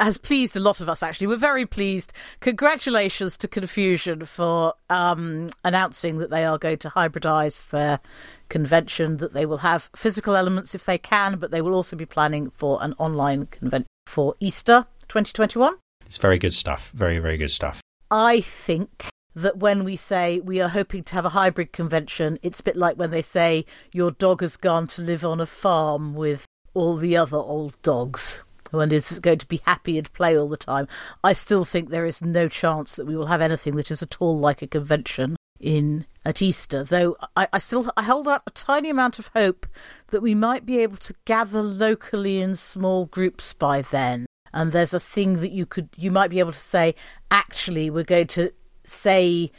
has 0.00 0.18
pleased 0.18 0.56
a 0.56 0.60
lot 0.60 0.80
of 0.80 0.88
us. 0.88 1.02
Actually, 1.02 1.28
we're 1.28 1.36
very 1.36 1.66
pleased. 1.66 2.12
Congratulations 2.40 3.36
to 3.38 3.48
Confusion 3.48 4.24
for 4.26 4.74
um, 4.90 5.50
announcing 5.64 6.18
that 6.18 6.30
they 6.30 6.44
are 6.44 6.58
going 6.58 6.78
to 6.78 6.90
hybridize 6.90 7.70
their 7.70 8.00
convention. 8.48 9.18
That 9.18 9.32
they 9.32 9.46
will 9.46 9.58
have 9.58 9.90
physical 9.94 10.36
elements 10.36 10.74
if 10.74 10.84
they 10.84 10.98
can, 10.98 11.38
but 11.38 11.50
they 11.50 11.62
will 11.62 11.74
also 11.74 11.96
be 11.96 12.06
planning 12.06 12.50
for 12.50 12.78
an 12.82 12.94
online 12.98 13.46
convention 13.46 13.86
for 14.06 14.34
Easter 14.40 14.86
2021. 15.08 15.74
It's 16.04 16.18
very 16.18 16.38
good 16.38 16.54
stuff. 16.54 16.90
Very 16.94 17.18
very 17.18 17.36
good 17.36 17.50
stuff. 17.50 17.80
I 18.10 18.40
think 18.40 19.08
that 19.34 19.58
when 19.58 19.82
we 19.84 19.96
say 19.96 20.40
we 20.40 20.60
are 20.60 20.68
hoping 20.68 21.02
to 21.04 21.14
have 21.14 21.24
a 21.24 21.30
hybrid 21.30 21.72
convention, 21.72 22.38
it's 22.42 22.60
a 22.60 22.62
bit 22.62 22.76
like 22.76 22.96
when 22.96 23.10
they 23.10 23.22
say 23.22 23.64
your 23.92 24.12
dog 24.12 24.40
has 24.40 24.56
gone 24.56 24.86
to 24.88 25.02
live 25.02 25.24
on 25.24 25.40
a 25.40 25.46
farm 25.46 26.14
with 26.14 26.44
all 26.72 26.96
the 26.96 27.16
other 27.16 27.36
old 27.36 27.80
dogs 27.82 28.42
and 28.72 28.92
is 28.92 29.10
going 29.10 29.38
to 29.38 29.46
be 29.46 29.60
happy 29.64 29.98
and 29.98 30.12
play 30.12 30.36
all 30.36 30.48
the 30.48 30.56
time. 30.56 30.88
I 31.22 31.32
still 31.32 31.64
think 31.64 31.88
there 31.88 32.06
is 32.06 32.22
no 32.22 32.48
chance 32.48 32.96
that 32.96 33.06
we 33.06 33.16
will 33.16 33.26
have 33.26 33.40
anything 33.40 33.76
that 33.76 33.90
is 33.90 34.02
at 34.02 34.16
all 34.20 34.38
like 34.38 34.62
a 34.62 34.66
convention 34.66 35.36
in 35.60 36.06
at 36.24 36.40
Easter, 36.40 36.82
though 36.82 37.16
I, 37.36 37.48
I 37.52 37.58
still 37.58 37.90
I 37.96 38.02
hold 38.02 38.28
out 38.28 38.42
a 38.46 38.50
tiny 38.50 38.90
amount 38.90 39.18
of 39.18 39.28
hope 39.28 39.66
that 40.08 40.22
we 40.22 40.34
might 40.34 40.64
be 40.64 40.78
able 40.78 40.96
to 40.98 41.14
gather 41.24 41.62
locally 41.62 42.40
in 42.40 42.56
small 42.56 43.06
groups 43.06 43.52
by 43.52 43.82
then. 43.82 44.26
And 44.52 44.72
there's 44.72 44.94
a 44.94 45.00
thing 45.00 45.40
that 45.40 45.50
you 45.50 45.66
could 45.66 45.88
you 45.96 46.10
might 46.10 46.30
be 46.30 46.38
able 46.38 46.52
to 46.52 46.58
say, 46.58 46.94
actually, 47.30 47.90
we're 47.90 48.04
going 48.04 48.28
to 48.28 48.52
say 48.84 49.50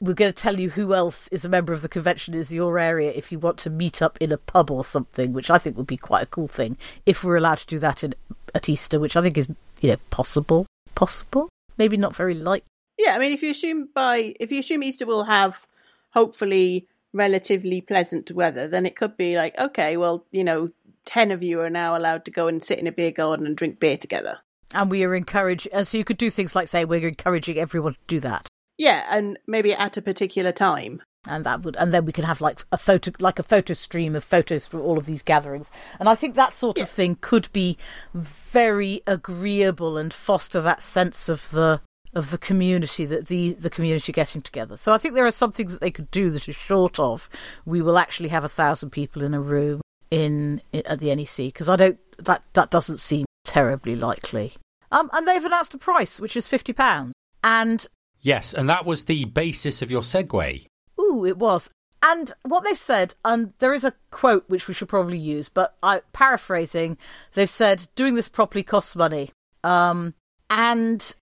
we're 0.00 0.14
going 0.14 0.32
to 0.32 0.42
tell 0.42 0.58
you 0.58 0.70
who 0.70 0.94
else 0.94 1.28
is 1.28 1.44
a 1.44 1.48
member 1.48 1.72
of 1.72 1.82
the 1.82 1.88
convention 1.88 2.34
is 2.34 2.52
your 2.52 2.78
area 2.78 3.12
if 3.14 3.30
you 3.30 3.38
want 3.38 3.58
to 3.58 3.70
meet 3.70 4.00
up 4.00 4.16
in 4.20 4.32
a 4.32 4.38
pub 4.38 4.70
or 4.70 4.84
something, 4.84 5.32
which 5.32 5.50
I 5.50 5.58
think 5.58 5.76
would 5.76 5.86
be 5.86 5.96
quite 5.96 6.22
a 6.22 6.26
cool 6.26 6.48
thing 6.48 6.76
if 7.04 7.22
we're 7.22 7.36
allowed 7.36 7.58
to 7.58 7.66
do 7.66 7.78
that 7.80 8.02
in, 8.02 8.14
at 8.54 8.68
Easter, 8.68 8.98
which 8.98 9.16
I 9.16 9.22
think 9.22 9.36
is 9.36 9.48
you 9.80 9.90
know 9.90 9.96
possible, 10.10 10.66
possible, 10.94 11.48
maybe 11.78 11.96
not 11.96 12.14
very 12.14 12.34
likely. 12.34 12.66
Yeah, 12.98 13.14
I 13.16 13.18
mean, 13.18 13.32
if 13.32 13.42
you 13.42 13.50
assume 13.50 13.88
by 13.94 14.34
if 14.38 14.52
you 14.52 14.60
assume 14.60 14.82
Easter 14.82 15.06
will 15.06 15.24
have 15.24 15.66
hopefully 16.12 16.86
relatively 17.12 17.80
pleasant 17.80 18.30
weather, 18.30 18.66
then 18.66 18.86
it 18.86 18.96
could 18.96 19.16
be 19.16 19.36
like, 19.36 19.58
okay, 19.58 19.96
well, 19.96 20.24
you 20.30 20.44
know, 20.44 20.70
ten 21.04 21.30
of 21.30 21.42
you 21.42 21.60
are 21.60 21.70
now 21.70 21.96
allowed 21.96 22.24
to 22.24 22.30
go 22.30 22.46
and 22.48 22.62
sit 22.62 22.78
in 22.78 22.86
a 22.86 22.92
beer 22.92 23.10
garden 23.10 23.46
and 23.46 23.56
drink 23.56 23.78
beer 23.80 23.96
together. 23.96 24.38
And 24.74 24.90
we 24.90 25.04
are 25.04 25.14
encouraged, 25.14 25.68
and 25.72 25.86
so 25.86 25.98
you 25.98 26.04
could 26.04 26.16
do 26.16 26.30
things 26.30 26.54
like 26.54 26.68
say 26.68 26.84
we're 26.84 27.06
encouraging 27.06 27.58
everyone 27.58 27.92
to 27.94 27.98
do 28.06 28.20
that. 28.20 28.48
Yeah, 28.78 29.04
and 29.10 29.38
maybe 29.46 29.74
at 29.74 29.98
a 29.98 30.02
particular 30.02 30.52
time. 30.52 31.02
And 31.26 31.44
that 31.44 31.62
would, 31.62 31.76
and 31.76 31.92
then 31.94 32.04
we 32.04 32.12
could 32.12 32.24
have 32.24 32.40
like 32.40 32.64
a 32.72 32.78
photo, 32.78 33.12
like 33.20 33.38
a 33.38 33.44
photo 33.44 33.74
stream 33.74 34.16
of 34.16 34.24
photos 34.24 34.66
from 34.66 34.80
all 34.80 34.98
of 34.98 35.06
these 35.06 35.22
gatherings. 35.22 35.70
And 36.00 36.08
I 36.08 36.14
think 36.16 36.34
that 36.34 36.52
sort 36.52 36.78
Yeah. 36.78 36.84
of 36.84 36.88
thing 36.88 37.16
could 37.20 37.52
be 37.52 37.76
very 38.14 39.02
agreeable 39.06 39.96
and 39.96 40.12
foster 40.12 40.60
that 40.62 40.82
sense 40.82 41.28
of 41.28 41.50
the 41.50 41.80
of 42.14 42.30
the 42.30 42.38
community 42.38 43.04
that 43.06 43.26
the 43.26 43.54
the 43.54 43.70
community 43.70 44.12
getting 44.12 44.42
together. 44.42 44.76
So 44.76 44.92
I 44.92 44.98
think 44.98 45.14
there 45.14 45.26
are 45.26 45.32
some 45.32 45.52
things 45.52 45.72
that 45.72 45.80
they 45.80 45.90
could 45.90 46.10
do 46.10 46.30
that 46.30 46.48
are 46.48 46.52
short 46.52 46.98
of 46.98 47.28
we 47.64 47.82
will 47.82 47.98
actually 47.98 48.28
have 48.28 48.44
a 48.44 48.48
thousand 48.48 48.90
people 48.90 49.22
in 49.22 49.34
a 49.34 49.40
room 49.40 49.80
in, 50.10 50.60
in 50.72 50.86
at 50.86 51.00
the 51.00 51.14
NEC 51.14 51.36
because 51.36 51.68
I 51.68 51.76
don't 51.76 51.98
that 52.18 52.42
that 52.52 52.70
doesn't 52.70 53.00
seem 53.00 53.24
terribly 53.44 53.96
likely. 53.96 54.54
Um, 54.90 55.08
and 55.12 55.26
they've 55.26 55.44
announced 55.44 55.74
a 55.74 55.78
price 55.78 56.20
which 56.20 56.36
is 56.36 56.46
fifty 56.46 56.72
pounds. 56.72 57.14
And 57.42 57.86
Yes, 58.20 58.54
and 58.54 58.70
that 58.70 58.86
was 58.86 59.04
the 59.04 59.24
basis 59.24 59.82
of 59.82 59.90
your 59.90 60.00
segue. 60.00 60.66
Ooh, 61.00 61.26
it 61.26 61.38
was. 61.38 61.68
And 62.02 62.32
what 62.42 62.64
they've 62.64 62.78
said, 62.78 63.14
and 63.24 63.52
there 63.58 63.74
is 63.74 63.84
a 63.84 63.94
quote 64.10 64.44
which 64.48 64.68
we 64.68 64.74
should 64.74 64.88
probably 64.88 65.18
use, 65.18 65.48
but 65.48 65.76
I 65.82 66.02
paraphrasing, 66.12 66.98
they've 67.34 67.50
said 67.50 67.88
doing 67.94 68.14
this 68.14 68.28
properly 68.28 68.62
costs 68.62 68.96
money. 68.96 69.30
Um, 69.64 70.14
and 70.50 71.14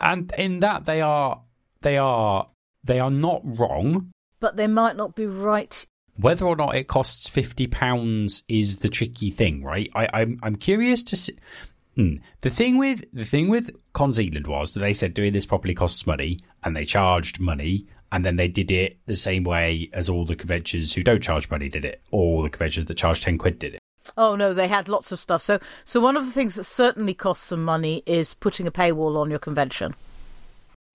And 0.00 0.32
in 0.38 0.60
that 0.60 0.86
they 0.86 1.00
are 1.00 1.42
they 1.82 1.96
are 1.98 2.46
they 2.84 2.98
are 3.00 3.10
not 3.10 3.42
wrong. 3.44 4.10
but 4.40 4.56
they 4.56 4.66
might 4.66 4.96
not 4.96 5.14
be 5.14 5.26
right. 5.26 5.86
Whether 6.16 6.44
or 6.46 6.56
not 6.56 6.74
it 6.74 6.88
costs 6.88 7.28
fifty 7.28 7.66
pounds 7.66 8.42
is 8.48 8.78
the 8.78 8.88
tricky 8.88 9.30
thing, 9.30 9.62
right? 9.64 9.90
I, 9.94 10.08
I'm 10.12 10.38
I'm 10.42 10.56
curious 10.56 11.02
to 11.04 11.16
see. 11.16 11.34
Hmm. 11.96 12.16
The 12.42 12.50
thing 12.50 12.78
with 12.78 13.04
the 13.12 13.24
thing 13.24 13.48
with 13.48 13.70
Con 13.92 14.12
Zealand 14.12 14.46
was 14.46 14.74
that 14.74 14.80
they 14.80 14.92
said 14.92 15.14
doing 15.14 15.32
this 15.32 15.46
properly 15.46 15.74
costs 15.74 16.06
money, 16.06 16.38
and 16.62 16.76
they 16.76 16.84
charged 16.84 17.40
money, 17.40 17.86
and 18.12 18.24
then 18.24 18.36
they 18.36 18.48
did 18.48 18.70
it 18.70 18.98
the 19.06 19.16
same 19.16 19.44
way 19.44 19.88
as 19.92 20.08
all 20.08 20.24
the 20.24 20.36
conventions 20.36 20.92
who 20.92 21.02
don't 21.02 21.22
charge 21.22 21.50
money 21.50 21.68
did 21.68 21.84
it, 21.84 22.02
or 22.10 22.20
all 22.36 22.42
the 22.42 22.50
conventions 22.50 22.86
that 22.86 22.96
charge 22.96 23.22
ten 23.22 23.38
quid 23.38 23.58
did 23.58 23.74
it. 23.74 23.79
Oh 24.16 24.34
no, 24.36 24.52
they 24.54 24.68
had 24.68 24.88
lots 24.88 25.12
of 25.12 25.18
stuff. 25.18 25.42
So, 25.42 25.58
so 25.84 26.00
one 26.00 26.16
of 26.16 26.24
the 26.26 26.32
things 26.32 26.54
that 26.54 26.64
certainly 26.64 27.14
costs 27.14 27.46
some 27.46 27.64
money 27.64 28.02
is 28.06 28.34
putting 28.34 28.66
a 28.66 28.72
paywall 28.72 29.16
on 29.20 29.30
your 29.30 29.38
convention. 29.38 29.94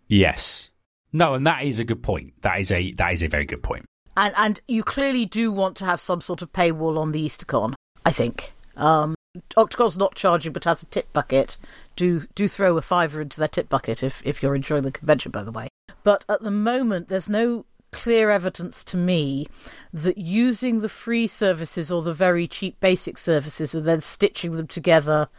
Yes. 0.07 0.69
No, 1.13 1.33
and 1.33 1.45
that 1.47 1.63
is 1.63 1.79
a 1.79 1.85
good 1.85 2.03
point. 2.03 2.33
That 2.41 2.59
is 2.59 2.71
a 2.71 2.91
that 2.93 3.13
is 3.13 3.23
a 3.23 3.27
very 3.27 3.45
good 3.45 3.63
point. 3.63 3.85
and 4.17 4.33
and 4.37 4.61
you 4.67 4.83
clearly 4.83 5.25
do 5.25 5.51
want 5.51 5.77
to 5.77 5.85
have 5.85 5.99
some 5.99 6.21
sort 6.21 6.41
of 6.41 6.51
paywall 6.51 6.97
on 6.97 7.11
the 7.11 7.25
EasterCon. 7.25 7.73
I 8.05 8.11
think 8.11 8.53
um, 8.75 9.15
Octocon's 9.55 9.97
not 9.97 10.15
charging, 10.15 10.53
but 10.53 10.65
has 10.65 10.83
a 10.83 10.85
tip 10.87 11.11
bucket. 11.13 11.57
Do 11.95 12.21
do 12.35 12.47
throw 12.47 12.77
a 12.77 12.81
fiver 12.81 13.21
into 13.21 13.39
their 13.39 13.47
tip 13.47 13.69
bucket 13.69 14.03
if 14.03 14.21
if 14.25 14.43
you're 14.43 14.55
enjoying 14.55 14.83
the 14.83 14.91
convention, 14.91 15.31
by 15.31 15.43
the 15.43 15.51
way. 15.51 15.69
But 16.03 16.23
at 16.29 16.41
the 16.41 16.51
moment, 16.51 17.07
there's 17.07 17.29
no 17.29 17.65
clear 17.95 18.29
evidence 18.29 18.83
to 18.83 18.97
me 18.97 19.47
that 19.93 20.17
using 20.17 20.81
the 20.81 20.89
free 20.89 21.27
services 21.27 21.89
or 21.89 22.01
the 22.01 22.13
very 22.13 22.45
cheap 22.45 22.77
basic 22.81 23.17
services 23.17 23.73
and 23.73 23.85
then 23.85 24.01
stitching 24.01 24.51
them 24.51 24.67
together 24.67 25.29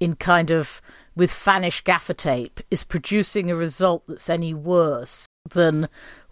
in 0.00 0.16
kind 0.16 0.50
of 0.50 0.80
with 1.14 1.30
Fanish 1.30 1.84
gaffer 1.84 2.14
tape 2.14 2.60
is 2.70 2.82
producing 2.82 3.50
a 3.50 3.56
result 3.56 4.04
that's 4.08 4.30
any 4.30 4.54
worse 4.54 5.26
than 5.50 5.86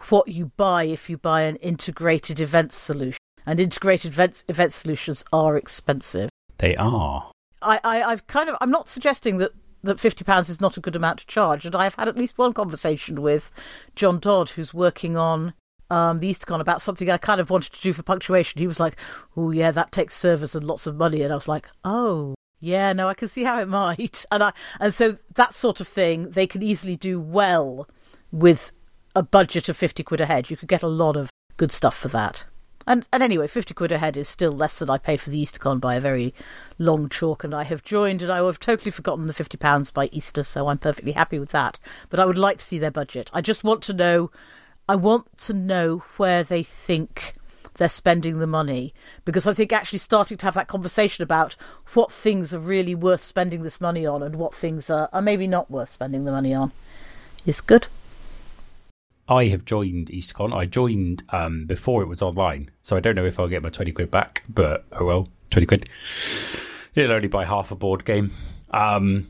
what 0.09 0.27
you 0.29 0.51
buy 0.57 0.83
if 0.83 1.11
you 1.11 1.17
buy 1.17 1.41
an 1.41 1.57
integrated 1.57 2.39
event 2.39 2.71
solution. 2.71 3.19
And 3.45 3.59
integrated 3.59 4.13
event, 4.13 4.43
event 4.47 4.73
solutions 4.73 5.23
are 5.31 5.57
expensive. 5.57 6.29
They 6.57 6.75
are. 6.77 7.29
I, 7.61 7.79
I, 7.83 8.01
I've 8.01 8.25
kind 8.25 8.49
of 8.49 8.55
I'm 8.61 8.71
not 8.71 8.89
suggesting 8.89 9.37
that 9.37 9.51
that 9.83 9.99
fifty 9.99 10.23
pounds 10.23 10.49
is 10.49 10.59
not 10.59 10.75
a 10.75 10.81
good 10.81 10.95
amount 10.95 11.19
to 11.19 11.27
charge, 11.27 11.65
and 11.65 11.75
I've 11.75 11.95
had 11.95 12.07
at 12.07 12.17
least 12.17 12.39
one 12.39 12.53
conversation 12.53 13.21
with 13.21 13.51
John 13.95 14.19
Dodd, 14.19 14.49
who's 14.49 14.73
working 14.73 15.15
on 15.15 15.53
um, 15.89 16.19
the 16.19 16.29
EasterCon 16.29 16.59
about 16.59 16.81
something 16.81 17.09
I 17.09 17.17
kind 17.17 17.41
of 17.41 17.49
wanted 17.49 17.73
to 17.73 17.81
do 17.81 17.93
for 17.93 18.03
punctuation. 18.03 18.59
He 18.59 18.67
was 18.67 18.79
like, 18.79 18.97
"Oh 19.35 19.51
yeah, 19.51 19.71
that 19.71 19.91
takes 19.91 20.15
servers 20.15 20.55
and 20.55 20.65
lots 20.65 20.87
of 20.87 20.95
money," 20.95 21.21
and 21.21 21.31
I 21.31 21.35
was 21.35 21.47
like, 21.47 21.69
"Oh." 21.83 22.35
Yeah, 22.59 22.91
no, 22.93 23.07
I 23.07 23.13
can 23.13 23.27
see 23.27 23.43
how 23.43 23.59
it 23.59 23.67
might, 23.81 24.25
and 24.31 24.43
I 24.43 24.53
and 24.79 24.93
so 24.93 25.17
that 25.35 25.53
sort 25.53 25.79
of 25.79 25.87
thing 25.87 26.31
they 26.31 26.47
can 26.47 26.63
easily 26.63 26.95
do 26.95 27.19
well 27.19 27.87
with 28.31 28.71
a 29.15 29.23
budget 29.23 29.69
of 29.69 29.77
fifty 29.77 30.03
quid 30.03 30.21
a 30.21 30.25
head. 30.25 30.49
You 30.49 30.57
could 30.57 30.69
get 30.69 30.83
a 30.83 30.87
lot 30.87 31.15
of 31.15 31.29
good 31.57 31.71
stuff 31.71 31.95
for 31.95 32.07
that. 32.09 32.45
And 32.87 33.05
and 33.11 33.21
anyway, 33.21 33.47
fifty 33.47 33.73
quid 33.73 33.91
a 33.91 33.97
head 33.97 34.15
is 34.15 34.29
still 34.29 34.53
less 34.53 34.79
than 34.79 34.89
I 34.89 34.97
pay 34.97 35.17
for 35.17 35.29
the 35.29 35.43
EasterCon 35.43 35.81
by 35.81 35.95
a 35.95 35.99
very 35.99 36.33
long 36.77 37.09
chalk, 37.09 37.43
and 37.43 37.53
I 37.53 37.63
have 37.63 37.83
joined, 37.83 38.21
and 38.21 38.31
I 38.31 38.37
have 38.43 38.59
totally 38.59 38.91
forgotten 38.91 39.27
the 39.27 39.33
fifty 39.33 39.57
pounds 39.57 39.91
by 39.91 40.07
Easter, 40.13 40.43
so 40.43 40.67
I'm 40.69 40.77
perfectly 40.77 41.11
happy 41.11 41.37
with 41.37 41.51
that. 41.51 41.79
But 42.09 42.21
I 42.21 42.25
would 42.25 42.37
like 42.37 42.59
to 42.59 42.65
see 42.65 42.79
their 42.79 42.89
budget. 42.89 43.29
I 43.33 43.41
just 43.41 43.63
want 43.63 43.83
to 43.83 43.93
know. 43.93 44.31
I 44.89 44.95
want 44.95 45.37
to 45.39 45.53
know 45.53 46.03
where 46.15 46.43
they 46.43 46.63
think 46.63 47.33
they're 47.77 47.89
spending 47.89 48.39
the 48.39 48.47
money 48.47 48.93
because 49.25 49.45
I 49.45 49.53
think 49.53 49.71
actually 49.71 49.99
starting 49.99 50.37
to 50.37 50.45
have 50.45 50.53
that 50.55 50.67
conversation 50.67 51.23
about 51.23 51.55
what 51.93 52.11
things 52.11 52.53
are 52.53 52.59
really 52.59 52.95
worth 52.95 53.21
spending 53.21 53.63
this 53.63 53.81
money 53.81 54.05
on 54.05 54.23
and 54.23 54.35
what 54.35 54.55
things 54.55 54.89
are, 54.89 55.09
are 55.13 55.21
maybe 55.21 55.45
not 55.45 55.69
worth 55.69 55.91
spending 55.91 56.25
the 56.25 56.31
money 56.31 56.53
on 56.53 56.71
is 57.45 57.61
good. 57.61 57.87
I 59.29 59.45
have 59.47 59.65
joined 59.65 60.07
EasterCon. 60.07 60.55
I 60.55 60.65
joined 60.65 61.23
um, 61.29 61.65
before 61.65 62.01
it 62.01 62.07
was 62.07 62.21
online, 62.21 62.71
so 62.81 62.95
I 62.95 63.01
don't 63.01 63.15
know 63.15 63.25
if 63.25 63.39
I'll 63.39 63.49
get 63.49 63.61
my 63.61 63.69
twenty 63.69 63.91
quid 63.91 64.09
back. 64.09 64.43
But 64.47 64.85
oh 64.93 65.03
well, 65.03 65.27
twenty 65.51 65.65
quid. 65.65 65.89
It'll 66.95 67.11
only 67.11 67.27
buy 67.27 67.43
half 67.43 67.71
a 67.71 67.75
board 67.75 68.05
game. 68.05 68.31
Um, 68.71 69.27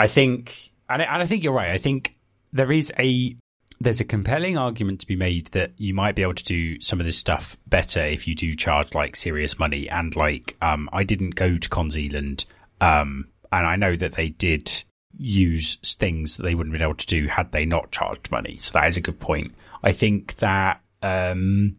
I 0.00 0.08
think, 0.08 0.72
and 0.90 1.00
I, 1.00 1.04
and 1.04 1.22
I 1.22 1.26
think 1.26 1.44
you're 1.44 1.52
right. 1.52 1.70
I 1.70 1.78
think 1.78 2.16
there 2.52 2.72
is 2.72 2.92
a 2.98 3.36
there's 3.82 4.00
a 4.00 4.04
compelling 4.04 4.56
argument 4.56 5.00
to 5.00 5.06
be 5.06 5.16
made 5.16 5.48
that 5.48 5.72
you 5.76 5.92
might 5.92 6.14
be 6.14 6.22
able 6.22 6.34
to 6.34 6.44
do 6.44 6.80
some 6.80 7.00
of 7.00 7.06
this 7.06 7.18
stuff 7.18 7.56
better 7.66 8.04
if 8.04 8.28
you 8.28 8.34
do 8.34 8.54
charge 8.54 8.94
like 8.94 9.16
serious 9.16 9.58
money. 9.58 9.88
And 9.88 10.14
like, 10.14 10.56
um, 10.62 10.88
I 10.92 11.04
didn't 11.04 11.34
go 11.34 11.56
to 11.56 11.68
Con 11.68 11.90
Zealand, 11.90 12.44
um, 12.80 13.28
and 13.50 13.66
I 13.66 13.76
know 13.76 13.96
that 13.96 14.12
they 14.12 14.28
did 14.28 14.70
use 15.18 15.76
things 15.98 16.36
that 16.36 16.44
they 16.44 16.54
wouldn't 16.54 16.74
have 16.74 16.80
been 16.80 16.88
able 16.88 16.96
to 16.96 17.06
do 17.06 17.26
had 17.26 17.52
they 17.52 17.64
not 17.64 17.92
charged 17.92 18.30
money. 18.30 18.56
So 18.58 18.78
that 18.78 18.88
is 18.88 18.96
a 18.96 19.02
good 19.02 19.20
point. 19.20 19.52
I 19.82 19.92
think 19.92 20.36
that 20.36 20.80
um, 21.02 21.76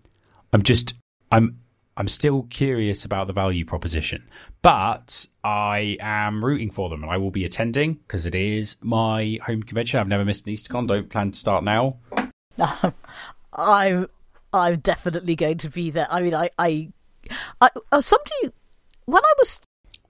I'm 0.52 0.62
just 0.62 0.94
I'm 1.32 1.60
I'm 1.96 2.08
still 2.08 2.44
curious 2.50 3.06
about 3.06 3.28
the 3.28 3.34
value 3.34 3.66
proposition, 3.66 4.28
but 4.64 5.28
I 5.44 5.98
am 6.00 6.44
rooting 6.44 6.72
for 6.72 6.90
them 6.90 7.04
and 7.04 7.12
I 7.12 7.18
will 7.18 7.30
be 7.30 7.46
attending 7.46 7.94
because 7.94 8.26
it 8.26 8.34
is 8.34 8.78
my 8.82 9.38
home 9.46 9.62
convention. 9.62 10.00
I've 10.00 10.08
never 10.08 10.26
missed 10.26 10.48
an 10.48 10.54
EasterCon. 10.54 10.88
Don't 10.88 11.10
plan 11.10 11.32
to 11.32 11.38
start 11.38 11.64
now. 11.64 11.98
I'm 13.54 14.08
I'm 14.54 14.80
definitely 14.80 15.36
going 15.36 15.58
to 15.60 15.70
be 15.70 15.92
there. 15.92 16.08
I 16.10 16.22
mean, 16.22 16.34
I 16.34 16.50
I, 16.58 16.90
I 17.62 17.70
uh, 17.92 18.02
somebody 18.02 18.56
when 19.06 19.24
I 19.24 19.34
was 19.38 19.60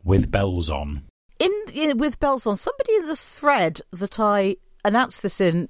with 0.04 0.32
bells 0.32 0.70
on. 0.70 1.04
in, 1.40 1.52
in 1.74 1.98
with 1.98 2.20
bells 2.20 2.46
on, 2.46 2.58
somebody 2.58 2.94
in 2.96 3.08
the 3.08 3.16
thread 3.16 3.82
that 3.92 4.20
I 4.20 4.58
announced 4.86 5.22
this 5.22 5.42
in 5.42 5.70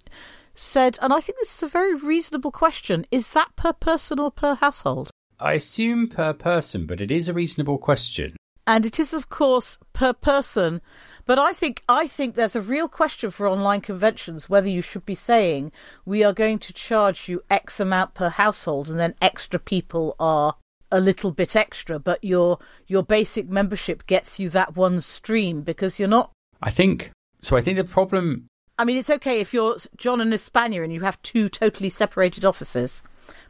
said, 0.56 0.98
and 1.02 1.12
I 1.12 1.20
think 1.20 1.38
this 1.40 1.56
is 1.56 1.64
a 1.64 1.68
very 1.68 1.96
reasonable 1.96 2.52
question: 2.52 3.06
is 3.10 3.34
that 3.34 3.56
per 3.56 3.74
person 3.74 4.20
or 4.20 4.30
per 4.30 4.56
household? 4.56 5.10
I 5.40 5.54
assume 5.54 6.08
per 6.08 6.34
person, 6.34 6.86
but 6.86 7.02
it 7.02 7.12
is 7.12 7.28
a 7.28 7.34
reasonable 7.34 7.78
question. 7.78 8.36
And 8.66 8.86
it 8.86 9.00
is, 9.00 9.14
of 9.14 9.30
course, 9.30 9.78
per 9.92 10.14
person. 10.14 10.82
But 11.26 11.40
I 11.40 11.54
think 11.54 11.84
I 11.88 12.08
think 12.08 12.36
there's 12.36 12.56
a 12.56 12.62
real 12.62 12.88
question 12.88 13.32
for 13.32 13.48
online 13.48 13.82
conventions 13.82 14.50
whether 14.50 14.68
you 14.68 14.82
should 14.82 15.06
be 15.06 15.16
saying 15.16 15.72
we 16.06 16.24
are 16.24 16.34
going 16.34 16.60
to 16.60 16.74
charge 16.74 17.30
you 17.30 17.44
X 17.50 17.80
amount 17.80 18.14
per 18.14 18.30
household, 18.30 18.90
and 18.90 19.00
then 19.00 19.16
extra 19.22 19.60
people 19.60 20.16
are 20.20 20.56
a 20.92 21.00
little 21.00 21.32
bit 21.32 21.56
extra, 21.56 21.98
but 21.98 22.24
your 22.24 22.60
your 22.88 23.04
basic 23.04 23.50
membership 23.50 24.06
gets 24.06 24.38
you 24.38 24.50
that 24.50 24.76
one 24.76 25.02
stream 25.02 25.62
because 25.62 25.98
you're 25.98 26.08
not. 26.08 26.32
I 26.62 26.72
think 26.72 27.12
so. 27.42 27.56
I 27.56 27.62
think 27.62 27.78
the 27.78 27.84
problem. 27.86 28.48
I 28.78 28.86
mean, 28.86 28.98
it's 28.98 29.10
okay 29.10 29.40
if 29.40 29.54
you're 29.54 29.78
John 29.98 30.20
and 30.20 30.32
Hispania 30.32 30.84
and 30.84 30.92
you 30.92 31.02
have 31.02 31.22
two 31.22 31.48
totally 31.48 31.90
separated 31.90 32.44
offices, 32.44 33.02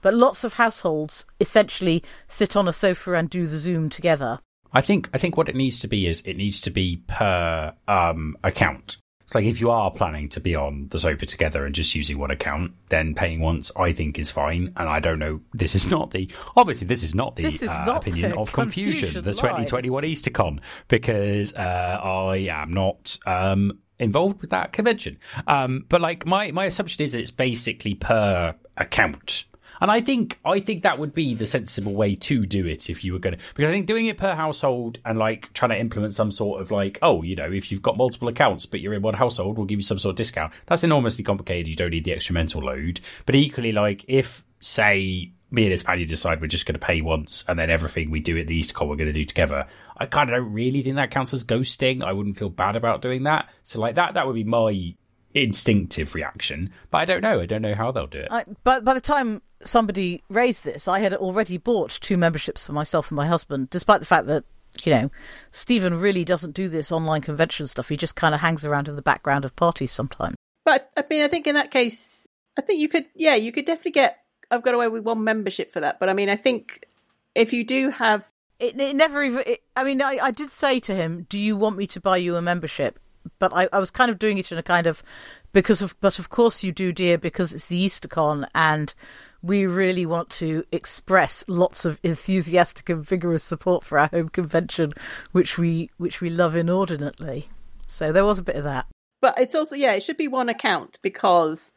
but 0.03 0.13
lots 0.13 0.43
of 0.43 0.53
households 0.53 1.25
essentially 1.39 2.03
sit 2.27 2.55
on 2.55 2.67
a 2.67 2.73
sofa 2.73 3.13
and 3.15 3.29
do 3.29 3.47
the 3.47 3.57
Zoom 3.57 3.89
together. 3.89 4.39
I 4.71 4.81
think 4.81 5.09
I 5.13 5.17
think 5.17 5.37
what 5.37 5.49
it 5.49 5.55
needs 5.55 5.79
to 5.79 5.87
be 5.87 6.07
is 6.07 6.21
it 6.21 6.37
needs 6.37 6.61
to 6.61 6.69
be 6.69 7.01
per 7.07 7.73
um, 7.87 8.37
account. 8.43 8.97
It's 9.21 9.35
like 9.35 9.45
if 9.45 9.61
you 9.61 9.71
are 9.71 9.89
planning 9.89 10.27
to 10.29 10.39
be 10.39 10.55
on 10.55 10.89
the 10.89 10.99
sofa 10.99 11.25
together 11.25 11.65
and 11.65 11.73
just 11.73 11.95
using 11.95 12.17
one 12.17 12.29
account, 12.29 12.73
then 12.89 13.15
paying 13.15 13.39
once 13.39 13.71
I 13.77 13.93
think 13.93 14.19
is 14.19 14.29
fine. 14.29 14.73
And 14.75 14.89
I 14.89 14.99
don't 14.99 15.19
know. 15.19 15.41
This 15.53 15.75
is 15.75 15.89
not 15.89 16.11
the 16.11 16.29
obviously 16.57 16.87
this 16.87 17.03
is 17.03 17.15
not 17.15 17.35
the 17.35 17.45
is 17.45 17.63
uh, 17.63 17.85
not 17.85 18.01
opinion 18.01 18.31
the 18.31 18.37
of 18.37 18.51
confusion, 18.51 19.13
Confusion 19.13 19.23
the 19.23 19.31
line. 19.31 19.65
2021 19.65 20.03
EasterCon, 20.03 20.59
because 20.87 21.53
uh, 21.53 21.99
I 22.03 22.37
am 22.49 22.73
not 22.73 23.17
um, 23.25 23.79
involved 23.99 24.41
with 24.41 24.49
that 24.49 24.73
convention. 24.73 25.17
Um, 25.47 25.85
but 25.87 26.01
like 26.01 26.25
my 26.25 26.51
my 26.51 26.65
assumption 26.65 27.03
is 27.03 27.15
it's 27.15 27.31
basically 27.31 27.93
per 27.95 28.55
account. 28.77 29.45
And 29.83 29.91
I 29.91 29.99
think 29.99 30.39
I 30.45 30.61
think 30.61 30.83
that 30.83 30.97
would 30.97 31.13
be 31.13 31.35
the 31.35 31.45
sensible 31.45 31.93
way 31.93 32.15
to 32.15 32.45
do 32.45 32.65
it 32.65 32.89
if 32.89 33.03
you 33.03 33.11
were 33.11 33.19
going 33.19 33.35
to 33.35 33.43
because 33.53 33.67
I 33.67 33.73
think 33.73 33.85
doing 33.85 34.05
it 34.05 34.17
per 34.17 34.33
household 34.33 34.97
and 35.03 35.19
like 35.19 35.51
trying 35.51 35.71
to 35.71 35.77
implement 35.77 36.13
some 36.13 36.31
sort 36.31 36.61
of 36.61 36.71
like 36.71 36.99
oh 37.01 37.21
you 37.21 37.35
know 37.35 37.51
if 37.51 37.69
you've 37.69 37.81
got 37.81 37.97
multiple 37.97 38.29
accounts 38.29 38.65
but 38.65 38.79
you're 38.79 38.93
in 38.93 39.01
one 39.01 39.13
household 39.13 39.57
we'll 39.57 39.67
give 39.67 39.79
you 39.79 39.83
some 39.83 39.97
sort 39.97 40.11
of 40.11 40.15
discount. 40.15 40.53
That's 40.67 40.85
enormously 40.85 41.25
complicated. 41.25 41.67
You 41.67 41.75
don't 41.75 41.89
need 41.89 42.05
the 42.05 42.13
extra 42.13 42.33
mental 42.33 42.61
load. 42.61 43.01
But 43.25 43.35
equally 43.35 43.73
like 43.73 44.05
if 44.07 44.45
say 44.61 45.33
me 45.51 45.63
and 45.63 45.71
Hispania 45.71 46.05
decide 46.05 46.39
we're 46.39 46.47
just 46.47 46.65
going 46.65 46.79
to 46.79 46.85
pay 46.85 47.01
once 47.01 47.43
and 47.49 47.59
then 47.59 47.69
everything 47.69 48.09
we 48.09 48.21
do 48.21 48.37
at 48.37 48.47
the 48.47 48.57
EasterCon 48.57 48.87
we're 48.87 48.95
going 48.95 49.07
to 49.07 49.11
do 49.11 49.25
together 49.25 49.67
I 49.97 50.05
kind 50.05 50.29
of 50.29 50.37
don't 50.37 50.53
really 50.53 50.81
think 50.81 50.95
that 50.95 51.11
counts 51.11 51.33
as 51.33 51.43
ghosting. 51.43 52.05
I 52.05 52.13
wouldn't 52.13 52.37
feel 52.37 52.49
bad 52.49 52.77
about 52.77 53.01
doing 53.01 53.23
that. 53.23 53.49
So 53.63 53.81
like 53.81 53.95
that 53.95 54.13
that 54.13 54.27
would 54.27 54.35
be 54.35 54.45
my 54.45 54.95
instinctive 55.35 56.15
reaction 56.15 56.71
but 56.91 56.99
I 56.99 57.05
don't 57.05 57.21
know 57.21 57.41
I 57.41 57.45
don't 57.45 57.61
know 57.61 57.75
how 57.75 57.91
they'll 57.91 58.07
do 58.07 58.19
it 58.19 58.27
I, 58.31 58.45
but 58.63 58.85
by 58.85 58.93
the 58.93 59.01
time 59.01 59.41
somebody 59.67 60.23
raised 60.29 60.63
this, 60.63 60.87
I 60.87 60.99
had 60.99 61.13
already 61.13 61.57
bought 61.57 61.91
two 62.01 62.17
memberships 62.17 62.65
for 62.65 62.73
myself 62.73 63.09
and 63.09 63.15
my 63.15 63.27
husband, 63.27 63.69
despite 63.69 63.99
the 63.99 64.05
fact 64.05 64.27
that, 64.27 64.43
you 64.83 64.93
know, 64.93 65.11
Stephen 65.51 65.99
really 65.99 66.23
doesn't 66.23 66.53
do 66.53 66.67
this 66.67 66.91
online 66.91 67.21
convention 67.21 67.67
stuff. 67.67 67.89
He 67.89 67.97
just 67.97 68.15
kind 68.15 68.33
of 68.33 68.41
hangs 68.41 68.65
around 68.65 68.87
in 68.87 68.95
the 68.95 69.01
background 69.01 69.45
of 69.45 69.55
parties 69.55 69.91
sometimes. 69.91 70.35
But 70.65 70.89
I 70.97 71.03
mean, 71.09 71.23
I 71.23 71.27
think 71.27 71.47
in 71.47 71.55
that 71.55 71.71
case, 71.71 72.27
I 72.57 72.61
think 72.61 72.79
you 72.79 72.89
could, 72.89 73.05
yeah, 73.15 73.35
you 73.35 73.51
could 73.51 73.65
definitely 73.65 73.91
get. 73.91 74.19
I've 74.51 74.63
got 74.63 74.75
away 74.75 74.87
with 74.87 75.03
one 75.03 75.23
membership 75.23 75.71
for 75.71 75.79
that, 75.79 75.99
but 75.99 76.09
I 76.09 76.13
mean, 76.13 76.29
I 76.29 76.35
think 76.35 76.85
if 77.33 77.53
you 77.53 77.63
do 77.63 77.89
have, 77.89 78.29
It, 78.59 78.79
it 78.79 78.95
never 78.95 79.23
even. 79.23 79.43
It, 79.45 79.63
I 79.75 79.83
mean, 79.83 80.01
I, 80.01 80.19
I 80.21 80.31
did 80.31 80.51
say 80.51 80.79
to 80.81 80.93
him, 80.93 81.25
"Do 81.27 81.39
you 81.39 81.55
want 81.55 81.77
me 81.77 81.87
to 81.87 81.99
buy 81.99 82.17
you 82.17 82.35
a 82.35 82.41
membership?" 82.41 82.99
But 83.39 83.53
I, 83.53 83.67
I 83.71 83.79
was 83.79 83.91
kind 83.91 84.11
of 84.11 84.19
doing 84.19 84.37
it 84.37 84.51
in 84.51 84.57
a 84.57 84.63
kind 84.63 84.87
of 84.87 85.03
because 85.51 85.81
of. 85.81 85.95
But 85.99 86.19
of 86.19 86.29
course 86.29 86.63
you 86.63 86.71
do, 86.71 86.91
dear, 86.91 87.17
because 87.17 87.53
it's 87.53 87.67
the 87.67 87.85
EasterCon, 87.85 88.47
and 88.55 88.93
we 89.41 89.65
really 89.65 90.05
want 90.05 90.29
to 90.29 90.63
express 90.71 91.43
lots 91.47 91.85
of 91.85 91.99
enthusiastic 92.03 92.89
and 92.89 93.05
vigorous 93.05 93.43
support 93.43 93.83
for 93.83 93.99
our 93.99 94.07
home 94.07 94.29
convention, 94.29 94.93
which 95.33 95.57
we 95.57 95.89
which 95.97 96.21
we 96.21 96.29
love 96.29 96.55
inordinately. 96.55 97.49
So 97.87 98.11
there 98.11 98.25
was 98.25 98.39
a 98.39 98.43
bit 98.43 98.55
of 98.55 98.63
that. 98.63 98.87
but 99.21 99.39
it's 99.39 99.55
also 99.55 99.75
yeah, 99.75 99.93
it 99.93 100.03
should 100.03 100.17
be 100.17 100.27
one 100.27 100.49
account 100.49 100.99
because 101.01 101.73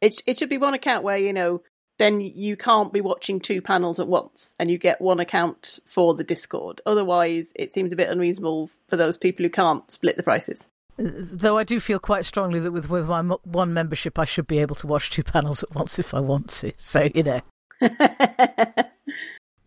it 0.00 0.20
it 0.26 0.38
should 0.38 0.48
be 0.48 0.58
one 0.58 0.74
account 0.74 1.04
where 1.04 1.18
you 1.18 1.32
know 1.32 1.62
then 1.98 2.20
you 2.20 2.56
can't 2.56 2.94
be 2.94 3.02
watching 3.02 3.38
two 3.38 3.60
panels 3.60 4.00
at 4.00 4.08
once 4.08 4.56
and 4.58 4.70
you 4.70 4.78
get 4.78 5.02
one 5.02 5.20
account 5.20 5.80
for 5.84 6.14
the 6.14 6.24
Discord. 6.24 6.80
Otherwise, 6.86 7.52
it 7.56 7.74
seems 7.74 7.92
a 7.92 7.96
bit 7.96 8.08
unreasonable 8.08 8.70
for 8.88 8.96
those 8.96 9.18
people 9.18 9.44
who 9.44 9.50
can't 9.50 9.90
split 9.90 10.16
the 10.16 10.22
prices. 10.22 10.66
Though 11.02 11.56
I 11.56 11.64
do 11.64 11.80
feel 11.80 11.98
quite 11.98 12.26
strongly 12.26 12.60
that 12.60 12.72
with 12.72 12.90
with 12.90 13.08
my 13.08 13.22
one 13.22 13.72
membership, 13.72 14.18
I 14.18 14.26
should 14.26 14.46
be 14.46 14.58
able 14.58 14.76
to 14.76 14.86
watch 14.86 15.10
two 15.10 15.22
panels 15.24 15.62
at 15.62 15.74
once 15.74 15.98
if 15.98 16.12
I 16.12 16.20
want 16.20 16.50
to. 16.50 16.72
So 16.76 17.08
you 17.14 17.22
know, 17.22 17.40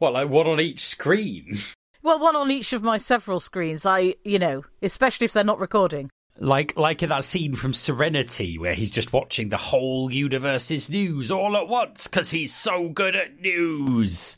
What, 0.03 0.11
like 0.11 0.27
one 0.27 0.47
on 0.47 0.59
each 0.59 0.86
screen? 0.86 1.59
well, 2.03 2.19
one 2.19 2.36
on 2.36 2.51
each 2.51 2.73
of 2.73 2.84
my 2.84 2.97
several 2.97 3.39
screens. 3.39 3.86
I, 3.86 4.15
you 4.25 4.38
know, 4.38 4.65
especially 4.81 5.23
if 5.23 5.31
they're 5.31 5.45
not 5.45 5.59
recording. 5.59 6.09
Like 6.38 6.75
like 6.75 7.03
in 7.03 7.09
that 7.09 7.23
scene 7.23 7.55
from 7.55 7.73
Serenity 7.73 8.57
where 8.57 8.73
he's 8.73 8.91
just 8.91 9.13
watching 9.13 9.47
the 9.47 9.55
whole 9.55 10.11
universe's 10.11 10.89
news 10.89 11.31
all 11.31 11.55
at 11.55 11.69
once 11.69 12.07
because 12.07 12.31
he's 12.31 12.53
so 12.53 12.89
good 12.89 13.15
at 13.15 13.39
news. 13.39 14.38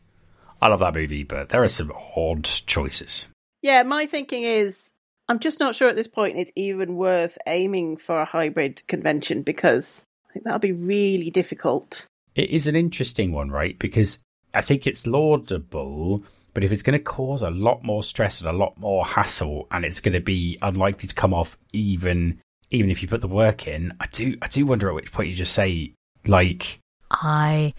I 0.62 0.68
love 0.68 0.82
that 0.82 0.94
movie, 0.94 1.24
but 1.24 1.50
there 1.50 1.64
are 1.64 1.68
some 1.68 1.92
odd 2.16 2.44
choices. 2.44 3.28
Yeah, 3.64 3.82
my 3.82 4.06
thinking 4.06 4.44
is 4.44 4.92
I'm 5.28 5.40
just 5.40 5.60
not 5.60 5.76
sure 5.76 5.90
at 5.90 5.96
this 5.96 6.08
point 6.08 6.38
it's 6.38 6.52
even 6.56 6.98
worth 6.98 7.38
aiming 7.48 7.98
for 7.98 8.20
a 8.20 8.26
hybrid 8.26 8.86
convention 8.88 9.42
because 9.42 10.06
I 10.30 10.34
think 10.34 10.46
that'll 10.46 10.60
be 10.60 10.72
really 10.72 11.32
difficult. 11.32 12.08
It 12.36 12.50
is 12.50 12.68
an 12.68 12.76
interesting 12.76 13.32
one, 13.32 13.50
right? 13.50 13.78
Because 13.80 14.20
I 14.54 14.62
think 14.62 14.86
it's 14.86 15.08
laudable, 15.08 16.24
but 16.54 16.64
if 16.64 16.72
it's 16.72 16.84
going 16.84 16.98
to 16.98 17.04
cause 17.04 17.42
a 17.42 17.50
lot 17.50 17.84
more 17.84 18.04
stress 18.04 18.40
and 18.40 18.50
a 18.50 18.54
lot 18.54 18.78
more 18.78 19.06
hassle, 19.06 19.68
and 19.72 19.84
it's 19.84 20.00
going 20.00 20.14
to 20.14 20.20
be 20.20 20.58
unlikely 20.62 21.08
to 21.08 21.16
come 21.16 21.34
off 21.34 21.58
even 21.74 22.40
even 22.72 22.90
if 22.90 23.02
you 23.02 23.08
put 23.08 23.22
the 23.22 23.28
work 23.28 23.68
in, 23.68 23.94
I 24.00 24.08
do 24.08 24.38
I 24.42 24.48
do 24.48 24.66
wonder 24.66 24.90
at 24.90 24.96
which 24.96 25.12
point 25.12 25.30
you 25.30 25.36
just 25.36 25.54
say 25.54 25.94
like 26.28 26.80
I 27.12 27.74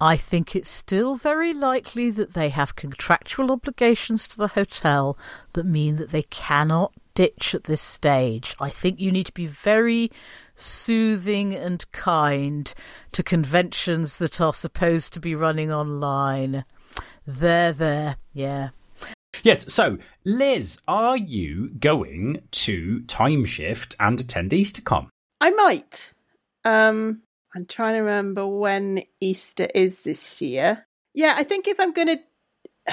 I 0.00 0.16
think 0.16 0.54
it's 0.54 0.68
still 0.68 1.14
very 1.14 1.54
likely 1.54 2.10
that 2.10 2.34
they 2.34 2.50
have 2.50 2.76
contractual 2.76 3.50
obligations 3.50 4.28
to 4.28 4.36
the 4.36 4.48
hotel 4.48 5.16
that 5.54 5.64
mean 5.64 5.96
that 5.96 6.10
they 6.10 6.22
cannot 6.22 6.92
ditch 7.14 7.54
at 7.54 7.64
this 7.64 7.80
stage. 7.80 8.54
I 8.60 8.68
think 8.68 9.00
you 9.00 9.10
need 9.10 9.26
to 9.26 9.32
be 9.32 9.46
very 9.46 10.10
soothing 10.54 11.54
and 11.54 11.90
kind 11.92 12.72
to 13.12 13.22
conventions 13.22 14.16
that 14.16 14.40
are 14.40 14.52
supposed 14.52 15.14
to 15.14 15.20
be 15.20 15.34
running 15.34 15.72
online. 15.72 16.64
There, 17.26 17.72
there, 17.72 18.16
yeah. 18.34 18.68
Yes, 19.42 19.72
so 19.72 19.98
Liz, 20.24 20.78
are 20.86 21.16
you 21.16 21.70
going 21.70 22.42
to 22.50 23.00
time 23.02 23.44
shift 23.44 23.96
and 23.98 24.20
attend 24.20 24.50
EasterCon? 24.50 25.08
I 25.40 25.50
might. 25.50 26.12
Um, 26.64 27.22
I'm 27.56 27.64
trying 27.64 27.94
to 27.94 28.00
remember 28.00 28.46
when 28.46 29.02
Easter 29.18 29.66
is 29.74 30.02
this 30.04 30.42
year. 30.42 30.86
Yeah, 31.14 31.34
I 31.38 31.42
think 31.42 31.66
if 31.66 31.80
I'm 31.80 31.92
going 31.94 32.18
to, 32.18 32.92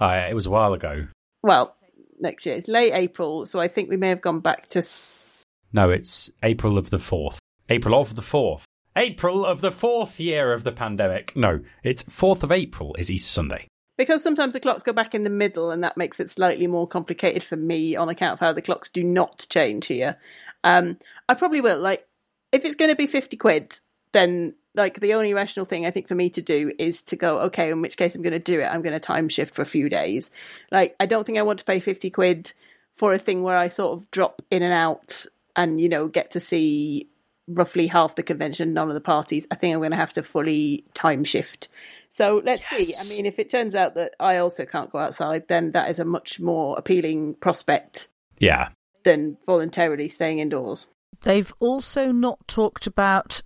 Uh, 0.00 0.28
it 0.30 0.34
was 0.34 0.46
a 0.46 0.50
while 0.50 0.72
ago. 0.72 1.08
well, 1.42 1.76
next 2.20 2.46
year 2.46 2.54
it's 2.54 2.68
late 2.68 2.92
April, 2.94 3.44
so 3.44 3.58
I 3.58 3.66
think 3.66 3.90
we 3.90 3.96
may 3.96 4.08
have 4.08 4.20
gone 4.20 4.38
back 4.38 4.68
to. 4.68 4.78
s- 4.78 5.42
No, 5.72 5.90
it's 5.90 6.30
April 6.44 6.78
of 6.78 6.90
the 6.90 6.98
4th. 6.98 7.38
April 7.68 8.00
of 8.00 8.14
the 8.14 8.22
4th. 8.22 8.62
April 8.94 9.44
of 9.44 9.60
the 9.60 9.70
fourth 9.72 10.18
year 10.20 10.52
of 10.52 10.62
the 10.64 10.72
pandemic. 10.72 11.34
No, 11.36 11.60
it's 11.82 12.04
4th 12.04 12.42
of 12.44 12.52
April 12.52 12.94
is 13.00 13.10
Easter 13.10 13.28
Sunday. 13.32 13.66
Because 13.96 14.22
sometimes 14.22 14.52
the 14.52 14.60
clocks 14.60 14.84
go 14.84 14.92
back 14.92 15.12
in 15.14 15.24
the 15.24 15.30
middle, 15.30 15.72
and 15.72 15.82
that 15.82 15.96
makes 15.96 16.20
it 16.20 16.30
slightly 16.30 16.68
more 16.68 16.86
complicated 16.86 17.42
for 17.42 17.56
me 17.56 17.96
on 17.96 18.08
account 18.08 18.34
of 18.34 18.40
how 18.40 18.52
the 18.52 18.62
clocks 18.62 18.88
do 18.90 19.02
not 19.02 19.44
change 19.50 19.86
here. 19.88 20.16
Um, 20.62 20.98
I 21.28 21.34
probably 21.34 21.60
will. 21.60 21.78
Like, 21.80 22.06
if 22.52 22.64
it's 22.64 22.76
going 22.76 22.90
to 22.90 22.96
be 22.96 23.06
50 23.08 23.36
quid, 23.36 23.78
then 24.12 24.54
like 24.74 25.00
the 25.00 25.14
only 25.14 25.34
rational 25.34 25.66
thing 25.66 25.86
I 25.86 25.90
think 25.90 26.08
for 26.08 26.14
me 26.14 26.30
to 26.30 26.42
do 26.42 26.72
is 26.78 27.02
to 27.02 27.16
go, 27.16 27.40
okay, 27.40 27.70
in 27.70 27.82
which 27.82 27.96
case 27.96 28.14
I'm 28.14 28.22
going 28.22 28.32
to 28.32 28.38
do 28.38 28.60
it. 28.60 28.66
I'm 28.66 28.82
going 28.82 28.92
to 28.92 29.00
time 29.00 29.28
shift 29.28 29.54
for 29.54 29.62
a 29.62 29.66
few 29.66 29.88
days. 29.88 30.30
Like, 30.70 30.94
I 31.00 31.06
don't 31.06 31.24
think 31.24 31.36
I 31.38 31.42
want 31.42 31.58
to 31.58 31.64
pay 31.64 31.80
50 31.80 32.10
quid 32.10 32.52
for 32.92 33.12
a 33.12 33.18
thing 33.18 33.42
where 33.42 33.56
I 33.56 33.68
sort 33.68 33.98
of 33.98 34.10
drop 34.10 34.40
in 34.50 34.62
and 34.62 34.72
out 34.72 35.26
and, 35.56 35.80
you 35.80 35.88
know, 35.88 36.06
get 36.06 36.30
to 36.32 36.40
see 36.40 37.08
roughly 37.48 37.86
half 37.86 38.14
the 38.14 38.22
convention, 38.22 38.74
none 38.74 38.88
of 38.88 38.94
the 38.94 39.00
parties. 39.00 39.46
I 39.50 39.56
think 39.56 39.72
I'm 39.74 39.80
going 39.80 39.90
to 39.90 39.96
have 39.96 40.12
to 40.14 40.22
fully 40.22 40.84
time 40.94 41.24
shift. 41.24 41.68
So 42.08 42.42
let's 42.44 42.68
see. 42.68 42.94
I 42.94 43.16
mean, 43.16 43.26
if 43.26 43.38
it 43.38 43.48
turns 43.48 43.74
out 43.74 43.94
that 43.94 44.14
I 44.20 44.36
also 44.36 44.64
can't 44.64 44.92
go 44.92 44.98
outside, 44.98 45.48
then 45.48 45.72
that 45.72 45.90
is 45.90 45.98
a 45.98 46.04
much 46.04 46.38
more 46.40 46.76
appealing 46.78 47.34
prospect 47.34 48.08
Yeah. 48.38 48.68
than 49.02 49.38
voluntarily 49.46 50.08
staying 50.08 50.38
indoors. 50.38 50.86
They've 51.22 51.52
also 51.58 52.12
not 52.12 52.46
talked 52.46 52.86
about 52.86 53.42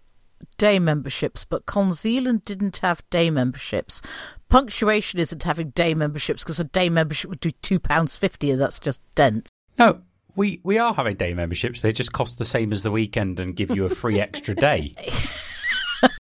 day 0.62 0.78
memberships, 0.78 1.44
but 1.44 1.66
Con 1.66 1.92
Zealand 1.92 2.44
didn't 2.44 2.78
have 2.78 3.02
day 3.10 3.30
memberships. 3.30 4.00
Punctuation 4.48 5.18
isn't 5.18 5.42
having 5.42 5.70
day 5.70 5.92
memberships 5.92 6.44
because 6.44 6.60
a 6.60 6.64
day 6.64 6.88
membership 6.88 7.28
would 7.30 7.40
do 7.40 7.50
two 7.50 7.80
pounds 7.80 8.16
fifty, 8.16 8.52
and 8.52 8.60
that's 8.60 8.78
just 8.78 9.00
dense. 9.16 9.48
No, 9.76 10.02
we 10.36 10.60
we 10.62 10.78
are 10.78 10.94
having 10.94 11.16
day 11.16 11.34
memberships. 11.34 11.80
They 11.80 11.90
just 11.90 12.12
cost 12.12 12.38
the 12.38 12.44
same 12.44 12.70
as 12.70 12.84
the 12.84 12.92
weekend 12.92 13.40
and 13.40 13.56
give 13.56 13.72
you 13.72 13.84
a 13.86 13.88
free 13.88 14.20
extra 14.20 14.54
day. 14.54 14.94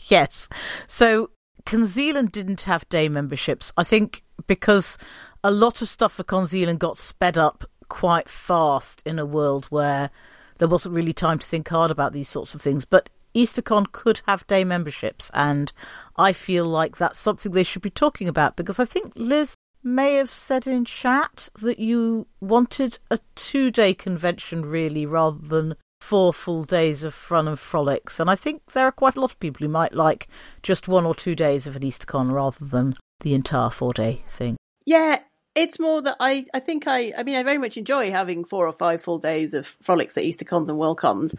Yes. 0.07 0.49
So 0.87 1.31
Con 1.65 1.87
Zealand 1.87 2.33
didn't 2.33 2.63
have 2.63 2.89
day 2.89 3.09
memberships. 3.09 3.73
I 3.77 3.85
think 3.85 4.23
because 4.47 4.99
a 5.43 5.51
lot 5.51 5.81
of 5.81 5.89
stuff 5.89 6.13
for 6.13 6.25
Con 6.25 6.47
Zealand 6.47 6.81
got 6.81 6.99
sped 6.99 7.39
up 7.39 7.65
quite 7.89 8.29
fast 8.29 9.03
in 9.07 9.19
a 9.19 9.25
world 9.25 9.65
where 9.67 10.11
there 10.59 10.69
wasn't 10.69 10.95
really 10.95 11.13
time 11.13 11.39
to 11.39 11.47
think 11.47 11.69
hard 11.69 11.91
about 11.91 12.13
these 12.13 12.29
sorts 12.29 12.55
of 12.55 12.61
things. 12.61 12.85
But 12.85 13.09
EasterCon 13.35 13.91
could 13.93 14.23
have 14.27 14.47
day 14.47 14.65
memberships, 14.65 15.31
and 15.35 15.73
I 16.17 16.33
feel 16.33 16.67
like 16.67 16.97
that's 16.97 17.19
something 17.19 17.53
they 17.53 17.63
should 17.63 17.83
be 17.83 17.91
talking 17.91 18.29
about 18.29 18.57
because 18.57 18.79
I 18.79 18.85
think 18.85 19.13
Liz 19.17 19.55
may 19.83 20.15
have 20.15 20.31
said 20.31 20.67
in 20.67 20.85
chat 20.85 21.49
that 21.61 21.79
you 21.79 22.27
wanted 22.41 22.99
a 23.11 23.19
two 23.35 23.71
day 23.71 23.93
convention 23.93 24.65
really 24.65 25.05
rather 25.05 25.47
than 25.47 25.77
four 26.01 26.33
full 26.33 26.65
days 26.65 27.03
of 27.03 27.15
fun 27.15 27.49
and 27.49 27.59
frolics. 27.59 28.21
And 28.21 28.31
I 28.31 28.35
think 28.35 28.63
there 28.73 28.87
are 28.87 28.93
quite 28.93 29.17
a 29.17 29.21
lot 29.21 29.33
of 29.33 29.41
people 29.41 29.65
who 29.65 29.71
might 29.71 29.95
like 29.95 30.29
just 30.63 30.89
one 30.89 31.07
or 31.07 31.15
two 31.15 31.35
days 31.35 31.67
of 31.67 31.77
an 31.77 31.83
EasterCon 31.83 32.33
rather 32.33 32.65
than 32.65 32.95
the 33.21 33.35
entire 33.35 33.71
four 33.71 33.93
day 33.93 34.23
thing. 34.31 34.57
Yeah, 34.87 35.21
it's 35.55 35.79
more 35.79 36.03
that 36.03 36.17
I, 36.21 36.47
I 36.53 36.61
think 36.61 36.87
I, 36.87 37.13
I 37.17 37.23
mean, 37.23 37.37
I 37.37 37.43
very 37.43 37.59
much 37.59 37.77
enjoy 37.77 38.11
having 38.11 38.45
four 38.45 38.67
or 38.67 38.73
five 38.73 39.01
full 39.01 39.19
days 39.19 39.55
of 39.55 39.67
frolics 39.83 40.17
at 40.17 40.25
EasterCons 40.25 40.69
and 40.69 40.79
Worldcons, 40.79 41.35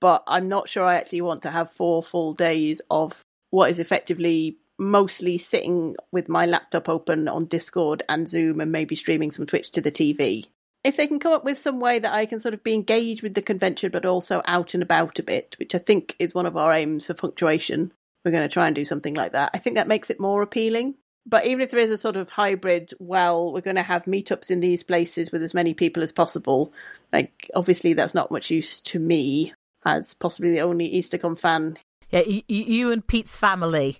but 0.00 0.22
I'm 0.26 0.48
not 0.48 0.68
sure 0.68 0.84
I 0.84 0.96
actually 0.96 1.22
want 1.22 1.42
to 1.42 1.50
have 1.50 1.70
four 1.70 2.02
full 2.02 2.32
days 2.32 2.80
of 2.90 3.24
what 3.50 3.70
is 3.70 3.78
effectively 3.78 4.58
mostly 4.78 5.38
sitting 5.38 5.96
with 6.12 6.28
my 6.28 6.46
laptop 6.46 6.88
open 6.88 7.28
on 7.28 7.46
Discord 7.46 8.02
and 8.08 8.28
Zoom 8.28 8.60
and 8.60 8.70
maybe 8.70 8.94
streaming 8.94 9.30
some 9.30 9.46
Twitch 9.46 9.70
to 9.72 9.80
the 9.80 9.90
TV. 9.90 10.46
If 10.84 10.96
they 10.96 11.08
can 11.08 11.18
come 11.18 11.32
up 11.32 11.44
with 11.44 11.58
some 11.58 11.80
way 11.80 11.98
that 11.98 12.14
I 12.14 12.26
can 12.26 12.38
sort 12.38 12.54
of 12.54 12.62
be 12.62 12.74
engaged 12.74 13.22
with 13.22 13.34
the 13.34 13.42
convention 13.42 13.90
but 13.90 14.06
also 14.06 14.42
out 14.46 14.74
and 14.74 14.82
about 14.82 15.18
a 15.18 15.24
bit, 15.24 15.56
which 15.58 15.74
I 15.74 15.78
think 15.78 16.14
is 16.18 16.34
one 16.34 16.46
of 16.46 16.56
our 16.56 16.72
aims 16.72 17.06
for 17.06 17.14
punctuation, 17.14 17.92
we're 18.24 18.30
going 18.30 18.48
to 18.48 18.52
try 18.52 18.66
and 18.66 18.76
do 18.76 18.84
something 18.84 19.14
like 19.14 19.32
that. 19.32 19.50
I 19.52 19.58
think 19.58 19.74
that 19.76 19.88
makes 19.88 20.10
it 20.10 20.20
more 20.20 20.42
appealing. 20.42 20.94
But 21.26 21.44
even 21.44 21.60
if 21.60 21.70
there 21.70 21.80
is 21.80 21.90
a 21.90 21.98
sort 21.98 22.16
of 22.16 22.30
hybrid, 22.30 22.92
well, 22.98 23.52
we're 23.52 23.60
going 23.60 23.76
to 23.76 23.82
have 23.82 24.04
meetups 24.04 24.50
in 24.50 24.60
these 24.60 24.82
places 24.82 25.30
with 25.30 25.42
as 25.42 25.52
many 25.52 25.74
people 25.74 26.02
as 26.02 26.12
possible. 26.12 26.72
Like, 27.12 27.50
obviously, 27.54 27.92
that's 27.92 28.14
not 28.14 28.30
much 28.30 28.50
use 28.50 28.80
to 28.82 28.98
me 28.98 29.52
as 29.84 30.14
possibly 30.14 30.50
the 30.50 30.60
only 30.60 30.90
EasterCon 30.92 31.38
fan. 31.38 31.78
Yeah, 32.10 32.22
y- 32.26 32.44
y- 32.48 32.64
you 32.66 32.92
and 32.92 33.06
Pete's 33.06 33.36
family. 33.36 33.98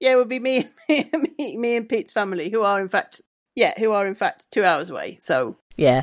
Yeah, 0.00 0.12
it 0.12 0.16
would 0.16 0.28
be 0.28 0.38
me, 0.40 0.68
me, 0.88 1.56
me 1.56 1.76
and 1.76 1.88
Pete's 1.88 2.12
family, 2.12 2.48
who 2.50 2.62
are 2.62 2.80
in 2.80 2.88
fact, 2.88 3.20
yeah, 3.54 3.72
who 3.78 3.92
are 3.92 4.06
in 4.06 4.14
fact 4.14 4.46
two 4.50 4.64
hours 4.64 4.90
away. 4.90 5.16
So 5.20 5.56
Yeah. 5.76 6.02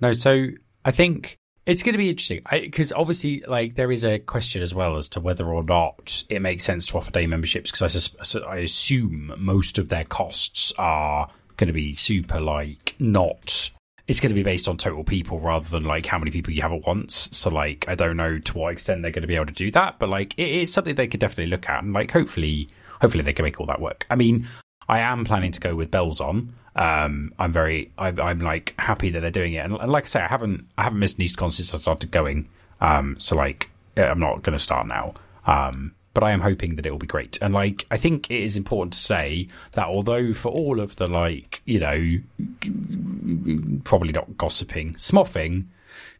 No, 0.00 0.12
so 0.12 0.48
I 0.84 0.90
think 0.90 1.36
it's 1.66 1.82
going 1.82 1.94
to 1.94 1.98
be 1.98 2.10
interesting 2.10 2.40
because 2.50 2.92
obviously, 2.92 3.42
like, 3.48 3.74
there 3.74 3.90
is 3.90 4.04
a 4.04 4.18
question 4.18 4.62
as 4.62 4.74
well 4.74 4.96
as 4.96 5.08
to 5.10 5.20
whether 5.20 5.46
or 5.46 5.62
not 5.64 6.22
it 6.28 6.40
makes 6.40 6.64
sense 6.64 6.86
to 6.88 6.98
offer 6.98 7.10
day 7.10 7.26
memberships 7.26 7.70
because 7.70 7.82
I, 7.82 7.98
sus- 7.98 8.36
I 8.46 8.56
assume 8.58 9.32
most 9.38 9.78
of 9.78 9.88
their 9.88 10.04
costs 10.04 10.72
are 10.78 11.28
going 11.56 11.68
to 11.68 11.72
be 11.72 11.92
super 11.92 12.40
like 12.40 12.94
not. 12.98 13.70
It's 14.08 14.20
going 14.20 14.30
to 14.30 14.34
be 14.34 14.42
based 14.42 14.68
on 14.68 14.76
total 14.76 15.02
people 15.02 15.40
rather 15.40 15.68
than 15.68 15.82
like 15.82 16.06
how 16.06 16.18
many 16.18 16.30
people 16.30 16.52
you 16.52 16.62
have 16.62 16.72
at 16.72 16.86
once. 16.86 17.28
So, 17.32 17.50
like, 17.50 17.86
I 17.88 17.96
don't 17.96 18.16
know 18.16 18.38
to 18.38 18.58
what 18.58 18.72
extent 18.72 19.02
they're 19.02 19.10
going 19.10 19.22
to 19.22 19.28
be 19.28 19.34
able 19.34 19.46
to 19.46 19.52
do 19.52 19.70
that, 19.72 19.98
but 19.98 20.08
like, 20.08 20.38
it 20.38 20.48
is 20.48 20.72
something 20.72 20.94
they 20.94 21.08
could 21.08 21.18
definitely 21.18 21.46
look 21.46 21.68
at 21.68 21.82
and 21.82 21.92
like, 21.92 22.12
hopefully, 22.12 22.68
hopefully 23.00 23.24
they 23.24 23.32
can 23.32 23.42
make 23.42 23.58
all 23.58 23.66
that 23.66 23.80
work. 23.80 24.06
I 24.08 24.14
mean, 24.14 24.46
I 24.88 25.00
am 25.00 25.24
planning 25.24 25.50
to 25.50 25.60
go 25.60 25.74
with 25.74 25.90
bells 25.90 26.20
on. 26.20 26.54
Um, 26.76 27.32
I'm 27.38 27.52
very, 27.52 27.90
I'm, 27.98 28.20
I'm 28.20 28.40
like 28.40 28.74
happy 28.78 29.10
that 29.10 29.20
they're 29.20 29.30
doing 29.32 29.54
it, 29.54 29.64
and, 29.64 29.74
and 29.74 29.90
like 29.90 30.04
I 30.04 30.06
say, 30.06 30.20
I 30.20 30.28
haven't, 30.28 30.68
I 30.78 30.84
haven't 30.84 31.00
missed 31.00 31.18
an 31.18 31.24
EastCon 31.24 31.50
since 31.50 31.74
I 31.74 31.78
started 31.78 32.12
going. 32.12 32.48
Um, 32.80 33.18
so 33.18 33.34
like, 33.34 33.70
I'm 33.96 34.20
not 34.20 34.44
going 34.44 34.56
to 34.56 34.62
start 34.62 34.86
now. 34.86 35.14
Um, 35.46 35.95
but 36.16 36.24
I 36.24 36.32
am 36.32 36.40
hoping 36.40 36.76
that 36.76 36.86
it 36.86 36.90
will 36.90 36.98
be 36.98 37.06
great. 37.06 37.36
And 37.42 37.52
like, 37.52 37.84
I 37.90 37.98
think 37.98 38.30
it 38.30 38.42
is 38.42 38.56
important 38.56 38.94
to 38.94 38.98
say 38.98 39.48
that 39.72 39.86
although 39.86 40.32
for 40.32 40.48
all 40.48 40.80
of 40.80 40.96
the 40.96 41.06
like, 41.06 41.60
you 41.66 41.78
know, 41.78 43.82
probably 43.84 44.12
not 44.12 44.38
gossiping, 44.38 44.94
smoffing, 44.94 45.66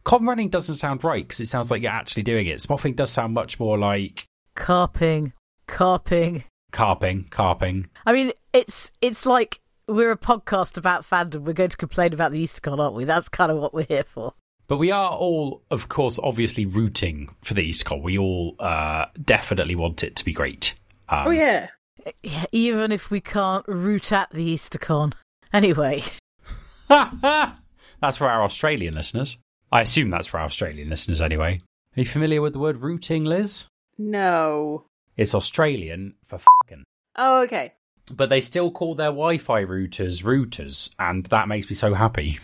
con 0.03 0.23
running 0.23 0.49
doesn't 0.49 0.75
sound 0.75 1.03
right 1.03 1.27
because 1.27 1.39
it 1.39 1.47
sounds 1.47 1.71
like 1.71 1.81
you're 1.81 1.89
actually 1.89 2.21
doing 2.21 2.45
it. 2.45 2.57
Smoffing 2.57 2.95
does 2.95 3.09
sound 3.09 3.33
much 3.33 3.59
more 3.59 3.79
like 3.79 4.27
Carping. 4.53 5.33
Carping. 5.65 6.43
carping, 6.71 7.23
carping. 7.31 7.89
I 8.05 8.13
mean, 8.13 8.33
it's 8.53 8.91
it's 9.01 9.25
like 9.25 9.61
we're 9.87 10.11
a 10.11 10.17
podcast 10.17 10.77
about 10.77 11.07
fandom. 11.07 11.41
We're 11.41 11.53
going 11.53 11.71
to 11.71 11.77
complain 11.77 12.13
about 12.13 12.31
the 12.31 12.43
EasterCon, 12.43 12.77
aren't 12.77 12.93
we? 12.93 13.05
That's 13.05 13.29
kind 13.29 13.51
of 13.51 13.57
what 13.57 13.73
we're 13.73 13.87
here 13.89 14.03
for. 14.03 14.35
But 14.67 14.77
we 14.77 14.91
are 14.91 15.11
all, 15.11 15.63
of 15.71 15.87
course, 15.87 16.19
obviously 16.21 16.65
rooting 16.65 17.29
for 17.41 17.53
the 17.53 17.69
EastCon. 17.69 18.01
We 18.01 18.17
all 18.17 18.55
uh, 18.59 19.05
definitely 19.23 19.75
want 19.75 20.03
it 20.03 20.17
to 20.17 20.25
be 20.25 20.33
great. 20.33 20.75
Um, 21.09 21.27
oh 21.27 21.31
yeah, 21.31 21.67
Yeah, 22.21 22.45
even 22.51 22.91
if 22.91 23.09
we 23.09 23.21
can't 23.21 23.65
root 23.67 24.11
at 24.11 24.29
the 24.31 24.53
EasterCon. 24.53 25.13
Anyway, 25.53 26.03
that's 26.89 28.17
for 28.17 28.29
our 28.29 28.43
Australian 28.43 28.95
listeners. 28.95 29.37
I 29.71 29.81
assume 29.81 30.09
that's 30.09 30.27
for 30.27 30.39
our 30.39 30.45
Australian 30.45 30.89
listeners 30.89 31.21
anyway. 31.21 31.61
Are 31.95 31.99
you 31.99 32.05
familiar 32.05 32.41
with 32.41 32.53
the 32.53 32.59
word 32.59 32.81
rooting, 32.81 33.23
Liz? 33.23 33.65
no. 33.97 34.85
It's 35.15 35.33
Australian 35.33 36.13
for 36.27 36.39
fing. 36.67 36.83
Oh 37.15 37.41
okay. 37.41 37.73
But 38.13 38.29
they 38.29 38.39
still 38.39 38.69
call 38.69 38.93
their 38.93 39.07
Wi 39.07 39.39
Fi 39.39 39.63
routers 39.63 40.23
routers, 40.23 40.93
and 40.99 41.25
that 41.25 41.47
makes 41.47 41.67
me 41.69 41.75
so 41.75 41.95
happy. 41.95 42.39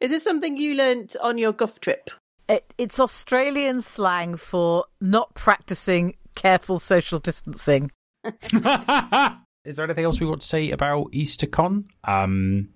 Is 0.00 0.10
this 0.10 0.22
something 0.22 0.56
you 0.56 0.74
learnt 0.74 1.16
on 1.22 1.38
your 1.38 1.52
golf 1.52 1.80
trip? 1.80 2.10
it, 2.48 2.72
it's 2.78 3.00
Australian 3.00 3.80
slang 3.80 4.36
for 4.36 4.84
not 5.00 5.34
practicing 5.34 6.16
careful 6.34 6.78
social 6.78 7.18
distancing. 7.18 7.90
Is 8.24 9.76
there 9.76 9.84
anything 9.84 10.04
else 10.04 10.20
we 10.20 10.26
want 10.26 10.42
to 10.42 10.46
say 10.46 10.70
about 10.70 11.10
EasterCon? 11.12 11.84
Um, 12.04 12.68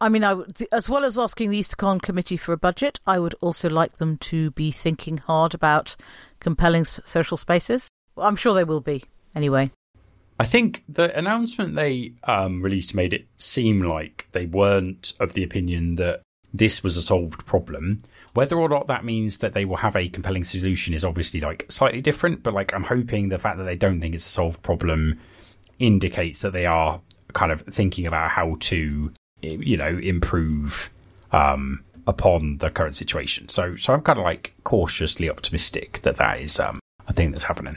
I 0.00 0.08
mean, 0.08 0.24
I 0.24 0.34
would, 0.34 0.66
as 0.72 0.88
well 0.88 1.04
as 1.04 1.18
asking 1.18 1.50
the 1.50 1.60
EasterCon 1.60 2.00
committee 2.00 2.36
for 2.36 2.52
a 2.52 2.56
budget, 2.56 3.00
I 3.06 3.18
would 3.18 3.34
also 3.40 3.68
like 3.68 3.98
them 3.98 4.16
to 4.18 4.50
be 4.52 4.70
thinking 4.70 5.18
hard 5.18 5.54
about 5.54 5.94
compelling 6.40 6.84
social 6.84 7.36
spaces. 7.36 7.88
I'm 8.16 8.36
sure 8.36 8.54
they 8.54 8.64
will 8.64 8.80
be. 8.80 9.04
Anyway, 9.34 9.70
I 10.38 10.44
think 10.44 10.84
the 10.88 11.16
announcement 11.16 11.74
they 11.74 12.14
um, 12.24 12.62
released 12.62 12.94
made 12.94 13.12
it 13.12 13.26
seem 13.36 13.82
like 13.82 14.28
they 14.32 14.46
weren't 14.46 15.14
of 15.20 15.34
the 15.34 15.44
opinion 15.44 15.96
that 15.96 16.22
this 16.52 16.82
was 16.82 16.96
a 16.96 17.02
solved 17.02 17.44
problem. 17.46 18.02
Whether 18.34 18.56
or 18.56 18.68
not 18.68 18.86
that 18.86 19.04
means 19.04 19.38
that 19.38 19.54
they 19.54 19.64
will 19.64 19.76
have 19.76 19.96
a 19.96 20.08
compelling 20.08 20.44
solution 20.44 20.94
is 20.94 21.04
obviously 21.04 21.40
like 21.40 21.66
slightly 21.68 22.00
different, 22.00 22.42
but 22.42 22.54
like 22.54 22.72
I'm 22.74 22.84
hoping 22.84 23.28
the 23.28 23.38
fact 23.38 23.58
that 23.58 23.64
they 23.64 23.76
don't 23.76 24.00
think 24.00 24.14
it's 24.14 24.26
a 24.26 24.30
solved 24.30 24.62
problem 24.62 25.18
indicates 25.78 26.40
that 26.40 26.52
they 26.52 26.66
are 26.66 27.00
kind 27.32 27.52
of 27.52 27.62
thinking 27.62 28.06
about 28.06 28.30
how 28.30 28.56
to, 28.60 29.12
you 29.42 29.76
know, 29.76 29.98
improve 29.98 30.90
um, 31.32 31.82
upon 32.06 32.58
the 32.58 32.70
current 32.70 32.96
situation. 32.96 33.48
So, 33.48 33.76
so 33.76 33.92
I'm 33.92 34.02
kind 34.02 34.18
of 34.18 34.24
like 34.24 34.54
cautiously 34.64 35.28
optimistic 35.28 36.00
that 36.02 36.16
that 36.16 36.40
is 36.40 36.58
um, 36.60 36.78
a 37.08 37.12
thing 37.12 37.32
that's 37.32 37.44
happening. 37.44 37.76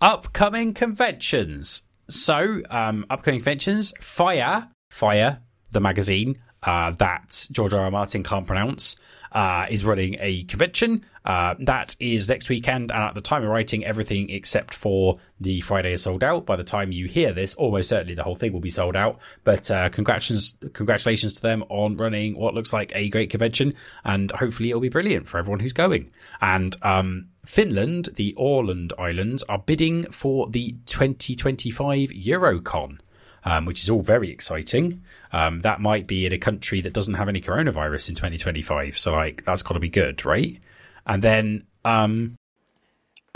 upcoming 0.00 0.74
conventions. 0.74 1.82
So, 2.08 2.62
um, 2.70 3.04
upcoming 3.10 3.40
conventions, 3.40 3.92
FIYAH, 4.00 4.68
FIYAH, 4.92 5.40
the 5.72 5.80
magazine 5.80 6.38
uh, 6.62 6.92
that 6.92 7.46
George 7.50 7.74
R. 7.74 7.80
R. 7.80 7.90
Martin 7.90 8.22
can't 8.22 8.46
pronounce, 8.46 8.96
uh, 9.36 9.66
is 9.68 9.84
running 9.84 10.16
a 10.18 10.44
convention. 10.44 11.04
Uh, 11.26 11.54
that 11.58 11.94
is 12.00 12.26
next 12.26 12.48
weekend, 12.48 12.90
and 12.90 13.02
at 13.02 13.14
the 13.14 13.20
time 13.20 13.42
of 13.42 13.50
writing, 13.50 13.84
everything 13.84 14.30
except 14.30 14.72
for 14.72 15.14
the 15.40 15.60
Friday 15.60 15.92
is 15.92 16.02
sold 16.02 16.24
out. 16.24 16.46
By 16.46 16.56
the 16.56 16.64
time 16.64 16.90
you 16.90 17.06
hear 17.06 17.34
this, 17.34 17.52
almost 17.54 17.90
certainly 17.90 18.14
the 18.14 18.22
whole 18.22 18.36
thing 18.36 18.54
will 18.54 18.60
be 18.60 18.70
sold 18.70 18.96
out. 18.96 19.18
But 19.44 19.70
uh, 19.70 19.90
congratulations, 19.90 20.56
congratulations 20.72 21.34
to 21.34 21.42
them 21.42 21.64
on 21.68 21.98
running 21.98 22.38
what 22.38 22.54
looks 22.54 22.72
like 22.72 22.92
a 22.94 23.10
great 23.10 23.28
convention, 23.28 23.74
and 24.04 24.30
hopefully 24.30 24.70
it'll 24.70 24.80
be 24.80 24.88
brilliant 24.88 25.28
for 25.28 25.36
everyone 25.36 25.60
who's 25.60 25.74
going. 25.74 26.10
And 26.40 26.74
um, 26.80 27.26
Finland, 27.44 28.08
the 28.14 28.34
Åland 28.38 28.92
Islands, 28.98 29.42
are 29.50 29.58
bidding 29.58 30.04
for 30.04 30.48
the 30.48 30.76
2025 30.86 32.08
Eurocon. 32.08 33.00
Um, 33.48 33.64
which 33.64 33.80
is 33.84 33.88
all 33.88 34.02
very 34.02 34.28
exciting. 34.30 35.04
Um, 35.32 35.60
that 35.60 35.80
might 35.80 36.08
be 36.08 36.26
in 36.26 36.32
a 36.32 36.38
country 36.38 36.80
that 36.80 36.92
doesn't 36.92 37.14
have 37.14 37.28
any 37.28 37.40
coronavirus 37.40 38.08
in 38.08 38.16
2025. 38.16 38.98
So, 38.98 39.12
like, 39.12 39.44
that's 39.44 39.62
got 39.62 39.74
to 39.74 39.80
be 39.80 39.88
good, 39.88 40.24
right? 40.24 40.58
And 41.06 41.22
then, 41.22 41.62
um, 41.84 42.34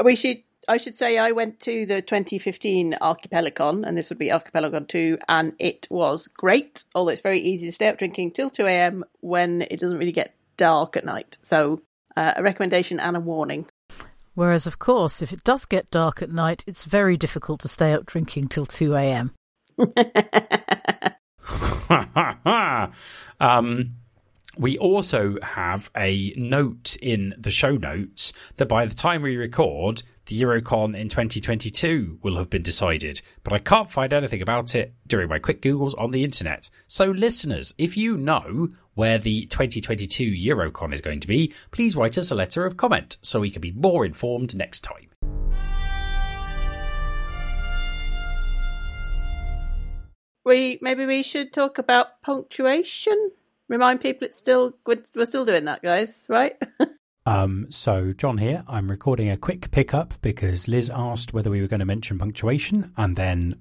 We 0.02 0.16
should. 0.16 0.38
I 0.68 0.76
should 0.78 0.96
say 0.96 1.16
I 1.16 1.30
went 1.30 1.58
to 1.60 1.86
the 1.86 2.02
2015 2.02 2.94
Archipelacon, 3.00 3.84
and 3.86 3.96
this 3.96 4.10
would 4.10 4.18
be 4.18 4.30
Archipelacon 4.30 4.86
2, 4.88 5.18
and 5.28 5.52
it 5.58 5.86
was 5.90 6.28
great. 6.28 6.84
Although 6.94 7.12
it's 7.12 7.22
very 7.22 7.40
easy 7.40 7.66
to 7.66 7.72
stay 7.72 7.88
up 7.88 7.98
drinking 7.98 8.32
till 8.32 8.50
2 8.50 8.66
a.m. 8.66 9.04
when 9.20 9.62
it 9.62 9.78
doesn't 9.80 9.98
really 9.98 10.12
get 10.12 10.34
dark 10.56 10.96
at 10.96 11.04
night. 11.04 11.38
So, 11.42 11.82
uh, 12.16 12.34
a 12.36 12.42
recommendation 12.42 12.98
and 13.00 13.16
a 13.16 13.20
warning. 13.20 13.66
whereas 14.34 14.66
of 14.66 14.78
course, 14.78 15.22
if 15.22 15.32
it 15.32 15.44
does 15.44 15.66
get 15.66 15.90
dark 15.90 16.20
at 16.20 16.30
night, 16.30 16.64
it's 16.66 16.84
very 16.84 17.16
difficult 17.16 17.60
to 17.60 17.68
stay 17.68 17.92
up 17.92 18.06
drinking 18.06 18.48
till 18.48 18.66
two 18.66 18.94
a.m. 18.96 19.32
um, 23.40 23.90
we 24.56 24.76
also 24.78 25.38
have 25.42 25.90
a 25.96 26.34
note 26.36 26.96
in 27.00 27.34
the 27.38 27.50
show 27.50 27.76
notes 27.76 28.32
that 28.56 28.68
by 28.68 28.84
the 28.84 28.94
time 28.94 29.22
we 29.22 29.36
record, 29.36 30.02
the 30.26 30.40
Eurocon 30.40 30.96
in 30.96 31.08
2022 31.08 32.18
will 32.22 32.36
have 32.36 32.50
been 32.50 32.62
decided, 32.62 33.20
but 33.42 33.52
I 33.52 33.58
can't 33.58 33.90
find 33.90 34.12
anything 34.12 34.42
about 34.42 34.74
it 34.74 34.94
during 35.06 35.28
my 35.28 35.38
quick 35.38 35.62
Googles 35.62 35.98
on 35.98 36.10
the 36.10 36.24
internet. 36.24 36.70
So, 36.86 37.06
listeners, 37.06 37.74
if 37.78 37.96
you 37.96 38.16
know 38.16 38.68
where 38.94 39.18
the 39.18 39.46
2022 39.46 40.24
Eurocon 40.24 40.92
is 40.92 41.00
going 41.00 41.20
to 41.20 41.28
be, 41.28 41.52
please 41.70 41.96
write 41.96 42.18
us 42.18 42.30
a 42.30 42.34
letter 42.34 42.66
of 42.66 42.76
comment 42.76 43.16
so 43.22 43.40
we 43.40 43.50
can 43.50 43.62
be 43.62 43.72
more 43.72 44.04
informed 44.04 44.56
next 44.56 44.80
time. 44.80 45.09
We 50.44 50.78
maybe 50.80 51.06
we 51.06 51.22
should 51.22 51.52
talk 51.52 51.78
about 51.78 52.22
punctuation. 52.22 53.30
Remind 53.68 54.00
people 54.00 54.26
it's 54.26 54.38
still 54.38 54.74
we're, 54.86 55.02
we're 55.14 55.26
still 55.26 55.44
doing 55.44 55.64
that, 55.66 55.82
guys. 55.82 56.24
Right? 56.28 56.60
Um, 57.26 57.66
so, 57.68 58.12
John 58.14 58.38
here. 58.38 58.64
I'm 58.66 58.90
recording 58.90 59.30
a 59.30 59.36
quick 59.36 59.70
pickup 59.70 60.14
because 60.22 60.68
Liz 60.68 60.90
asked 60.92 61.34
whether 61.34 61.50
we 61.50 61.60
were 61.60 61.68
going 61.68 61.80
to 61.80 61.86
mention 61.86 62.18
punctuation, 62.18 62.92
and 62.96 63.14
then 63.14 63.60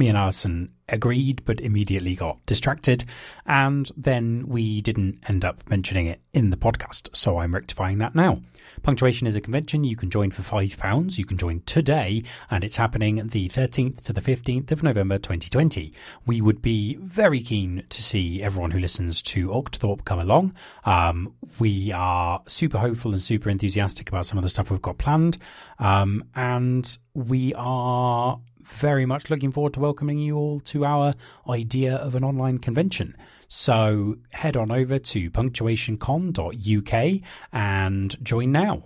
me 0.00 0.08
and 0.08 0.18
Alison 0.18 0.72
agreed, 0.88 1.44
but 1.44 1.60
immediately 1.60 2.14
got 2.14 2.44
distracted. 2.46 3.04
And 3.46 3.88
then 3.96 4.48
we 4.48 4.80
didn't 4.80 5.22
end 5.28 5.44
up 5.44 5.68
mentioning 5.68 6.06
it 6.06 6.20
in 6.32 6.50
the 6.50 6.56
podcast. 6.56 7.14
So 7.14 7.38
I'm 7.38 7.54
rectifying 7.54 7.98
that 7.98 8.14
now. 8.14 8.40
Punctuation 8.82 9.26
is 9.26 9.36
a 9.36 9.40
convention 9.40 9.84
you 9.84 9.96
can 9.96 10.10
join 10.10 10.30
for 10.30 10.42
£5. 10.42 11.18
You 11.18 11.24
can 11.24 11.36
join 11.36 11.60
today, 11.66 12.22
and 12.50 12.64
it's 12.64 12.76
happening 12.76 13.26
the 13.28 13.48
13th 13.48 14.04
to 14.04 14.12
the 14.12 14.20
15th 14.20 14.70
of 14.72 14.82
November 14.82 15.18
2020. 15.18 15.92
We 16.24 16.40
would 16.40 16.62
be 16.62 16.96
very 16.96 17.42
keen 17.42 17.84
to 17.88 18.02
see 18.02 18.42
everyone 18.42 18.70
who 18.70 18.78
listens 18.78 19.20
to 19.22 19.48
Octothorpe 19.48 20.04
come 20.04 20.18
along. 20.18 20.54
Um, 20.84 21.34
we 21.58 21.92
are 21.92 22.42
super 22.46 22.78
hopeful 22.78 23.12
and 23.12 23.20
super 23.20 23.50
enthusiastic 23.50 24.08
about 24.08 24.26
some 24.26 24.38
of 24.38 24.42
the 24.42 24.48
stuff 24.48 24.70
we've 24.70 24.80
got 24.80 24.98
planned. 24.98 25.36
Um, 25.78 26.24
and 26.34 26.98
we 27.14 27.52
are 27.54 28.40
very 28.64 29.06
much 29.06 29.30
looking 29.30 29.50
forward 29.52 29.74
to 29.74 29.80
welcoming 29.80 30.18
you 30.18 30.36
all 30.36 30.60
to 30.60 30.84
our 30.84 31.14
idea 31.48 31.96
of 31.96 32.14
an 32.14 32.24
online 32.24 32.58
convention. 32.58 33.16
So 33.48 34.16
head 34.30 34.56
on 34.56 34.70
over 34.70 34.98
to 34.98 35.30
punctuationcon.uk 35.30 37.20
and 37.52 38.24
join 38.24 38.52
now. 38.52 38.84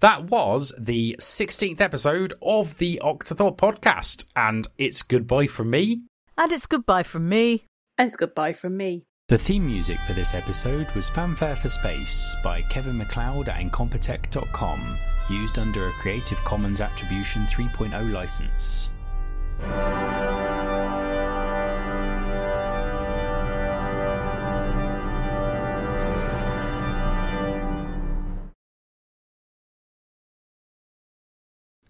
That 0.00 0.30
was 0.30 0.72
the 0.78 1.16
16th 1.18 1.80
episode 1.80 2.34
of 2.40 2.78
the 2.78 3.00
Octothorpe 3.02 3.56
podcast, 3.56 4.26
and 4.36 4.66
it's 4.78 5.02
goodbye 5.02 5.48
from 5.48 5.70
me. 5.70 6.02
And 6.36 6.52
it's 6.52 6.66
goodbye 6.66 7.02
from 7.02 7.28
me. 7.28 7.64
and 7.96 8.06
it's 8.06 8.14
goodbye 8.14 8.52
from 8.52 8.76
me. 8.76 9.07
The 9.28 9.36
theme 9.36 9.66
music 9.66 9.98
for 10.06 10.14
this 10.14 10.32
episode 10.32 10.90
was 10.92 11.10
Fanfare 11.10 11.56
for 11.56 11.68
Space 11.68 12.34
by 12.42 12.62
Kevin 12.62 12.96
MacLeod 12.96 13.50
at 13.50 13.60
Incompetech.com, 13.60 14.96
used 15.28 15.58
under 15.58 15.86
a 15.86 15.92
Creative 15.92 16.38
Commons 16.44 16.80
Attribution 16.80 17.42
3.0 17.42 18.10
license. 18.10 18.88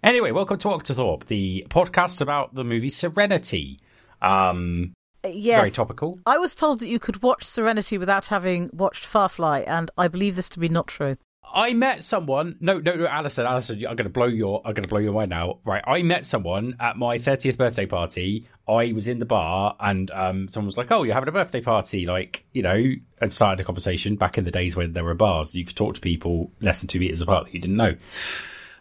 Anyway, 0.03 0.33
welcome 0.33 0.59
to 0.59 0.67
Octothorpe, 0.67 1.27
the 1.27 1.65
podcast 1.71 2.21
about 2.21 2.57
the 2.57 2.65
movie 2.65 2.91
Serenity. 2.91 3.79
Um, 4.21 4.93
Yes. 5.25 5.61
Very 5.61 5.71
topical. 5.71 6.19
I 6.27 6.39
was 6.39 6.55
told 6.55 6.81
that 6.81 6.89
you 6.89 6.99
could 6.99 7.23
watch 7.23 7.45
Serenity 7.45 7.99
without 7.99 8.27
having 8.27 8.71
watched 8.73 9.05
Firefly, 9.05 9.65
and 9.67 9.91
I 9.99 10.09
believe 10.09 10.37
this 10.37 10.49
to 10.51 10.61
be 10.61 10.69
not 10.69 10.87
true. 10.87 11.17
I 11.53 11.73
met 11.73 12.05
someone. 12.05 12.57
No, 12.61 12.79
no, 12.79 12.95
no, 12.95 13.07
Alison, 13.07 13.47
Alison, 13.47 13.77
I'm 13.79 13.97
going 13.97 14.05
to 14.05 14.11
blow 14.11 14.27
your, 14.27 14.61
I'm 14.65 14.75
going 14.75 14.83
to 14.83 14.89
blow 14.89 15.01
your 15.01 15.13
mind 15.13 15.31
now. 15.31 15.61
Right, 15.65 15.83
I 15.87 16.03
met 16.03 16.27
someone 16.27 16.77
at 16.79 16.97
my 16.97 17.19
30th 17.19 17.57
birthday 17.57 17.87
party. 17.87 18.47
I 18.69 18.93
was 18.93 19.09
in 19.09 19.19
the 19.19 19.25
bar, 19.25 19.75
and 19.81 20.11
um, 20.11 20.49
someone 20.49 20.67
was 20.67 20.77
like, 20.77 20.91
"Oh, 20.91 21.05
you're 21.05 21.15
having 21.15 21.29
a 21.29 21.33
birthday 21.33 21.63
party?" 21.63 22.07
Like, 22.07 22.45
you 22.53 22.63
know, 22.63 22.93
and 23.21 23.33
started 23.33 23.63
a 23.63 23.65
conversation. 23.65 24.17
Back 24.17 24.37
in 24.37 24.45
the 24.45 24.51
days 24.51 24.77
when 24.77 24.93
there 24.93 25.05
were 25.05 25.15
bars, 25.15 25.55
you 25.55 25.65
could 25.65 25.77
talk 25.77 25.95
to 25.95 26.01
people 26.01 26.53
less 26.61 26.81
than 26.81 26.89
two 26.89 27.01
meters 27.01 27.23
apart 27.23 27.47
that 27.47 27.55
you 27.55 27.61
didn't 27.61 27.77
know. 27.77 27.95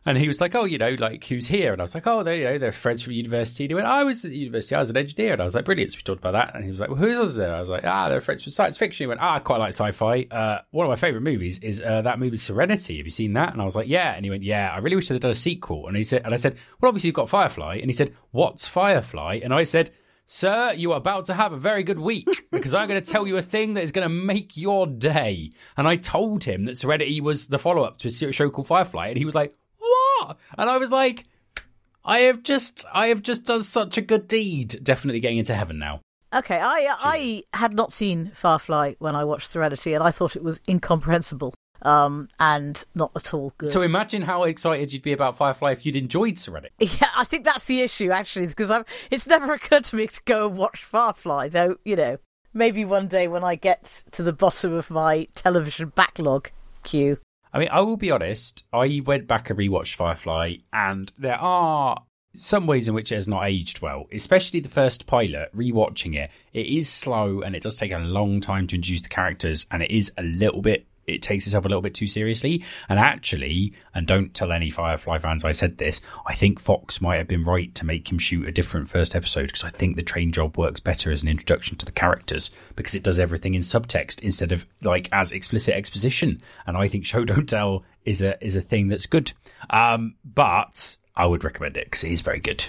And 0.07 0.17
he 0.17 0.29
was 0.29 0.39
like, 0.39 0.55
"Oh, 0.55 0.63
you 0.63 0.77
know, 0.77 0.95
like 0.97 1.25
who's 1.25 1.47
here?" 1.47 1.73
And 1.73 1.81
I 1.81 1.83
was 1.83 1.93
like, 1.93 2.07
"Oh, 2.07 2.23
they, 2.23 2.39
you 2.39 2.43
know, 2.45 2.57
they're 2.57 2.71
friends 2.71 3.03
from 3.03 3.11
university." 3.11 3.65
And 3.65 3.71
he 3.71 3.75
went, 3.75 3.87
"I 3.87 4.05
was 4.05 4.23
at 4.23 4.31
university. 4.31 4.73
I 4.73 4.79
was 4.79 4.89
an 4.89 4.95
engineer." 4.95 5.33
And 5.33 5.41
I 5.41 5.45
was 5.45 5.53
like, 5.53 5.65
"Brilliant." 5.65 5.91
So 5.91 5.97
we 5.97 6.03
talked 6.03 6.21
about 6.21 6.31
that. 6.31 6.55
And 6.55 6.63
he 6.63 6.69
was 6.69 6.79
like, 6.79 6.89
"Well, 6.89 6.97
who 6.97 7.11
else 7.11 7.35
there?" 7.35 7.53
I 7.53 7.59
was 7.59 7.67
like, 7.67 7.83
"Ah, 7.83 8.07
they're 8.07 8.21
friends 8.21 8.43
from 8.43 8.53
science 8.53 8.77
fiction." 8.77 9.03
He 9.03 9.07
went, 9.07 9.19
"Ah, 9.19 9.35
I 9.35 9.39
quite 9.39 9.57
like 9.57 9.73
sci-fi. 9.73 10.25
Uh, 10.31 10.59
one 10.71 10.85
of 10.85 10.89
my 10.89 10.95
favorite 10.95 11.23
movies 11.23 11.59
is 11.59 11.81
uh, 11.81 12.03
that 12.03 12.19
movie 12.19 12.37
Serenity. 12.37 12.97
Have 12.97 13.05
you 13.05 13.11
seen 13.11 13.33
that?" 13.33 13.51
And 13.51 13.61
I 13.61 13.65
was 13.65 13.75
like, 13.75 13.89
"Yeah." 13.89 14.13
And 14.13 14.23
he 14.23 14.29
went, 14.29 14.43
"Yeah, 14.43 14.71
I 14.73 14.77
really 14.77 14.95
wish 14.95 15.09
they'd 15.09 15.19
done 15.19 15.29
a 15.31 15.35
sequel." 15.35 15.87
And 15.87 15.97
he 15.97 16.05
said, 16.05 16.21
and 16.23 16.33
I 16.33 16.37
said, 16.37 16.55
"Well, 16.79 16.87
obviously 16.87 17.09
you've 17.09 17.15
got 17.15 17.27
Firefly." 17.29 17.79
And 17.81 17.89
he 17.89 17.93
said, 17.93 18.15
"What's 18.31 18.65
Firefly?" 18.65 19.41
And 19.43 19.53
I 19.53 19.65
said. 19.65 19.91
Sir, 20.29 20.73
you 20.73 20.91
are 20.91 20.97
about 20.97 21.27
to 21.27 21.33
have 21.33 21.53
a 21.53 21.57
very 21.57 21.83
good 21.83 21.99
week 21.99 22.27
because 22.51 22.73
I'm 22.73 22.89
going 22.89 23.01
to 23.01 23.11
tell 23.11 23.25
you 23.25 23.37
a 23.37 23.41
thing 23.41 23.75
that 23.75 23.85
is 23.85 23.93
going 23.93 24.05
to 24.05 24.13
make 24.13 24.57
your 24.57 24.85
day. 24.85 25.53
And 25.77 25.87
I 25.87 25.95
told 25.95 26.43
him 26.43 26.65
that 26.65 26.75
Serenity 26.77 27.21
was 27.21 27.47
the 27.47 27.57
follow 27.57 27.83
up 27.83 27.97
to 27.99 28.09
a 28.09 28.33
show 28.33 28.49
called 28.49 28.67
Firefly, 28.67 29.07
and 29.07 29.17
he 29.17 29.23
was 29.23 29.35
like, 29.35 29.53
"What?" 30.19 30.37
And 30.57 30.69
I 30.69 30.77
was 30.77 30.91
like, 30.91 31.25
"I 32.03 32.19
have 32.19 32.43
just, 32.43 32.85
I 32.93 33.07
have 33.07 33.21
just 33.21 33.45
done 33.45 33.63
such 33.63 33.97
a 33.97 34.01
good 34.01 34.27
deed. 34.27 34.79
Definitely 34.83 35.19
getting 35.19 35.37
into 35.37 35.53
heaven 35.53 35.79
now." 35.79 36.01
Okay, 36.33 36.59
I 36.61 36.95
I 36.99 37.43
had 37.57 37.73
not 37.73 37.93
seen 37.93 38.31
Firefly 38.33 38.95
when 38.99 39.15
I 39.15 39.23
watched 39.23 39.49
Serenity, 39.49 39.93
and 39.93 40.03
I 40.03 40.11
thought 40.11 40.35
it 40.35 40.43
was 40.43 40.59
incomprehensible 40.67 41.53
um, 41.81 42.27
and 42.39 42.83
not 42.95 43.11
at 43.15 43.33
all 43.33 43.53
good. 43.57 43.69
So 43.69 43.81
imagine 43.81 44.21
how 44.21 44.43
excited 44.43 44.91
you'd 44.91 45.03
be 45.03 45.13
about 45.13 45.37
Firefly 45.37 45.71
if 45.71 45.85
you'd 45.85 45.95
enjoyed 45.95 46.37
Serenity. 46.39 46.73
yeah, 46.79 47.09
I 47.15 47.23
think 47.23 47.45
that's 47.45 47.65
the 47.65 47.81
issue 47.81 48.11
actually, 48.11 48.47
because 48.47 48.71
I've, 48.71 48.85
it's 49.11 49.27
never 49.27 49.53
occurred 49.53 49.83
to 49.85 49.95
me 49.95 50.07
to 50.07 50.21
go 50.25 50.47
and 50.47 50.57
watch 50.57 50.83
Firefly, 50.83 51.49
though. 51.49 51.77
You 51.83 51.95
know, 51.95 52.17
maybe 52.53 52.85
one 52.85 53.07
day 53.07 53.27
when 53.27 53.43
I 53.43 53.55
get 53.55 54.03
to 54.11 54.23
the 54.23 54.33
bottom 54.33 54.73
of 54.73 54.89
my 54.89 55.27
television 55.35 55.91
backlog 55.95 56.51
queue. 56.83 57.19
I 57.57 57.61
mean, 57.61 57.69
I 57.71 57.81
will 57.81 57.97
be 57.97 58.11
honest. 58.11 58.65
I 58.71 59.01
went 59.03 59.27
back 59.27 59.49
and 59.49 59.57
rewatched 59.57 59.95
Firefly, 59.95 60.57
and 60.71 61.11
there 61.17 61.39
are 61.39 62.03
some 62.35 62.67
ways 62.67 62.87
in 62.87 62.93
which 62.93 63.11
it 63.11 63.15
has 63.15 63.27
not 63.27 63.47
aged 63.47 63.81
well, 63.81 64.05
especially 64.13 64.59
the 64.59 64.69
first 64.69 65.07
pilot. 65.07 65.49
Rewatching 65.55 66.13
it, 66.13 66.29
it 66.53 66.67
is 66.67 66.87
slow 66.87 67.41
and 67.41 67.55
it 67.55 67.63
does 67.63 67.73
take 67.73 67.91
a 67.91 67.97
long 67.97 68.41
time 68.41 68.67
to 68.67 68.75
introduce 68.75 69.01
the 69.01 69.09
characters, 69.09 69.65
and 69.71 69.81
it 69.81 69.89
is 69.89 70.11
a 70.19 70.21
little 70.21 70.61
bit. 70.61 70.85
It 71.07 71.21
takes 71.21 71.45
itself 71.45 71.65
a 71.65 71.69
little 71.69 71.81
bit 71.81 71.93
too 71.93 72.07
seriously. 72.07 72.63
And 72.89 72.99
actually, 72.99 73.73
and 73.95 74.05
don't 74.05 74.33
tell 74.33 74.51
any 74.51 74.69
Firefly 74.69 75.17
fans 75.19 75.45
I 75.45 75.53
said 75.53 75.77
this, 75.77 76.01
I 76.25 76.35
think 76.35 76.59
Fox 76.59 77.01
might 77.01 77.17
have 77.17 77.27
been 77.27 77.43
right 77.43 77.73
to 77.75 77.85
make 77.85 78.11
him 78.11 78.19
shoot 78.19 78.47
a 78.47 78.51
different 78.51 78.89
first 78.89 79.15
episode 79.15 79.47
because 79.47 79.63
I 79.63 79.69
think 79.69 79.95
the 79.95 80.03
train 80.03 80.31
job 80.31 80.57
works 80.57 80.79
better 80.79 81.11
as 81.11 81.23
an 81.23 81.29
introduction 81.29 81.77
to 81.77 81.85
the 81.85 81.91
characters 81.91 82.51
because 82.75 82.93
it 82.93 83.03
does 83.03 83.19
everything 83.19 83.55
in 83.55 83.61
subtext 83.61 84.21
instead 84.21 84.51
of 84.51 84.65
like 84.83 85.07
as 85.11 85.31
explicit 85.31 85.75
exposition. 85.75 86.39
And 86.65 86.75
I 86.75 86.87
think 86.89 87.05
show 87.05 87.23
don't 87.25 87.47
tell 87.47 87.85
is 88.05 88.21
a 88.21 88.43
is 88.43 88.55
a 88.55 88.61
thing 88.61 88.89
that's 88.89 89.05
good. 89.05 89.31
Um, 89.69 90.15
but 90.23 90.97
I 91.15 91.25
would 91.25 91.43
recommend 91.43 91.77
it 91.77 91.85
because 91.85 92.03
it 92.03 92.11
is 92.11 92.21
very 92.21 92.39
good. 92.39 92.65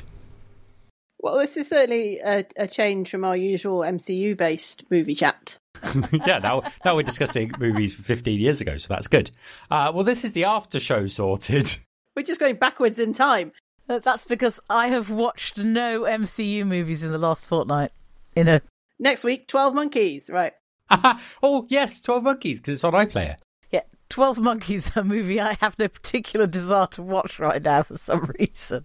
Well, 1.21 1.37
this 1.39 1.57
is 1.57 1.69
certainly 1.69 2.19
a, 2.21 2.45
a 2.57 2.67
change 2.67 3.11
from 3.11 3.25
our 3.25 3.37
usual 3.37 3.81
MCU 3.81 4.37
based 4.37 4.85
movie 4.91 5.15
chat. 5.15 5.59
yeah, 6.27 6.39
now 6.39 6.63
now 6.85 6.97
we're 6.97 7.03
discussing 7.03 7.53
movies 7.59 7.95
from 7.95 8.05
15 8.05 8.39
years 8.41 8.61
ago, 8.61 8.77
so 8.77 8.93
that's 8.93 9.07
good. 9.07 9.31
Uh, 9.71 9.91
well, 9.95 10.05
this 10.05 10.25
is 10.25 10.33
the 10.33 10.45
after 10.45 10.81
show 10.81 11.07
sorted. 11.07 11.77
We're 12.17 12.25
just 12.25 12.41
going 12.41 12.57
backwards 12.57 12.99
in 12.99 13.15
time. 13.15 13.53
Uh, 13.89 14.01
That's 14.01 14.25
because 14.25 14.59
I 14.69 14.89
have 14.89 15.09
watched 15.09 15.57
no 15.57 16.03
MCU 16.03 16.67
movies 16.67 17.05
in 17.05 17.13
the 17.13 17.19
last 17.19 17.45
fortnight. 17.45 17.93
In 18.35 18.49
a 18.49 18.61
Next 18.99 19.23
week, 19.23 19.47
12 19.47 19.73
Monkeys. 19.75 20.29
Right. 20.29 20.53
oh 20.91 21.67
yes, 21.69 22.01
12 22.01 22.25
Monkeys 22.25 22.61
because 22.61 22.79
it's 22.79 22.85
on 22.85 22.95
iPlayer. 22.95 23.37
yeah, 23.71 23.83
Twelve 24.11 24.41
Monkeys, 24.41 24.91
a 24.97 25.05
movie 25.05 25.41
I 25.41 25.57
have 25.61 25.79
no 25.79 25.87
particular 25.87 26.49
desire 26.49 26.89
to 26.89 27.03
watch 27.05 27.39
right 27.39 27.63
now 27.63 27.85
for 27.85 27.97
some 27.97 28.33
reason. 28.39 28.85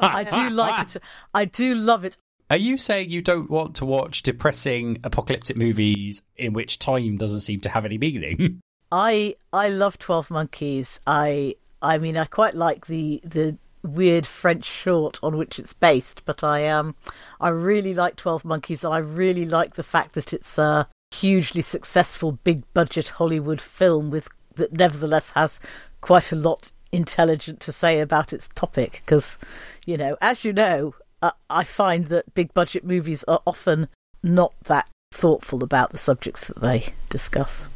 I 0.00 0.24
do 0.24 0.50
like 0.50 0.96
it. 0.96 1.02
I 1.34 1.44
do 1.44 1.74
love 1.74 2.04
it. 2.04 2.16
Are 2.50 2.56
you 2.56 2.78
saying 2.78 3.10
you 3.10 3.22
don't 3.22 3.48
want 3.48 3.76
to 3.76 3.84
watch 3.84 4.24
depressing 4.24 4.98
apocalyptic 5.04 5.56
movies 5.56 6.22
in 6.36 6.52
which 6.52 6.80
time 6.80 7.16
doesn't 7.16 7.40
seem 7.40 7.60
to 7.60 7.68
have 7.68 7.84
any 7.84 7.96
meaning? 7.98 8.60
I 8.92 9.36
I 9.52 9.68
love 9.68 9.98
Twelve 9.98 10.30
Monkeys. 10.30 10.98
I 11.06 11.54
I 11.80 11.98
mean 11.98 12.16
I 12.16 12.24
quite 12.24 12.54
like 12.54 12.86
the 12.86 13.20
the 13.24 13.56
weird 13.82 14.26
French 14.26 14.64
short 14.64 15.18
on 15.22 15.36
which 15.36 15.58
it's 15.58 15.72
based, 15.72 16.22
but 16.24 16.42
I 16.42 16.66
um 16.68 16.96
I 17.40 17.50
really 17.50 17.94
like 17.94 18.16
Twelve 18.16 18.44
Monkeys. 18.44 18.84
I 18.84 18.98
really 18.98 19.46
like 19.46 19.74
the 19.74 19.84
fact 19.84 20.14
that 20.14 20.32
it's 20.32 20.58
a 20.58 20.88
hugely 21.12 21.62
successful 21.62 22.32
big 22.32 22.62
budget 22.74 23.08
Hollywood 23.08 23.60
film 23.60 24.10
with 24.10 24.28
that 24.56 24.72
nevertheless 24.72 25.30
has 25.32 25.60
quite 26.00 26.32
a 26.32 26.36
lot 26.36 26.72
intelligent 26.92 27.60
to 27.60 27.72
say 27.72 28.00
about 28.00 28.32
its 28.32 28.48
topic 28.54 29.02
because, 29.04 29.38
you 29.86 29.96
know, 29.96 30.16
as 30.20 30.44
you 30.44 30.52
know, 30.52 30.94
uh, 31.22 31.32
I 31.48 31.64
find 31.64 32.06
that 32.06 32.34
big 32.34 32.54
budget 32.54 32.84
movies 32.84 33.24
are 33.24 33.42
often 33.46 33.88
not 34.22 34.52
that 34.64 34.88
thoughtful 35.12 35.62
about 35.62 35.92
the 35.92 35.98
subjects 35.98 36.46
that 36.46 36.60
they 36.60 36.92
discuss. 37.08 37.66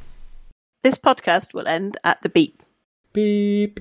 This 0.83 0.99
podcast 0.99 1.55
will 1.55 1.67
end 1.67 1.97
at 2.05 2.23
the 2.23 2.29
beep. 2.29 2.63
Beep. 3.13 3.73